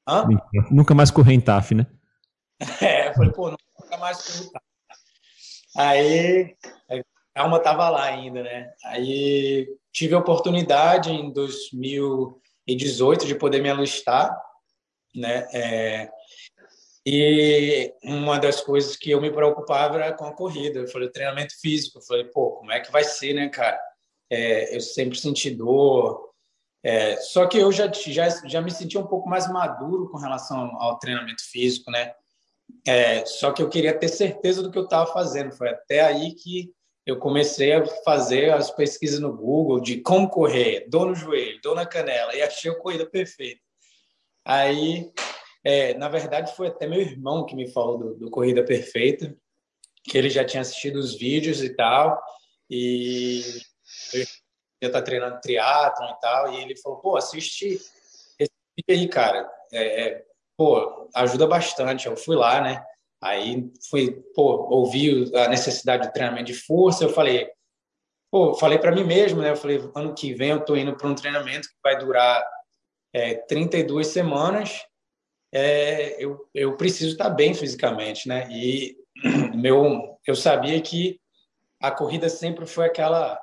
Hã? 0.07 0.25
Nunca 0.71 0.95
mais 0.95 1.11
correr 1.11 1.33
em 1.33 1.41
TAF, 1.41 1.75
né? 1.75 1.85
É, 2.81 3.09
eu 3.09 3.13
falei, 3.13 3.31
pô, 3.33 3.51
nunca 3.51 3.97
mais 3.99 4.25
correr 4.25 4.45
em 4.45 4.51
TAF. 4.51 4.65
Aí, 5.75 6.55
a 6.89 7.03
calma 7.35 7.59
tava 7.59 7.89
lá 7.89 8.05
ainda, 8.05 8.41
né? 8.41 8.71
Aí 8.85 9.67
tive 9.91 10.15
a 10.15 10.19
oportunidade 10.19 11.11
em 11.11 11.31
2018 11.31 13.27
de 13.27 13.35
poder 13.35 13.61
me 13.61 13.69
alistar, 13.69 14.35
né? 15.13 15.47
É, 15.53 16.09
e 17.09 17.93
uma 18.03 18.37
das 18.37 18.61
coisas 18.61 18.95
que 18.95 19.11
eu 19.11 19.21
me 19.21 19.31
preocupava 19.31 19.95
era 19.95 20.13
com 20.13 20.25
a 20.25 20.33
corrida. 20.33 20.79
Eu 20.79 20.87
falei, 20.87 21.09
treinamento 21.09 21.53
físico. 21.61 21.99
Eu 21.99 22.03
falei, 22.03 22.25
pô, 22.25 22.51
como 22.51 22.71
é 22.71 22.79
que 22.79 22.91
vai 22.91 23.03
ser, 23.03 23.33
né, 23.33 23.49
cara? 23.49 23.79
é, 24.29 24.75
eu 24.75 24.81
sempre 24.81 25.17
senti 25.17 25.49
dor. 25.49 26.27
É, 26.83 27.17
só 27.17 27.47
que 27.47 27.57
eu 27.57 27.71
já, 27.71 27.91
já, 27.91 28.29
já 28.45 28.61
me 28.61 28.71
senti 28.71 28.97
um 28.97 29.05
pouco 29.07 29.27
mais 29.27 29.49
maduro 29.49 30.09
com 30.09 30.17
relação 30.17 30.75
ao 30.79 30.99
treinamento 30.99 31.43
físico, 31.43 31.91
né? 31.91 32.13
É, 32.85 33.25
só 33.25 33.51
que 33.51 33.61
eu 33.61 33.69
queria 33.69 33.97
ter 33.97 34.09
certeza 34.09 34.61
do 34.61 34.71
que 34.71 34.77
eu 34.77 34.83
estava 34.83 35.11
fazendo. 35.11 35.51
Foi 35.53 35.69
até 35.69 36.01
aí 36.01 36.33
que 36.33 36.71
eu 37.05 37.17
comecei 37.17 37.73
a 37.73 37.85
fazer 38.03 38.53
as 38.53 38.69
pesquisas 38.69 39.19
no 39.19 39.35
Google 39.35 39.79
de 39.79 40.01
como 40.01 40.29
correr, 40.29 40.87
dor 40.89 41.07
no 41.07 41.15
joelho, 41.15 41.59
dor 41.61 41.75
na 41.75 41.85
canela, 41.85 42.35
e 42.35 42.41
achei 42.41 42.69
a 42.69 42.75
corrida 42.75 43.05
perfeita. 43.05 43.61
Aí, 44.45 45.11
é, 45.67 45.93
na 45.95 46.07
verdade, 46.07 46.55
foi 46.55 46.67
até 46.67 46.87
meu 46.87 47.01
irmão 47.01 47.45
que 47.45 47.53
me 47.53 47.69
falou 47.69 47.97
do, 47.97 48.15
do 48.15 48.31
Corrida 48.31 48.63
Perfeita, 48.63 49.35
que 50.01 50.17
ele 50.17 50.29
já 50.29 50.45
tinha 50.45 50.61
assistido 50.61 50.95
os 50.95 51.13
vídeos 51.13 51.61
e 51.61 51.75
tal, 51.75 52.17
e 52.69 53.41
eu 54.13 54.21
ia 54.81 54.87
estar 54.87 55.01
treinando 55.01 55.41
triatlon 55.41 56.09
e 56.09 56.19
tal, 56.21 56.53
e 56.53 56.61
ele 56.61 56.77
falou, 56.77 56.99
pô, 56.99 57.17
assiste 57.17 57.81
esse 58.39 58.51
vídeo 58.77 59.01
aí, 59.01 59.09
cara, 59.09 59.45
é, 59.73 60.07
é, 60.07 60.25
pô, 60.55 61.09
ajuda 61.13 61.45
bastante. 61.45 62.07
Eu 62.07 62.15
fui 62.15 62.37
lá, 62.37 62.61
né? 62.61 62.81
Aí 63.21 63.69
fui, 63.89 64.23
pô, 64.33 64.69
ouvi 64.69 65.29
a 65.35 65.49
necessidade 65.49 66.07
de 66.07 66.13
treinamento 66.13 66.45
de 66.45 66.53
força, 66.53 67.03
eu 67.03 67.09
falei, 67.09 67.51
pô, 68.31 68.53
falei 68.53 68.79
para 68.79 68.93
mim 68.93 69.03
mesmo, 69.03 69.41
né? 69.41 69.49
Eu 69.49 69.57
falei, 69.57 69.79
ano 69.93 70.15
que 70.15 70.33
vem 70.33 70.51
eu 70.51 70.63
tô 70.63 70.77
indo 70.77 70.95
para 70.95 71.09
um 71.09 71.15
treinamento 71.15 71.67
que 71.67 71.75
vai 71.83 71.97
durar 71.97 72.41
é, 73.11 73.35
32 73.35 74.07
semanas, 74.07 74.87
é, 75.51 76.23
eu, 76.23 76.47
eu 76.53 76.75
preciso 76.75 77.11
estar 77.11 77.29
bem 77.29 77.53
fisicamente, 77.53 78.27
né? 78.27 78.47
E 78.51 78.97
meu, 79.55 80.17
eu 80.25 80.35
sabia 80.35 80.81
que 80.81 81.19
a 81.79 81.91
corrida 81.91 82.29
sempre 82.29 82.65
foi 82.65 82.85
aquela 82.85 83.39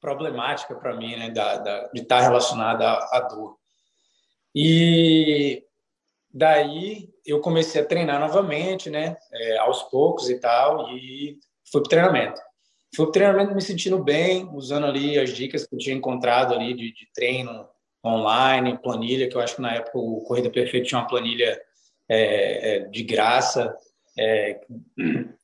problemática 0.00 0.74
para 0.74 0.96
mim, 0.96 1.16
né, 1.16 1.30
da, 1.30 1.58
da, 1.58 1.88
de 1.88 2.02
estar 2.02 2.20
relacionada 2.20 2.84
à, 2.84 3.18
à 3.18 3.20
dor. 3.20 3.56
E 4.54 5.64
daí 6.32 7.08
eu 7.24 7.40
comecei 7.40 7.80
a 7.80 7.86
treinar 7.86 8.18
novamente, 8.18 8.90
né, 8.90 9.16
é, 9.32 9.58
aos 9.58 9.84
poucos 9.84 10.28
e 10.28 10.38
tal, 10.40 10.90
e 10.90 11.38
fui 11.70 11.80
para 11.82 11.90
treinamento. 11.90 12.40
Fui 12.94 13.06
para 13.06 13.12
treinamento 13.12 13.54
me 13.54 13.62
sentindo 13.62 14.02
bem, 14.02 14.48
usando 14.52 14.86
ali 14.86 15.18
as 15.18 15.30
dicas 15.30 15.64
que 15.64 15.74
eu 15.74 15.78
tinha 15.78 15.96
encontrado 15.96 16.52
ali 16.52 16.74
de, 16.74 16.92
de 16.92 17.08
treino 17.14 17.66
online, 18.04 18.78
planilha, 18.78 19.28
que 19.28 19.36
eu 19.36 19.40
acho 19.40 19.56
que 19.56 19.62
na 19.62 19.74
época 19.74 19.98
o 19.98 20.20
Corrida 20.22 20.50
Perfeita 20.50 20.86
tinha 20.86 21.00
uma 21.00 21.06
planilha 21.06 21.60
é, 22.08 22.76
é, 22.76 22.78
de 22.88 23.02
graça, 23.02 23.76
é, 24.18 24.60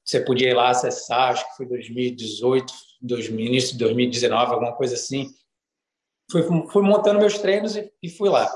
você 0.05 0.21
podia 0.21 0.51
ir 0.51 0.55
lá 0.55 0.71
acessar, 0.71 1.31
acho 1.31 1.49
que 1.51 1.57
foi 1.57 1.67
2018, 1.67 2.73
2000, 3.01 3.47
início 3.47 3.73
de 3.73 3.79
2019, 3.79 4.53
alguma 4.53 4.75
coisa 4.75 4.95
assim. 4.95 5.31
Fui, 6.31 6.43
fui 6.43 6.83
montando 6.83 7.19
meus 7.19 7.39
treinos 7.39 7.77
e, 7.77 7.91
e, 8.03 8.09
fui 8.09 8.29
lá. 8.29 8.51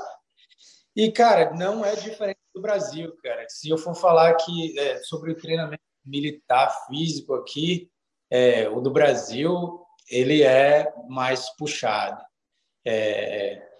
E, 0.95 1.11
cara, 1.11 1.53
não 1.53 1.83
é 1.83 1.95
diferente 1.95 2.39
do 2.53 2.61
Brasil, 2.61 3.15
cara. 3.23 3.45
Se 3.49 3.69
eu 3.69 3.77
for 3.77 3.95
falar 3.95 4.29
aqui 4.29 4.77
é, 4.77 4.99
sobre 4.99 5.31
o 5.31 5.35
treinamento 5.35 5.81
militar 6.05 6.85
físico 6.85 7.33
aqui, 7.33 7.89
é, 8.29 8.69
o 8.69 8.79
do 8.79 8.91
Brasil, 8.91 9.79
ele 10.09 10.43
é 10.43 10.91
mais 11.07 11.49
puxado. 11.55 12.21
É, 12.85 13.72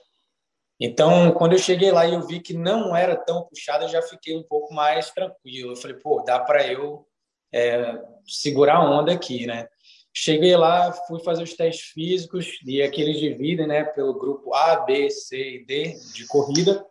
então, 0.79 1.31
quando 1.31 1.53
eu 1.53 1.59
cheguei 1.59 1.91
lá 1.91 2.05
e 2.05 2.13
eu 2.13 2.21
vi 2.25 2.39
que 2.39 2.53
não 2.53 2.95
era 2.95 3.15
tão 3.15 3.43
puxado, 3.43 3.85
eu 3.85 3.89
já 3.89 4.01
fiquei 4.01 4.35
um 4.35 4.43
pouco 4.43 4.73
mais 4.73 5.11
tranquilo. 5.11 5.71
Eu 5.71 5.75
falei, 5.75 5.97
pô, 5.97 6.21
dá 6.21 6.39
para 6.39 6.67
eu 6.67 7.07
é, 7.53 8.01
segurar 8.25 8.77
a 8.77 8.89
onda 8.89 9.13
aqui, 9.13 9.45
né? 9.45 9.67
Cheguei 10.15 10.55
lá, 10.55 10.91
fui 11.07 11.23
fazer 11.23 11.43
os 11.43 11.53
testes 11.53 11.87
físicos 11.87 12.59
e 12.65 12.81
aqui 12.81 13.01
eles 13.01 13.19
dividem, 13.19 13.65
né, 13.65 13.83
pelo 13.83 14.13
grupo 14.13 14.53
A, 14.53 14.75
B, 14.81 15.09
C 15.09 15.55
e 15.55 15.65
D 15.65 15.97
de 16.13 16.27
corrida 16.27 16.85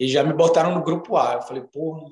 e 0.00 0.08
já 0.08 0.24
me 0.24 0.32
botaram 0.32 0.74
no 0.74 0.82
grupo 0.82 1.16
A. 1.16 1.34
Eu 1.34 1.42
falei, 1.42 1.62
porra, 1.62 2.10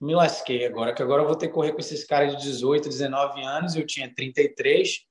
me 0.00 0.14
lasquei 0.16 0.66
agora, 0.66 0.92
que 0.92 1.02
agora 1.02 1.22
eu 1.22 1.26
vou 1.26 1.36
ter 1.36 1.48
que 1.48 1.54
correr 1.54 1.72
com 1.72 1.78
esses 1.78 2.04
caras 2.04 2.36
de 2.36 2.42
18, 2.42 2.88
19 2.88 3.42
anos, 3.42 3.76
eu 3.76 3.86
tinha 3.86 4.12
33. 4.12 5.06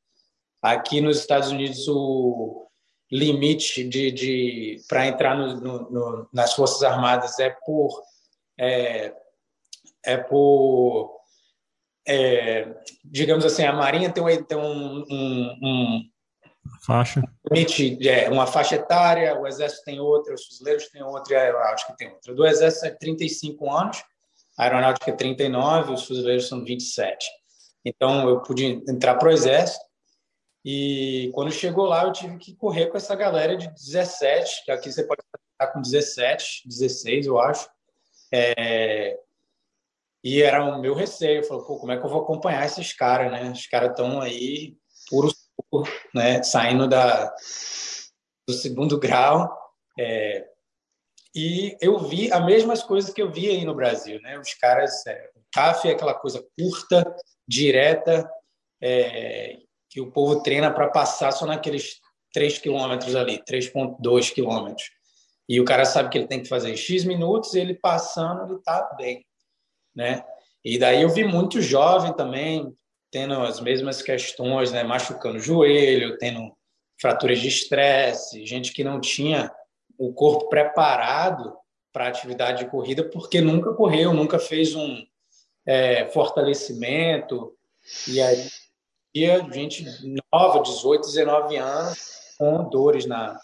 Aqui 0.62 1.00
nos 1.00 1.20
Estados 1.20 1.50
Unidos 1.50 1.88
o 1.88 2.67
limite 3.12 3.84
de, 3.84 4.12
de 4.12 4.82
para 4.88 5.08
entrar 5.08 5.36
no, 5.36 5.56
no, 5.56 5.90
no, 5.90 6.30
nas 6.34 6.54
Forças 6.54 6.84
Armadas 6.84 7.40
é 7.40 7.50
por 7.66 8.02
é, 8.60 9.14
é 10.06 10.18
por 10.18 11.18
é, 12.08 12.74
digamos 13.04 13.46
assim 13.46 13.64
a 13.64 13.74
Marinha 13.74 14.12
tem, 14.12 14.24
um, 14.24 14.44
tem 14.44 14.58
um, 14.58 15.06
um, 15.10 15.58
um 15.62 16.02
faixa. 16.86 17.22
limite 17.50 18.08
é, 18.08 18.30
uma 18.30 18.46
faixa 18.46 18.76
etária 18.76 19.40
o 19.40 19.48
Exército 19.48 19.84
tem 19.86 20.00
outra 20.00 20.34
os 20.34 20.46
fuzileiros 20.46 20.90
têm 20.90 21.04
outra 21.04 21.34
e 21.34 21.38
a 21.38 21.42
Aeronáutica 21.42 21.96
tem 21.98 22.10
outra. 22.10 22.36
Do 22.36 22.46
Exército 22.46 22.86
é 22.88 22.92
35 22.92 23.72
anos 23.72 24.04
a 24.58 24.64
Aeronáutica 24.64 25.12
é 25.12 25.16
39 25.16 25.94
os 25.94 26.06
fuzileiros 26.06 26.48
são 26.48 26.64
27 26.64 27.26
então 27.86 28.28
eu 28.28 28.42
pude 28.42 28.66
entrar 28.66 29.16
para 29.16 29.30
o 29.30 29.32
Exército 29.32 29.87
e 30.70 31.32
quando 31.34 31.50
chegou 31.50 31.86
lá, 31.86 32.04
eu 32.04 32.12
tive 32.12 32.38
que 32.38 32.54
correr 32.54 32.88
com 32.88 32.98
essa 32.98 33.16
galera 33.16 33.56
de 33.56 33.70
17, 33.70 34.66
que 34.66 34.72
aqui 34.72 34.92
você 34.92 35.02
pode 35.02 35.22
estar 35.54 35.72
com 35.72 35.82
17, 35.82 36.68
16, 36.68 37.26
eu 37.26 37.40
acho. 37.40 37.70
É... 38.34 39.18
E 40.22 40.42
era 40.42 40.62
o 40.66 40.82
meu 40.82 40.94
receio. 40.94 41.38
Eu 41.38 41.44
falei, 41.46 41.64
pô, 41.64 41.80
como 41.80 41.94
é 41.94 41.98
que 41.98 42.06
eu 42.06 42.10
vou 42.10 42.22
acompanhar 42.22 42.66
esses 42.66 42.92
caras, 42.92 43.32
né? 43.32 43.50
Os 43.50 43.66
caras 43.66 43.92
estão 43.92 44.20
aí 44.20 44.76
puro 45.10 45.30
suco, 45.30 45.90
né? 46.14 46.44
Saindo 46.44 46.86
da, 46.86 47.34
do 48.46 48.54
segundo 48.54 49.00
grau. 49.00 49.50
É... 49.98 50.50
E 51.34 51.78
eu 51.80 51.98
vi 51.98 52.30
as 52.30 52.46
mesmas 52.46 52.84
coisas 52.84 53.14
que 53.14 53.22
eu 53.22 53.32
vi 53.32 53.48
aí 53.50 53.64
no 53.64 53.74
Brasil, 53.74 54.22
né? 54.22 54.38
Os 54.38 54.54
caras, 54.56 55.08
é... 55.08 55.32
o 55.34 55.42
CAF 55.50 55.88
é 55.88 55.94
aquela 55.94 56.14
coisa 56.14 56.46
curta, 56.60 57.16
direta, 57.48 58.30
é, 58.82 59.60
que 59.98 60.02
o 60.02 60.12
povo 60.12 60.44
treina 60.44 60.72
para 60.72 60.90
passar 60.90 61.32
só 61.32 61.48
naqueles 61.48 62.00
3 62.32 62.60
quilômetros 62.60 63.16
ali, 63.16 63.42
3,2 63.44 64.32
quilômetros. 64.32 64.92
E 65.50 65.60
o 65.60 65.66
cara 65.66 65.86
sabe 65.86 66.10
que 66.10 66.20
ele 66.20 66.28
tem 66.28 66.40
que 66.40 66.48
fazer 66.48 66.78
X 66.78 67.04
minutos 67.04 67.56
ele 67.56 67.74
passando, 67.74 68.44
ele 68.44 68.60
está 68.60 68.94
bem. 68.96 69.26
Né? 69.96 70.24
E 70.64 70.78
daí 70.78 71.02
eu 71.02 71.10
vi 71.10 71.24
muito 71.24 71.64
jovem 71.64 72.14
também 72.14 72.72
tendo 73.10 73.42
as 73.42 73.60
mesmas 73.60 74.04
questões, 74.04 74.72
né? 74.72 74.84
Machucando 74.84 75.38
o 75.38 75.42
joelho, 75.42 76.16
tendo 76.20 76.56
fraturas 77.02 77.40
de 77.40 77.48
estresse, 77.48 78.46
gente 78.46 78.74
que 78.74 78.84
não 78.84 79.02
tinha 79.02 79.52
o 79.98 80.14
corpo 80.14 80.48
preparado 80.48 81.58
para 81.92 82.08
atividade 82.08 82.66
de 82.66 82.70
corrida 82.70 83.04
porque 83.04 83.42
nunca 83.42 83.74
correu, 83.74 84.14
nunca 84.14 84.38
fez 84.38 84.76
um 84.76 85.04
é, 85.66 86.08
fortalecimento. 86.10 87.58
E 88.08 88.22
aí, 88.22 88.48
gente 89.52 89.86
nova, 90.32 90.62
18, 90.62 91.06
19 91.06 91.58
anos, 91.58 92.36
com 92.38 92.70
dores 92.70 93.06
na 93.06 93.40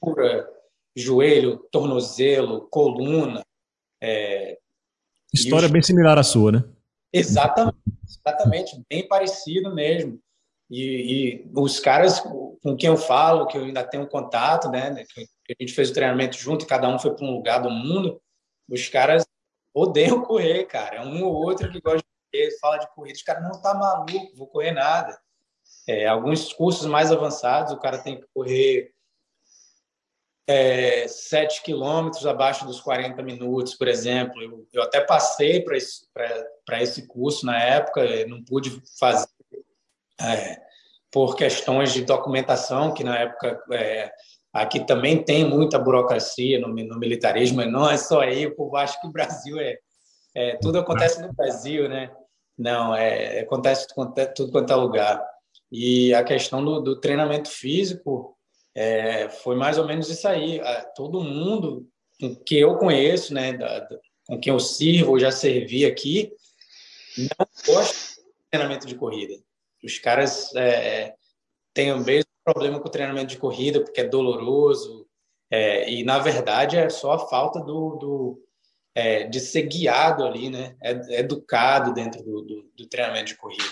cintura, 0.00 0.48
joelho, 0.94 1.58
tornozelo, 1.70 2.68
coluna. 2.68 3.42
É, 4.02 4.58
História 5.32 5.66
os... 5.66 5.72
bem 5.72 5.82
similar 5.82 6.18
à 6.18 6.22
sua, 6.22 6.52
né? 6.52 6.64
Exatamente, 7.12 7.78
exatamente, 8.06 8.82
bem 8.88 9.06
parecido 9.06 9.74
mesmo. 9.74 10.18
E, 10.70 11.44
e, 11.44 11.50
os 11.54 11.78
caras 11.78 12.20
com 12.20 12.76
quem 12.78 12.88
eu 12.88 12.96
falo, 12.96 13.46
que 13.46 13.58
eu 13.58 13.64
ainda 13.64 13.84
tenho 13.84 14.08
contato, 14.08 14.70
né, 14.70 15.04
que, 15.04 15.28
a 15.50 15.54
gente 15.60 15.74
fez 15.74 15.90
o 15.90 15.92
treinamento 15.92 16.36
junto 16.38 16.64
e 16.64 16.68
cada 16.68 16.88
um 16.88 16.98
foi 16.98 17.14
para 17.14 17.26
um 17.26 17.32
lugar 17.32 17.60
do 17.60 17.68
mundo, 17.68 18.18
os 18.70 18.88
caras 18.88 19.26
odeiam 19.74 20.22
correr, 20.24 20.64
cara. 20.64 20.96
É 20.96 21.00
um 21.04 21.24
ou 21.24 21.34
outro 21.34 21.70
que 21.70 21.80
gosta 21.80 22.06
correr, 22.32 22.58
fala 22.60 22.78
de 22.78 22.94
corrida, 22.94 23.16
os 23.16 23.22
caras 23.22 23.42
não 23.42 23.60
tá 23.60 23.74
maluco, 23.74 24.36
vou 24.36 24.46
correr 24.46 24.72
nada. 24.72 25.18
É, 25.86 26.06
alguns 26.06 26.52
cursos 26.52 26.86
mais 26.86 27.12
avançados, 27.12 27.72
o 27.72 27.78
cara 27.78 27.98
tem 27.98 28.20
que 28.20 28.26
correr 28.34 28.92
é, 30.46 31.06
7 31.06 31.62
quilômetros 31.62 32.26
abaixo 32.26 32.64
dos 32.64 32.80
40 32.80 33.22
minutos, 33.22 33.74
por 33.74 33.88
exemplo. 33.88 34.42
Eu, 34.42 34.66
eu 34.72 34.82
até 34.82 35.00
passei 35.00 35.60
para 35.60 35.76
esse, 35.76 36.06
esse 36.80 37.06
curso 37.06 37.46
na 37.46 37.60
época, 37.60 38.26
não 38.26 38.42
pude 38.44 38.82
fazer 38.98 39.28
é, 40.20 40.60
por 41.10 41.36
questões 41.36 41.92
de 41.92 42.04
documentação, 42.04 42.94
que 42.94 43.04
na 43.04 43.18
época 43.18 43.62
é, 43.72 44.12
aqui 44.52 44.84
também 44.86 45.22
tem 45.22 45.44
muita 45.44 45.78
burocracia 45.78 46.60
no, 46.60 46.68
no, 46.68 46.98
militarismo, 46.98 47.56
mas 47.58 47.70
não 47.70 47.90
é 47.90 47.96
só 47.96 48.20
aí, 48.20 48.46
o 48.46 48.54
povo 48.54 48.76
acha 48.76 49.00
que 49.00 49.06
o 49.06 49.12
Brasil 49.12 49.58
é, 49.58 49.78
é 50.34 50.56
tudo 50.56 50.78
acontece 50.78 51.20
no 51.20 51.32
Brasil, 51.32 51.88
né? 51.88 52.10
Não, 52.58 52.94
é, 52.94 53.40
acontece 53.40 53.86
tudo, 53.88 54.12
tudo 54.34 54.52
quanto 54.52 54.72
é 54.72 54.76
lugar. 54.76 55.22
E 55.70 56.12
a 56.14 56.22
questão 56.22 56.64
do, 56.64 56.80
do 56.80 57.00
treinamento 57.00 57.48
físico 57.48 58.36
é, 58.74 59.28
foi 59.28 59.56
mais 59.56 59.78
ou 59.78 59.86
menos 59.86 60.08
isso 60.08 60.26
aí. 60.28 60.60
Todo 60.94 61.22
mundo 61.22 61.88
que 62.46 62.58
eu 62.58 62.76
conheço, 62.76 63.34
né, 63.34 63.52
da, 63.54 63.80
da, 63.80 63.98
com 64.26 64.38
quem 64.38 64.52
eu 64.52 64.60
sirvo, 64.60 65.18
já 65.18 65.32
servi 65.32 65.84
aqui, 65.84 66.32
não 67.18 67.46
gosta 67.66 68.20
de 68.20 68.50
treinamento 68.50 68.86
de 68.86 68.94
corrida. 68.94 69.34
Os 69.82 69.98
caras 69.98 70.54
é, 70.54 71.14
têm 71.74 71.92
o 71.92 71.98
mesmo 71.98 72.30
problema 72.44 72.80
com 72.80 72.88
o 72.88 72.90
treinamento 72.90 73.28
de 73.28 73.38
corrida, 73.38 73.82
porque 73.82 74.00
é 74.00 74.08
doloroso, 74.08 75.06
é, 75.50 75.90
e 75.90 76.04
na 76.04 76.18
verdade 76.18 76.76
é 76.76 76.88
só 76.88 77.12
a 77.12 77.18
falta 77.18 77.60
do, 77.60 77.96
do 77.96 78.44
é, 78.94 79.26
de 79.26 79.40
ser 79.40 79.62
guiado 79.62 80.24
ali, 80.24 80.50
né? 80.50 80.74
É, 80.82 81.20
educado 81.20 81.92
dentro 81.92 82.22
do, 82.22 82.42
do, 82.42 82.64
do, 82.76 82.86
treinamento 82.88 83.26
de 83.26 83.36
corrida. 83.36 83.62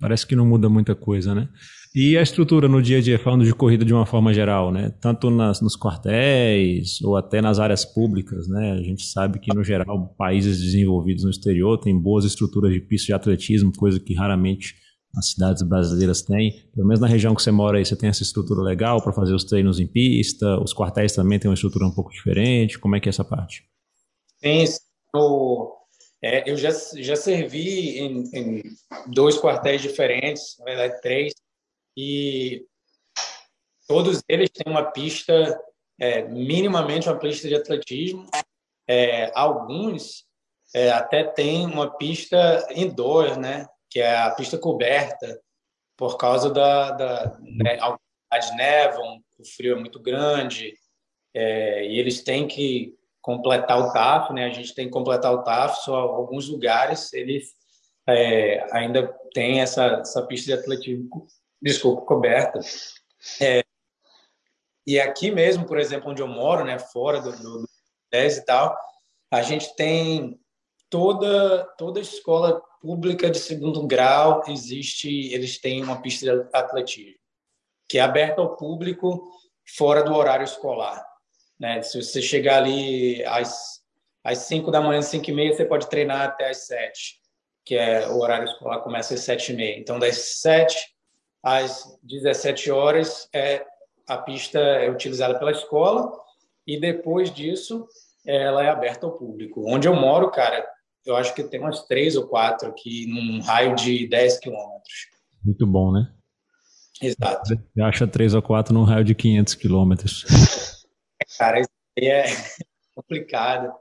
Parece 0.00 0.26
que 0.26 0.34
não 0.34 0.46
muda 0.46 0.68
muita 0.68 0.94
coisa, 0.94 1.34
né? 1.34 1.48
E 1.94 2.16
a 2.16 2.22
estrutura 2.22 2.66
no 2.66 2.82
dia 2.82 2.98
a 2.98 3.00
dia, 3.00 3.18
falando 3.18 3.44
de 3.44 3.54
corrida 3.54 3.84
de 3.84 3.92
uma 3.92 4.06
forma 4.06 4.32
geral, 4.32 4.72
né? 4.72 4.90
Tanto 5.00 5.30
nas, 5.30 5.60
nos 5.60 5.76
quartéis 5.76 7.00
ou 7.02 7.16
até 7.16 7.42
nas 7.42 7.58
áreas 7.58 7.84
públicas, 7.84 8.48
né? 8.48 8.72
A 8.72 8.82
gente 8.82 9.04
sabe 9.04 9.38
que, 9.38 9.54
no 9.54 9.62
geral, 9.62 10.14
países 10.16 10.60
desenvolvidos 10.60 11.24
no 11.24 11.30
exterior 11.30 11.78
têm 11.78 11.96
boas 11.96 12.24
estruturas 12.24 12.72
de 12.72 12.80
pista 12.80 13.08
de 13.08 13.12
atletismo, 13.12 13.72
coisa 13.76 14.00
que 14.00 14.14
raramente 14.14 14.74
as 15.16 15.30
cidades 15.32 15.62
brasileiras 15.62 16.22
têm. 16.22 16.52
Pelo 16.74 16.88
menos 16.88 17.00
na 17.00 17.06
região 17.06 17.34
que 17.34 17.42
você 17.42 17.52
mora 17.52 17.78
aí, 17.78 17.84
você 17.84 17.94
tem 17.94 18.08
essa 18.08 18.22
estrutura 18.22 18.62
legal 18.62 19.02
para 19.02 19.12
fazer 19.12 19.34
os 19.34 19.44
treinos 19.44 19.78
em 19.78 19.86
pista, 19.86 20.58
os 20.60 20.74
quartéis 20.74 21.12
também 21.12 21.38
têm 21.38 21.50
uma 21.50 21.54
estrutura 21.54 21.86
um 21.86 21.94
pouco 21.94 22.10
diferente. 22.10 22.78
Como 22.78 22.96
é 22.96 23.00
que 23.00 23.08
é 23.08 23.10
essa 23.10 23.24
parte? 23.24 23.62
Eu, 25.14 25.76
é, 26.22 26.50
eu 26.50 26.56
já, 26.56 26.70
já 26.70 27.16
servi 27.16 27.98
em, 27.98 28.24
em, 28.32 28.62
dois 29.06 29.38
quartéis 29.38 29.80
diferentes, 29.80 30.56
na 30.58 30.64
verdade 30.66 31.00
três, 31.00 31.32
e 31.96 32.66
todos 33.88 34.22
eles 34.28 34.50
têm 34.50 34.70
uma 34.70 34.84
pista, 34.90 35.58
é, 35.98 36.22
minimamente 36.24 37.08
uma 37.08 37.18
pista 37.18 37.48
de 37.48 37.54
atletismo. 37.54 38.26
É, 38.86 39.32
alguns 39.34 40.26
é, 40.74 40.90
até 40.90 41.24
têm 41.24 41.64
uma 41.64 41.96
pista 41.96 42.66
indoor, 42.74 43.38
né? 43.38 43.66
que 43.88 44.00
é 44.00 44.16
a 44.16 44.30
pista 44.32 44.58
coberta, 44.58 45.40
por 45.96 46.16
causa 46.16 46.50
da, 46.50 46.90
da 46.90 47.38
né, 47.40 47.76
de 47.76 48.56
nevam, 48.56 49.22
o 49.38 49.44
frio 49.44 49.76
é 49.76 49.80
muito 49.80 50.00
grande, 50.00 50.74
é, 51.32 51.86
e 51.86 51.98
eles 51.98 52.22
têm 52.22 52.48
que 52.48 52.94
completar 53.24 53.80
o 53.80 53.90
TAF, 53.90 54.34
né? 54.34 54.44
A 54.44 54.50
gente 54.50 54.74
tem 54.74 54.84
que 54.84 54.92
completar 54.92 55.32
o 55.32 55.42
TAF, 55.42 55.82
só 55.82 55.96
alguns 55.96 56.46
lugares 56.46 57.10
eles 57.14 57.54
é, 58.06 58.66
ainda 58.70 59.10
tem 59.32 59.62
essa, 59.62 59.86
essa 60.00 60.22
pista 60.26 60.46
de 60.46 60.60
atletismo, 60.60 61.26
desculpa, 61.60 62.02
coberta. 62.02 62.60
É, 63.40 63.64
e 64.86 65.00
aqui 65.00 65.30
mesmo, 65.30 65.64
por 65.64 65.78
exemplo, 65.78 66.10
onde 66.10 66.20
eu 66.20 66.28
moro, 66.28 66.62
né, 66.62 66.78
fora 66.78 67.18
do, 67.18 67.32
do 67.32 67.66
10 68.12 68.36
e 68.36 68.44
tal, 68.44 68.76
a 69.30 69.40
gente 69.40 69.74
tem 69.74 70.38
toda 70.90 71.64
toda 71.78 71.98
escola 71.98 72.62
pública 72.82 73.30
de 73.30 73.38
segundo 73.38 73.86
grau 73.86 74.42
existe, 74.46 75.32
eles 75.32 75.58
têm 75.58 75.82
uma 75.82 76.02
pista 76.02 76.26
de 76.26 76.48
atletismo 76.52 77.18
que 77.88 77.98
é 77.98 78.02
aberta 78.02 78.42
ao 78.42 78.56
público 78.56 79.26
fora 79.76 80.02
do 80.02 80.14
horário 80.14 80.44
escolar. 80.44 81.02
Né? 81.58 81.82
Se 81.82 82.00
você 82.00 82.20
chegar 82.20 82.58
ali 82.58 83.24
às, 83.24 83.80
às 84.22 84.38
5 84.38 84.70
da 84.70 84.80
manhã, 84.80 85.00
5 85.02 85.28
e 85.28 85.32
meia, 85.32 85.52
você 85.52 85.64
pode 85.64 85.88
treinar 85.88 86.22
até 86.22 86.50
às 86.50 86.66
7, 86.66 87.16
que 87.64 87.74
é 87.74 88.08
o 88.08 88.18
horário 88.18 88.46
escolar 88.46 88.80
começa 88.80 89.14
às 89.14 89.20
7 89.20 89.52
e 89.52 89.56
meia. 89.56 89.78
Então, 89.78 89.98
das 89.98 90.16
7 90.40 90.76
às 91.42 91.84
17 92.02 92.70
horas, 92.70 93.28
é, 93.34 93.64
a 94.08 94.16
pista 94.16 94.58
é 94.58 94.90
utilizada 94.90 95.38
pela 95.38 95.52
escola 95.52 96.10
e 96.66 96.80
depois 96.80 97.32
disso 97.32 97.86
ela 98.26 98.64
é 98.64 98.68
aberta 98.70 99.06
ao 99.06 99.12
público. 99.12 99.62
Onde 99.66 99.86
eu 99.86 99.94
moro, 99.94 100.30
cara, 100.30 100.66
eu 101.04 101.14
acho 101.16 101.34
que 101.34 101.44
tem 101.44 101.60
umas 101.60 101.84
três 101.86 102.16
ou 102.16 102.26
quatro 102.26 102.68
aqui 102.68 103.06
num 103.06 103.40
raio 103.42 103.74
de 103.74 104.08
10 104.08 104.38
quilômetros. 104.38 105.08
Muito 105.44 105.66
bom, 105.66 105.92
né? 105.92 106.10
Exato. 107.02 107.46
Você 107.46 107.82
acha 107.82 108.06
três 108.06 108.34
ou 108.34 108.40
quatro 108.40 108.72
num 108.72 108.84
raio 108.84 109.04
de 109.04 109.14
500 109.14 109.54
quilômetros. 109.54 110.24
Cara, 111.38 111.60
isso 111.60 111.68
aí 111.98 112.06
é 112.06 112.24
complicado. 112.94 113.72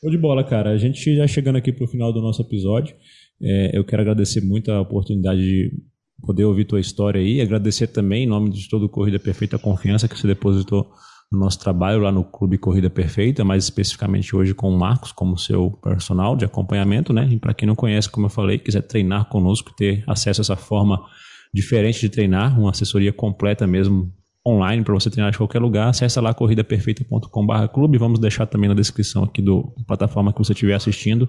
Show 0.00 0.10
de 0.10 0.18
bola, 0.18 0.44
cara. 0.44 0.70
A 0.70 0.78
gente 0.78 1.14
já 1.16 1.26
chegando 1.26 1.56
aqui 1.56 1.72
para 1.72 1.84
o 1.84 1.88
final 1.88 2.12
do 2.12 2.20
nosso 2.20 2.42
episódio. 2.42 2.96
É, 3.40 3.76
eu 3.76 3.84
quero 3.84 4.02
agradecer 4.02 4.40
muito 4.40 4.70
a 4.70 4.80
oportunidade 4.80 5.40
de 5.40 5.72
poder 6.20 6.44
ouvir 6.44 6.64
tua 6.64 6.80
história 6.80 7.20
aí. 7.20 7.40
Agradecer 7.40 7.88
também, 7.88 8.24
em 8.24 8.26
nome 8.26 8.50
de 8.50 8.68
todo 8.68 8.84
o 8.84 8.88
Corrida 8.88 9.18
Perfeita, 9.18 9.56
a 9.56 9.58
confiança 9.58 10.08
que 10.08 10.18
você 10.18 10.26
depositou 10.26 10.90
no 11.30 11.40
nosso 11.40 11.58
trabalho 11.58 12.00
lá 12.00 12.12
no 12.12 12.24
Clube 12.24 12.56
Corrida 12.56 12.88
Perfeita, 12.88 13.44
mais 13.44 13.64
especificamente 13.64 14.34
hoje 14.34 14.54
com 14.54 14.70
o 14.70 14.78
Marcos 14.78 15.12
como 15.12 15.36
seu 15.36 15.72
personal 15.82 16.36
de 16.36 16.44
acompanhamento, 16.44 17.12
né? 17.12 17.28
E 17.30 17.38
para 17.38 17.52
quem 17.52 17.66
não 17.66 17.74
conhece, 17.74 18.08
como 18.08 18.26
eu 18.26 18.30
falei, 18.30 18.58
quiser 18.58 18.82
treinar 18.82 19.28
conosco, 19.28 19.74
ter 19.74 20.04
acesso 20.06 20.40
a 20.40 20.44
essa 20.44 20.56
forma 20.56 21.04
diferente 21.52 22.00
de 22.00 22.08
treinar, 22.08 22.58
uma 22.58 22.70
assessoria 22.70 23.12
completa 23.12 23.66
mesmo 23.66 24.12
online 24.46 24.84
para 24.84 24.94
você 24.94 25.10
treinar 25.10 25.32
de 25.32 25.38
qualquer 25.38 25.60
lugar, 25.60 25.88
acessa 25.88 26.20
lá 26.20 26.32
corridaperfeita.com/clube. 26.32 27.98
Vamos 27.98 28.20
deixar 28.20 28.46
também 28.46 28.68
na 28.68 28.74
descrição 28.74 29.24
aqui 29.24 29.42
do 29.42 29.74
plataforma 29.86 30.32
que 30.32 30.38
você 30.38 30.52
estiver 30.52 30.74
assistindo 30.74 31.28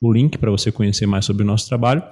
o 0.00 0.12
link 0.12 0.38
para 0.38 0.50
você 0.50 0.70
conhecer 0.70 1.06
mais 1.06 1.24
sobre 1.24 1.42
o 1.42 1.46
nosso 1.46 1.68
trabalho 1.68 2.02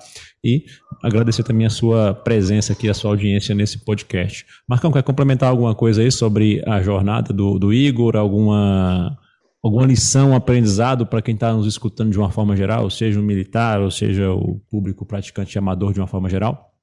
e 0.45 0.65
agradecer 1.03 1.43
também 1.43 1.67
a 1.67 1.71
sua 1.71 2.15
presença 2.15 2.73
aqui, 2.73 2.89
a 2.89 2.95
sua 2.95 3.11
audiência 3.11 3.55
nesse 3.55 3.85
podcast. 3.85 4.45
Marcão, 4.69 4.91
quer 4.91 5.03
complementar 5.03 5.51
alguma 5.51 5.75
coisa 5.75 6.03
aí 6.03 6.11
sobre 6.11 6.63
a 6.67 6.81
jornada 6.83 7.33
do, 7.33 7.59
do 7.59 7.73
Igor, 7.73 8.17
alguma, 8.17 9.17
alguma 9.63 9.87
lição, 9.87 10.35
aprendizado 10.35 11.07
para 11.07 11.23
quem 11.23 11.35
está 11.35 11.53
nos 11.53 11.67
escutando 11.67 12.11
de 12.11 12.19
uma 12.19 12.31
forma 12.31 12.57
geral, 12.57 12.91
seja 12.91 13.21
o 13.21 13.23
militar, 13.23 13.81
ou 13.81 13.91
seja 13.91 14.33
o 14.33 14.61
público 14.71 15.07
praticante 15.07 15.59
amador 15.59 15.93
de 15.93 16.01
uma 16.01 16.07
forma 16.07 16.29
geral? 16.29 16.76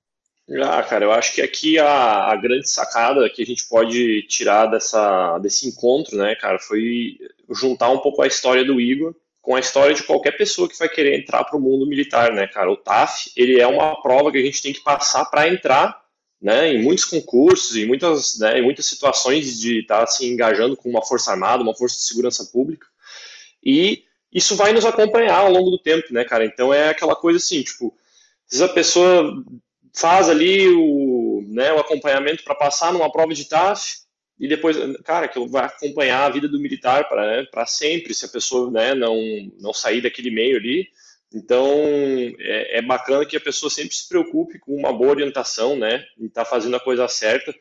Ah, 0.61 0.83
cara, 0.83 1.05
eu 1.05 1.11
acho 1.13 1.33
que 1.33 1.41
aqui 1.41 1.79
a, 1.79 2.31
a 2.31 2.35
grande 2.35 2.67
sacada 2.67 3.29
que 3.29 3.41
a 3.41 3.45
gente 3.45 3.65
pode 3.67 4.23
tirar 4.23 4.65
dessa, 4.65 5.39
desse 5.39 5.67
encontro, 5.67 6.17
né, 6.17 6.35
cara, 6.35 6.59
foi 6.59 7.17
juntar 7.49 7.89
um 7.89 7.99
pouco 7.99 8.21
a 8.21 8.27
história 8.27 8.65
do 8.65 8.79
Igor 8.79 9.15
com 9.41 9.55
a 9.55 9.59
história 9.59 9.95
de 9.95 10.03
qualquer 10.03 10.31
pessoa 10.37 10.67
que 10.67 10.77
vai 10.77 10.89
querer 10.89 11.17
entrar 11.17 11.45
para 11.45 11.57
o 11.57 11.61
mundo 11.61 11.87
militar, 11.87 12.33
né, 12.33 12.47
cara? 12.47 12.71
O 12.71 12.77
TAF, 12.77 13.31
ele 13.35 13.59
é 13.59 13.67
uma 13.67 14.01
prova 14.01 14.31
que 14.31 14.37
a 14.37 14.41
gente 14.41 14.61
tem 14.61 14.73
que 14.73 14.81
passar 14.81 15.25
para 15.25 15.47
entrar, 15.47 16.01
né, 16.41 16.73
em 16.73 16.81
muitos 16.81 17.05
concursos, 17.05 17.75
em 17.77 17.85
muitas, 17.85 18.37
né, 18.37 18.59
em 18.59 18.61
muitas 18.61 18.85
situações 18.85 19.59
de 19.59 19.79
estar 19.79 20.01
tá, 20.01 20.07
se 20.07 20.25
engajando 20.25 20.75
com 20.75 20.89
uma 20.89 21.05
força 21.05 21.31
armada, 21.31 21.63
uma 21.63 21.75
força 21.75 21.97
de 21.97 22.03
segurança 22.03 22.45
pública. 22.51 22.85
E 23.63 24.03
isso 24.31 24.55
vai 24.55 24.73
nos 24.73 24.85
acompanhar 24.85 25.39
ao 25.39 25.51
longo 25.51 25.69
do 25.71 25.79
tempo, 25.79 26.13
né, 26.13 26.25
cara? 26.25 26.45
Então 26.45 26.73
é 26.73 26.89
aquela 26.89 27.15
coisa 27.15 27.37
assim, 27.37 27.61
tipo, 27.63 27.95
se 28.47 28.61
a 28.63 28.67
pessoa 28.67 29.33
faz 29.93 30.29
ali 30.29 30.67
o, 30.69 31.43
né, 31.47 31.71
o 31.73 31.79
acompanhamento 31.79 32.43
para 32.43 32.55
passar 32.55 32.91
numa 32.91 33.11
prova 33.11 33.33
de 33.33 33.45
TAF 33.45 34.03
e 34.39 34.47
depois, 34.47 34.77
cara, 35.03 35.27
que 35.27 35.39
vai 35.47 35.65
acompanhar 35.65 36.23
a 36.23 36.29
vida 36.29 36.47
do 36.47 36.59
militar 36.59 37.07
para 37.07 37.43
né, 37.43 37.47
sempre, 37.67 38.13
se 38.13 38.25
a 38.25 38.29
pessoa 38.29 38.71
né, 38.71 38.95
não, 38.95 39.15
não 39.59 39.73
sair 39.73 40.01
daquele 40.01 40.31
meio 40.31 40.57
ali. 40.57 40.87
Então, 41.33 41.67
é, 42.39 42.79
é, 42.79 42.81
bacana 42.81 43.25
que 43.25 43.37
a 43.37 43.41
pessoa 43.41 43.69
sempre 43.69 43.95
se 43.95 44.07
preocupe 44.07 44.59
com 44.59 44.75
uma 44.75 44.91
boa 44.91 45.11
orientação, 45.11 45.75
né, 45.75 46.03
e 46.19 46.27
tá 46.29 46.43
fazendo 46.43 46.75
a 46.75 46.79
coisa 46.79 47.07
certa 47.07 47.53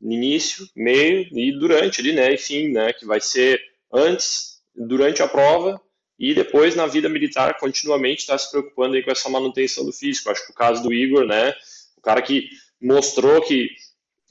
no 0.00 0.12
início, 0.12 0.68
meio 0.76 1.26
e 1.32 1.58
durante 1.58 2.00
ali, 2.00 2.12
né, 2.12 2.34
enfim, 2.34 2.68
né, 2.68 2.92
que 2.92 3.06
vai 3.06 3.20
ser 3.20 3.60
antes, 3.92 4.60
durante 4.74 5.22
a 5.22 5.28
prova 5.28 5.80
e 6.18 6.34
depois 6.34 6.74
na 6.74 6.86
vida 6.86 7.08
militar 7.08 7.58
continuamente 7.58 8.20
está 8.20 8.36
se 8.36 8.50
preocupando 8.50 8.94
aí 8.94 9.02
com 9.02 9.10
essa 9.10 9.28
manutenção 9.28 9.84
do 9.84 9.92
físico. 9.92 10.30
Acho 10.30 10.44
que 10.44 10.52
o 10.52 10.54
caso 10.54 10.82
do 10.82 10.92
Igor, 10.92 11.26
né, 11.26 11.54
cara 12.06 12.22
que 12.22 12.48
mostrou 12.80 13.42
que 13.42 13.68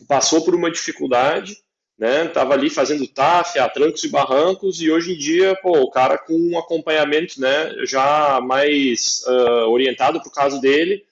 passou 0.08 0.44
por 0.44 0.56
uma 0.56 0.72
dificuldade, 0.72 1.58
né, 1.98 2.28
tava 2.28 2.54
ali 2.54 2.70
fazendo 2.70 3.08
TAF, 3.08 3.60
a 3.60 3.70
trancos 3.70 4.04
e 4.04 4.10
barrancos 4.10 4.82
e 4.82 4.90
hoje 4.90 5.14
em 5.14 5.18
dia, 5.18 5.56
pô, 5.62 5.80
o 5.80 5.92
cara 5.92 6.18
com 6.18 6.34
um 6.34 6.58
acompanhamento, 6.58 7.40
né, 7.40 7.74
já 7.86 8.40
mais 8.42 9.22
uh, 9.28 9.70
orientado 9.70 10.20
para 10.22 10.30
o 10.30 10.34
caso 10.34 10.60
dele, 10.60 11.04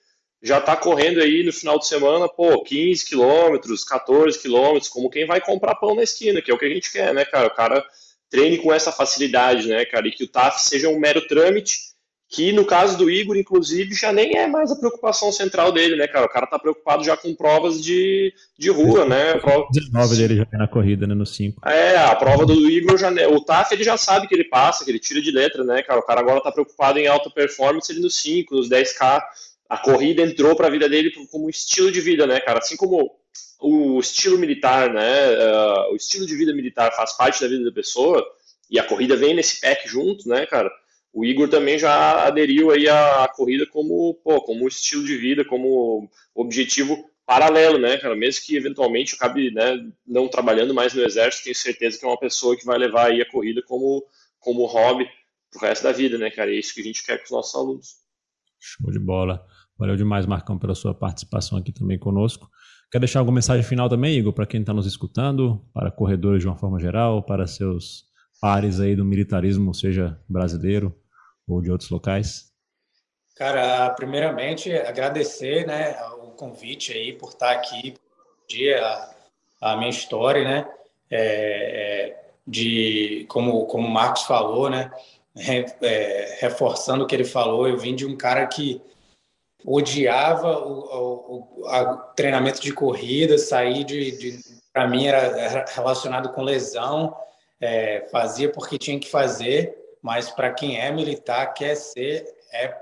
já 0.42 0.58
está 0.58 0.76
correndo 0.76 1.20
aí 1.20 1.42
no 1.42 1.52
final 1.52 1.78
de 1.78 1.86
semana, 1.86 2.28
pô, 2.28 2.62
15 2.62 3.06
quilômetros, 3.06 3.84
14 3.84 4.38
quilômetros, 4.38 4.90
como 4.90 5.10
quem 5.10 5.26
vai 5.26 5.40
comprar 5.40 5.74
pão 5.74 5.94
na 5.94 6.02
esquina, 6.02 6.42
que 6.42 6.50
é 6.50 6.54
o 6.54 6.58
que 6.58 6.66
a 6.66 6.70
gente 6.70 6.92
quer, 6.92 7.14
né, 7.14 7.24
cara? 7.24 7.46
O 7.46 7.54
cara 7.54 7.82
treine 8.28 8.58
com 8.58 8.70
essa 8.70 8.92
facilidade, 8.92 9.68
né, 9.68 9.86
cara? 9.86 10.06
E 10.06 10.12
que 10.12 10.24
o 10.24 10.28
TAF 10.28 10.60
seja 10.60 10.90
um 10.90 10.98
mero 10.98 11.26
trâmite, 11.26 11.93
que 12.34 12.50
no 12.50 12.64
caso 12.64 12.98
do 12.98 13.08
Igor, 13.08 13.36
inclusive, 13.36 13.94
já 13.94 14.12
nem 14.12 14.36
é 14.36 14.48
mais 14.48 14.72
a 14.72 14.74
preocupação 14.74 15.30
central 15.30 15.70
dele, 15.70 15.94
né, 15.94 16.08
cara? 16.08 16.26
O 16.26 16.28
cara 16.28 16.48
tá 16.48 16.58
preocupado 16.58 17.04
já 17.04 17.16
com 17.16 17.32
provas 17.32 17.80
de, 17.80 18.34
de 18.58 18.70
rua, 18.70 19.04
né? 19.04 19.38
Prova... 19.38 19.68
19 19.70 20.16
dele 20.16 20.36
já 20.36 20.58
na 20.58 20.66
corrida, 20.66 21.06
né, 21.06 21.14
no 21.14 21.24
5. 21.24 21.60
É, 21.68 21.96
a 21.96 22.16
prova 22.16 22.44
do 22.44 22.68
Igor 22.68 22.98
já. 22.98 23.08
O 23.28 23.40
TAF 23.40 23.72
ele 23.72 23.84
já 23.84 23.96
sabe 23.96 24.26
que 24.26 24.34
ele 24.34 24.48
passa, 24.48 24.84
que 24.84 24.90
ele 24.90 24.98
tira 24.98 25.22
de 25.22 25.30
letra, 25.30 25.62
né, 25.62 25.80
cara? 25.84 26.00
O 26.00 26.02
cara 26.02 26.20
agora 26.20 26.40
tá 26.40 26.50
preocupado 26.50 26.98
em 26.98 27.06
alta 27.06 27.30
performance 27.30 27.92
ele 27.92 28.00
no 28.00 28.10
5, 28.10 28.52
nos 28.52 28.68
10K. 28.68 29.22
A 29.68 29.78
corrida 29.78 30.22
entrou 30.22 30.56
para 30.56 30.66
a 30.66 30.70
vida 30.70 30.88
dele 30.88 31.12
como 31.30 31.46
um 31.46 31.50
estilo 31.50 31.92
de 31.92 32.00
vida, 32.00 32.26
né, 32.26 32.40
cara? 32.40 32.58
Assim 32.58 32.76
como 32.76 33.12
o 33.60 34.00
estilo 34.00 34.38
militar, 34.38 34.92
né? 34.92 35.30
Uh, 35.30 35.92
o 35.92 35.96
estilo 35.96 36.26
de 36.26 36.34
vida 36.34 36.52
militar 36.52 36.90
faz 36.96 37.12
parte 37.12 37.40
da 37.40 37.46
vida 37.46 37.64
da 37.64 37.72
pessoa 37.72 38.24
e 38.68 38.78
a 38.78 38.84
corrida 38.84 39.14
vem 39.14 39.34
nesse 39.34 39.60
pack 39.60 39.88
junto, 39.88 40.28
né, 40.28 40.46
cara? 40.46 40.68
O 41.14 41.24
Igor 41.24 41.48
também 41.48 41.78
já 41.78 42.26
aderiu 42.26 42.72
aí 42.72 42.88
à 42.88 43.28
corrida 43.28 43.64
como, 43.66 44.14
pô, 44.14 44.40
como 44.40 44.66
estilo 44.66 45.04
de 45.04 45.16
vida, 45.16 45.44
como 45.44 46.10
objetivo 46.34 47.08
paralelo, 47.24 47.78
né, 47.78 47.96
cara? 47.98 48.16
Mesmo 48.16 48.44
que 48.44 48.56
eventualmente 48.56 49.14
acabe, 49.14 49.52
né, 49.52 49.78
não 50.04 50.26
trabalhando 50.26 50.74
mais 50.74 50.92
no 50.92 51.04
exército, 51.04 51.44
tenho 51.44 51.54
certeza 51.54 51.98
que 52.00 52.04
é 52.04 52.08
uma 52.08 52.18
pessoa 52.18 52.56
que 52.56 52.66
vai 52.66 52.76
levar 52.76 53.06
aí 53.06 53.22
a 53.22 53.30
corrida 53.30 53.62
como 53.62 54.04
como 54.40 54.66
hobby 54.66 55.06
pro 55.52 55.60
resto 55.60 55.84
da 55.84 55.92
vida, 55.92 56.18
né, 56.18 56.30
cara? 56.30 56.50
É 56.50 56.58
isso 56.58 56.74
que 56.74 56.80
a 56.80 56.84
gente 56.84 57.06
quer 57.06 57.18
com 57.18 57.24
os 57.24 57.30
nossos 57.30 57.54
alunos. 57.54 57.86
Show 58.60 58.90
de 58.90 58.98
bola. 58.98 59.46
Valeu 59.78 59.96
demais, 59.96 60.26
Marcão, 60.26 60.58
pela 60.58 60.74
sua 60.74 60.92
participação 60.92 61.56
aqui 61.56 61.72
também 61.72 61.98
conosco. 61.98 62.50
Quer 62.90 62.98
deixar 62.98 63.20
alguma 63.20 63.36
mensagem 63.36 63.62
final 63.62 63.88
também, 63.88 64.18
Igor, 64.18 64.32
para 64.32 64.46
quem 64.46 64.60
está 64.60 64.74
nos 64.74 64.86
escutando, 64.86 65.64
para 65.72 65.92
corredores 65.92 66.42
de 66.42 66.48
uma 66.48 66.56
forma 66.56 66.78
geral, 66.78 67.22
para 67.22 67.46
seus 67.46 68.04
pares 68.40 68.80
aí 68.80 68.94
do 68.96 69.04
militarismo, 69.04 69.72
seja 69.72 70.20
brasileiro 70.28 70.94
ou 71.48 71.60
de 71.60 71.70
outros 71.70 71.90
locais? 71.90 72.52
Cara, 73.36 73.90
primeiramente 73.90 74.72
agradecer, 74.72 75.66
né, 75.66 75.96
o 76.22 76.30
convite 76.30 76.92
aí 76.92 77.12
por 77.12 77.30
estar 77.30 77.50
aqui, 77.50 77.94
dia 78.48 78.80
a, 79.60 79.76
minha 79.76 79.90
história, 79.90 80.44
né, 80.44 80.68
é, 81.10 81.20
é 81.20 82.24
de 82.46 83.26
como 83.28 83.66
como 83.66 83.88
o 83.88 83.90
Marcos 83.90 84.22
falou, 84.22 84.70
né, 84.70 84.90
é, 85.36 86.38
reforçando 86.40 87.04
o 87.04 87.06
que 87.06 87.14
ele 87.14 87.24
falou, 87.24 87.68
eu 87.68 87.76
vim 87.76 87.94
de 87.94 88.06
um 88.06 88.16
cara 88.16 88.46
que 88.46 88.80
odiava 89.64 90.58
o, 90.58 91.62
o, 91.62 91.66
o 91.66 91.96
treinamento 92.14 92.60
de 92.60 92.72
corrida, 92.72 93.38
sair 93.38 93.82
de, 93.82 94.16
de 94.16 94.38
para 94.72 94.86
mim 94.86 95.06
era, 95.06 95.18
era, 95.18 95.64
relacionado 95.68 96.30
com 96.32 96.42
lesão, 96.42 97.16
é, 97.60 98.06
fazia 98.10 98.50
porque 98.50 98.76
tinha 98.76 98.98
que 98.98 99.08
fazer, 99.08 99.76
mas 100.04 100.30
para 100.30 100.52
quem 100.52 100.78
é 100.78 100.92
militar 100.92 101.54
quer 101.54 101.74
ser 101.74 102.26
é, 102.52 102.76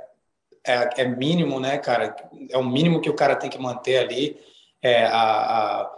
é, 0.67 1.03
é, 1.03 1.05
mínimo, 1.05 1.61
né, 1.61 1.79
cara? 1.79 2.17
É 2.51 2.59
o 2.59 2.65
mínimo 2.65 3.01
que 3.01 3.09
o 3.09 3.15
cara 3.15 3.37
tem 3.37 3.49
que 3.49 3.61
manter 3.61 3.99
ali, 3.99 4.41
é, 4.83 5.05
a, 5.07 5.13
a 5.13 5.97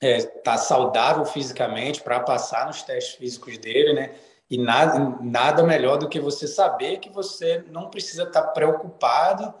é, 0.00 0.22
tá 0.22 0.56
saudável 0.56 1.24
fisicamente 1.24 2.00
para 2.00 2.20
passar 2.20 2.64
nos 2.66 2.80
testes 2.84 3.16
físicos 3.16 3.58
dele, 3.58 3.92
né? 3.92 4.14
E 4.48 4.56
nada, 4.56 5.18
nada 5.20 5.64
melhor 5.64 5.98
do 5.98 6.08
que 6.08 6.20
você 6.20 6.46
saber 6.46 6.98
que 6.98 7.10
você 7.10 7.64
não 7.66 7.90
precisa 7.90 8.22
estar 8.22 8.42
tá 8.42 8.48
preocupado 8.52 9.52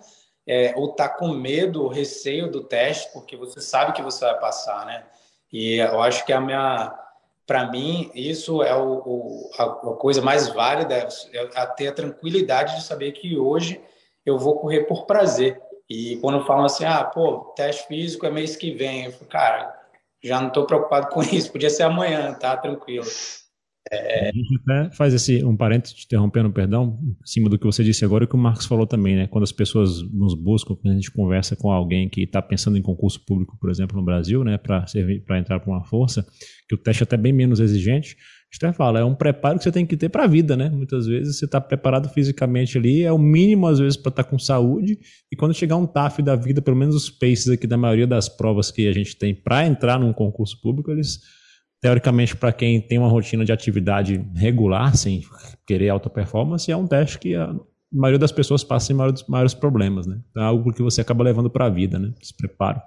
é, 0.46 0.72
ou 0.76 0.92
tá 0.92 1.08
com 1.08 1.26
medo, 1.30 1.82
ou 1.82 1.88
receio 1.88 2.48
do 2.48 2.62
teste, 2.62 3.12
porque 3.12 3.36
você 3.36 3.60
sabe 3.60 3.92
que 3.92 4.02
você 4.02 4.24
vai 4.24 4.38
passar, 4.38 4.86
né? 4.86 5.04
E 5.52 5.78
eu 5.78 6.00
acho 6.00 6.24
que 6.24 6.32
a 6.32 6.40
minha, 6.40 6.96
para 7.46 7.70
mim, 7.70 8.10
isso 8.12 8.62
é 8.62 8.74
o, 8.74 9.02
o, 9.06 9.50
a, 9.56 9.62
a, 9.64 9.94
coisa 9.94 10.20
mais 10.20 10.48
válida, 10.48 10.94
é 11.32 11.66
ter 11.76 11.88
a 11.88 11.92
tranquilidade 11.92 12.76
de 12.76 12.82
saber 12.82 13.12
que 13.12 13.38
hoje 13.38 13.80
eu 14.24 14.36
vou 14.36 14.58
correr 14.58 14.84
por 14.84 15.06
prazer. 15.06 15.62
E 15.88 16.16
quando 16.16 16.44
falam 16.44 16.64
assim, 16.64 16.84
ah, 16.84 17.04
pô, 17.04 17.52
teste 17.54 17.86
físico 17.86 18.26
é 18.26 18.30
mês 18.30 18.56
que 18.56 18.72
vem, 18.72 19.04
eu 19.04 19.12
falo, 19.12 19.30
cara, 19.30 19.80
já 20.22 20.40
não 20.40 20.48
estou 20.48 20.66
preocupado 20.66 21.08
com 21.08 21.22
isso, 21.32 21.52
podia 21.52 21.70
ser 21.70 21.84
amanhã, 21.84 22.34
tá 22.34 22.56
tranquilo. 22.56 23.06
É... 23.92 24.30
Até 24.30 24.90
faz 24.92 25.14
esse, 25.14 25.44
um 25.44 25.56
parênteses, 25.56 25.96
te 25.96 26.06
interrompendo, 26.06 26.50
perdão, 26.50 26.98
em 27.02 27.16
cima 27.24 27.48
do 27.48 27.58
que 27.58 27.64
você 27.64 27.84
disse 27.84 28.04
agora 28.04 28.24
e 28.24 28.26
que 28.26 28.34
o 28.34 28.38
Marcos 28.38 28.66
falou 28.66 28.86
também, 28.86 29.14
né? 29.14 29.26
Quando 29.26 29.44
as 29.44 29.52
pessoas 29.52 30.02
nos 30.10 30.34
buscam, 30.34 30.74
quando 30.74 30.92
a 30.92 30.96
gente 30.96 31.10
conversa 31.10 31.54
com 31.54 31.70
alguém 31.70 32.08
que 32.08 32.22
está 32.22 32.42
pensando 32.42 32.76
em 32.76 32.82
concurso 32.82 33.24
público, 33.24 33.56
por 33.60 33.70
exemplo, 33.70 33.96
no 33.96 34.04
Brasil, 34.04 34.42
né, 34.42 34.58
para 34.58 35.38
entrar 35.38 35.60
para 35.60 35.70
uma 35.70 35.84
força, 35.84 36.26
que 36.68 36.74
o 36.74 36.78
teste 36.78 37.02
é 37.02 37.04
até 37.04 37.16
bem 37.16 37.32
menos 37.32 37.60
exigente, 37.60 38.16
a 38.62 38.66
gente 38.66 38.76
fala, 38.76 39.00
é 39.00 39.04
um 39.04 39.14
preparo 39.14 39.58
que 39.58 39.64
você 39.64 39.72
tem 39.72 39.84
que 39.84 39.96
ter 39.96 40.08
para 40.08 40.24
a 40.24 40.26
vida, 40.26 40.56
né? 40.56 40.70
Muitas 40.70 41.06
vezes 41.06 41.38
você 41.38 41.44
está 41.44 41.60
preparado 41.60 42.08
fisicamente 42.08 42.78
ali, 42.78 43.02
é 43.02 43.12
o 43.12 43.18
mínimo 43.18 43.66
às 43.66 43.78
vezes 43.78 43.96
para 43.96 44.10
estar 44.10 44.24
tá 44.24 44.30
com 44.30 44.38
saúde, 44.38 44.98
e 45.30 45.36
quando 45.36 45.52
chegar 45.52 45.76
um 45.76 45.86
TAF 45.86 46.22
da 46.22 46.34
vida, 46.34 46.62
pelo 46.62 46.76
menos 46.76 46.94
os 46.94 47.10
paces 47.10 47.48
aqui 47.48 47.66
da 47.66 47.76
maioria 47.76 48.06
das 48.06 48.28
provas 48.28 48.70
que 48.70 48.88
a 48.88 48.92
gente 48.92 49.16
tem 49.16 49.34
para 49.34 49.66
entrar 49.66 49.98
num 49.98 50.12
concurso 50.12 50.60
público, 50.62 50.90
eles 50.90 51.20
teoricamente, 51.86 52.34
para 52.36 52.52
quem 52.52 52.80
tem 52.80 52.98
uma 52.98 53.08
rotina 53.08 53.44
de 53.44 53.52
atividade 53.52 54.20
regular, 54.34 54.96
sem 54.96 55.22
querer 55.64 55.88
alta 55.88 56.10
performance, 56.10 56.68
é 56.68 56.76
um 56.76 56.84
teste 56.84 57.16
que 57.16 57.36
a 57.36 57.54
maioria 57.92 58.18
das 58.18 58.32
pessoas 58.32 58.64
passa 58.64 58.86
sem 58.86 58.96
maiores, 58.96 59.24
maiores 59.28 59.54
problemas, 59.54 60.04
né? 60.04 60.18
Então 60.28 60.42
é 60.42 60.46
algo 60.46 60.72
que 60.72 60.82
você 60.82 61.00
acaba 61.00 61.22
levando 61.22 61.48
para 61.48 61.66
a 61.66 61.70
vida, 61.70 61.96
né? 61.96 62.12
Esse 62.20 62.36
preparo. 62.36 62.82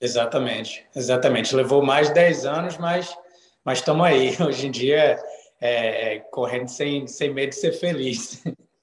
Exatamente, 0.00 0.84
exatamente. 0.96 1.54
Levou 1.54 1.80
mais 1.80 2.08
de 2.08 2.14
10 2.14 2.44
anos, 2.44 2.76
mas 2.76 3.16
mas 3.64 3.78
estamos 3.78 4.04
aí. 4.04 4.34
Hoje 4.44 4.66
em 4.66 4.72
dia, 4.72 5.16
é, 5.60 6.16
é, 6.16 6.18
correndo 6.32 6.66
sem, 6.66 7.06
sem 7.06 7.32
medo 7.32 7.50
de 7.50 7.54
ser 7.54 7.70
feliz. 7.70 8.42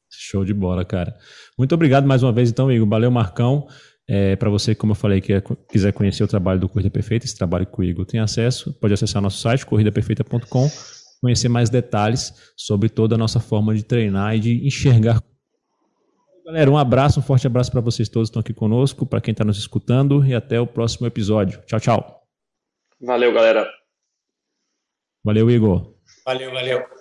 Show 0.09 0.45
de 0.45 0.53
bola, 0.53 0.85
cara. 0.85 1.13
Muito 1.57 1.75
obrigado 1.75 2.07
mais 2.07 2.23
uma 2.23 2.31
vez, 2.31 2.49
então, 2.49 2.71
Igor. 2.71 2.87
Valeu, 2.87 3.11
Marcão. 3.11 3.67
É, 4.07 4.35
para 4.35 4.49
você, 4.49 4.75
como 4.75 4.91
eu 4.91 4.95
falei, 4.95 5.19
que 5.19 5.33
é, 5.33 5.41
quiser 5.69 5.91
conhecer 5.91 6.23
o 6.23 6.27
trabalho 6.27 6.59
do 6.59 6.69
Corrida 6.69 6.91
Perfeita, 6.91 7.25
esse 7.25 7.35
trabalho 7.35 7.65
que 7.65 7.79
o 7.79 7.83
Igor 7.83 8.05
tem 8.05 8.19
acesso, 8.19 8.73
pode 8.79 8.93
acessar 8.93 9.21
nosso 9.21 9.39
site, 9.39 9.65
corridaperfeita.com, 9.65 10.69
conhecer 11.21 11.49
mais 11.49 11.69
detalhes 11.69 12.53
sobre 12.55 12.87
toda 12.87 13.15
a 13.15 13.17
nossa 13.17 13.39
forma 13.39 13.73
de 13.73 13.83
treinar 13.83 14.35
e 14.35 14.39
de 14.39 14.67
enxergar. 14.67 15.21
Galera, 16.45 16.69
um 16.69 16.77
abraço, 16.77 17.19
um 17.19 17.23
forte 17.23 17.47
abraço 17.47 17.71
para 17.71 17.81
vocês 17.81 18.07
todos 18.07 18.29
que 18.29 18.33
estão 18.33 18.39
aqui 18.41 18.53
conosco, 18.53 19.03
para 19.07 19.19
quem 19.19 19.31
está 19.31 19.43
nos 19.43 19.57
escutando 19.57 20.23
e 20.23 20.35
até 20.35 20.61
o 20.61 20.67
próximo 20.67 21.07
episódio. 21.07 21.59
Tchau, 21.65 21.79
tchau. 21.79 22.21
Valeu, 23.01 23.33
galera. 23.33 23.67
Valeu, 25.23 25.49
Igor. 25.49 25.95
Valeu, 26.23 26.51
valeu. 26.51 26.94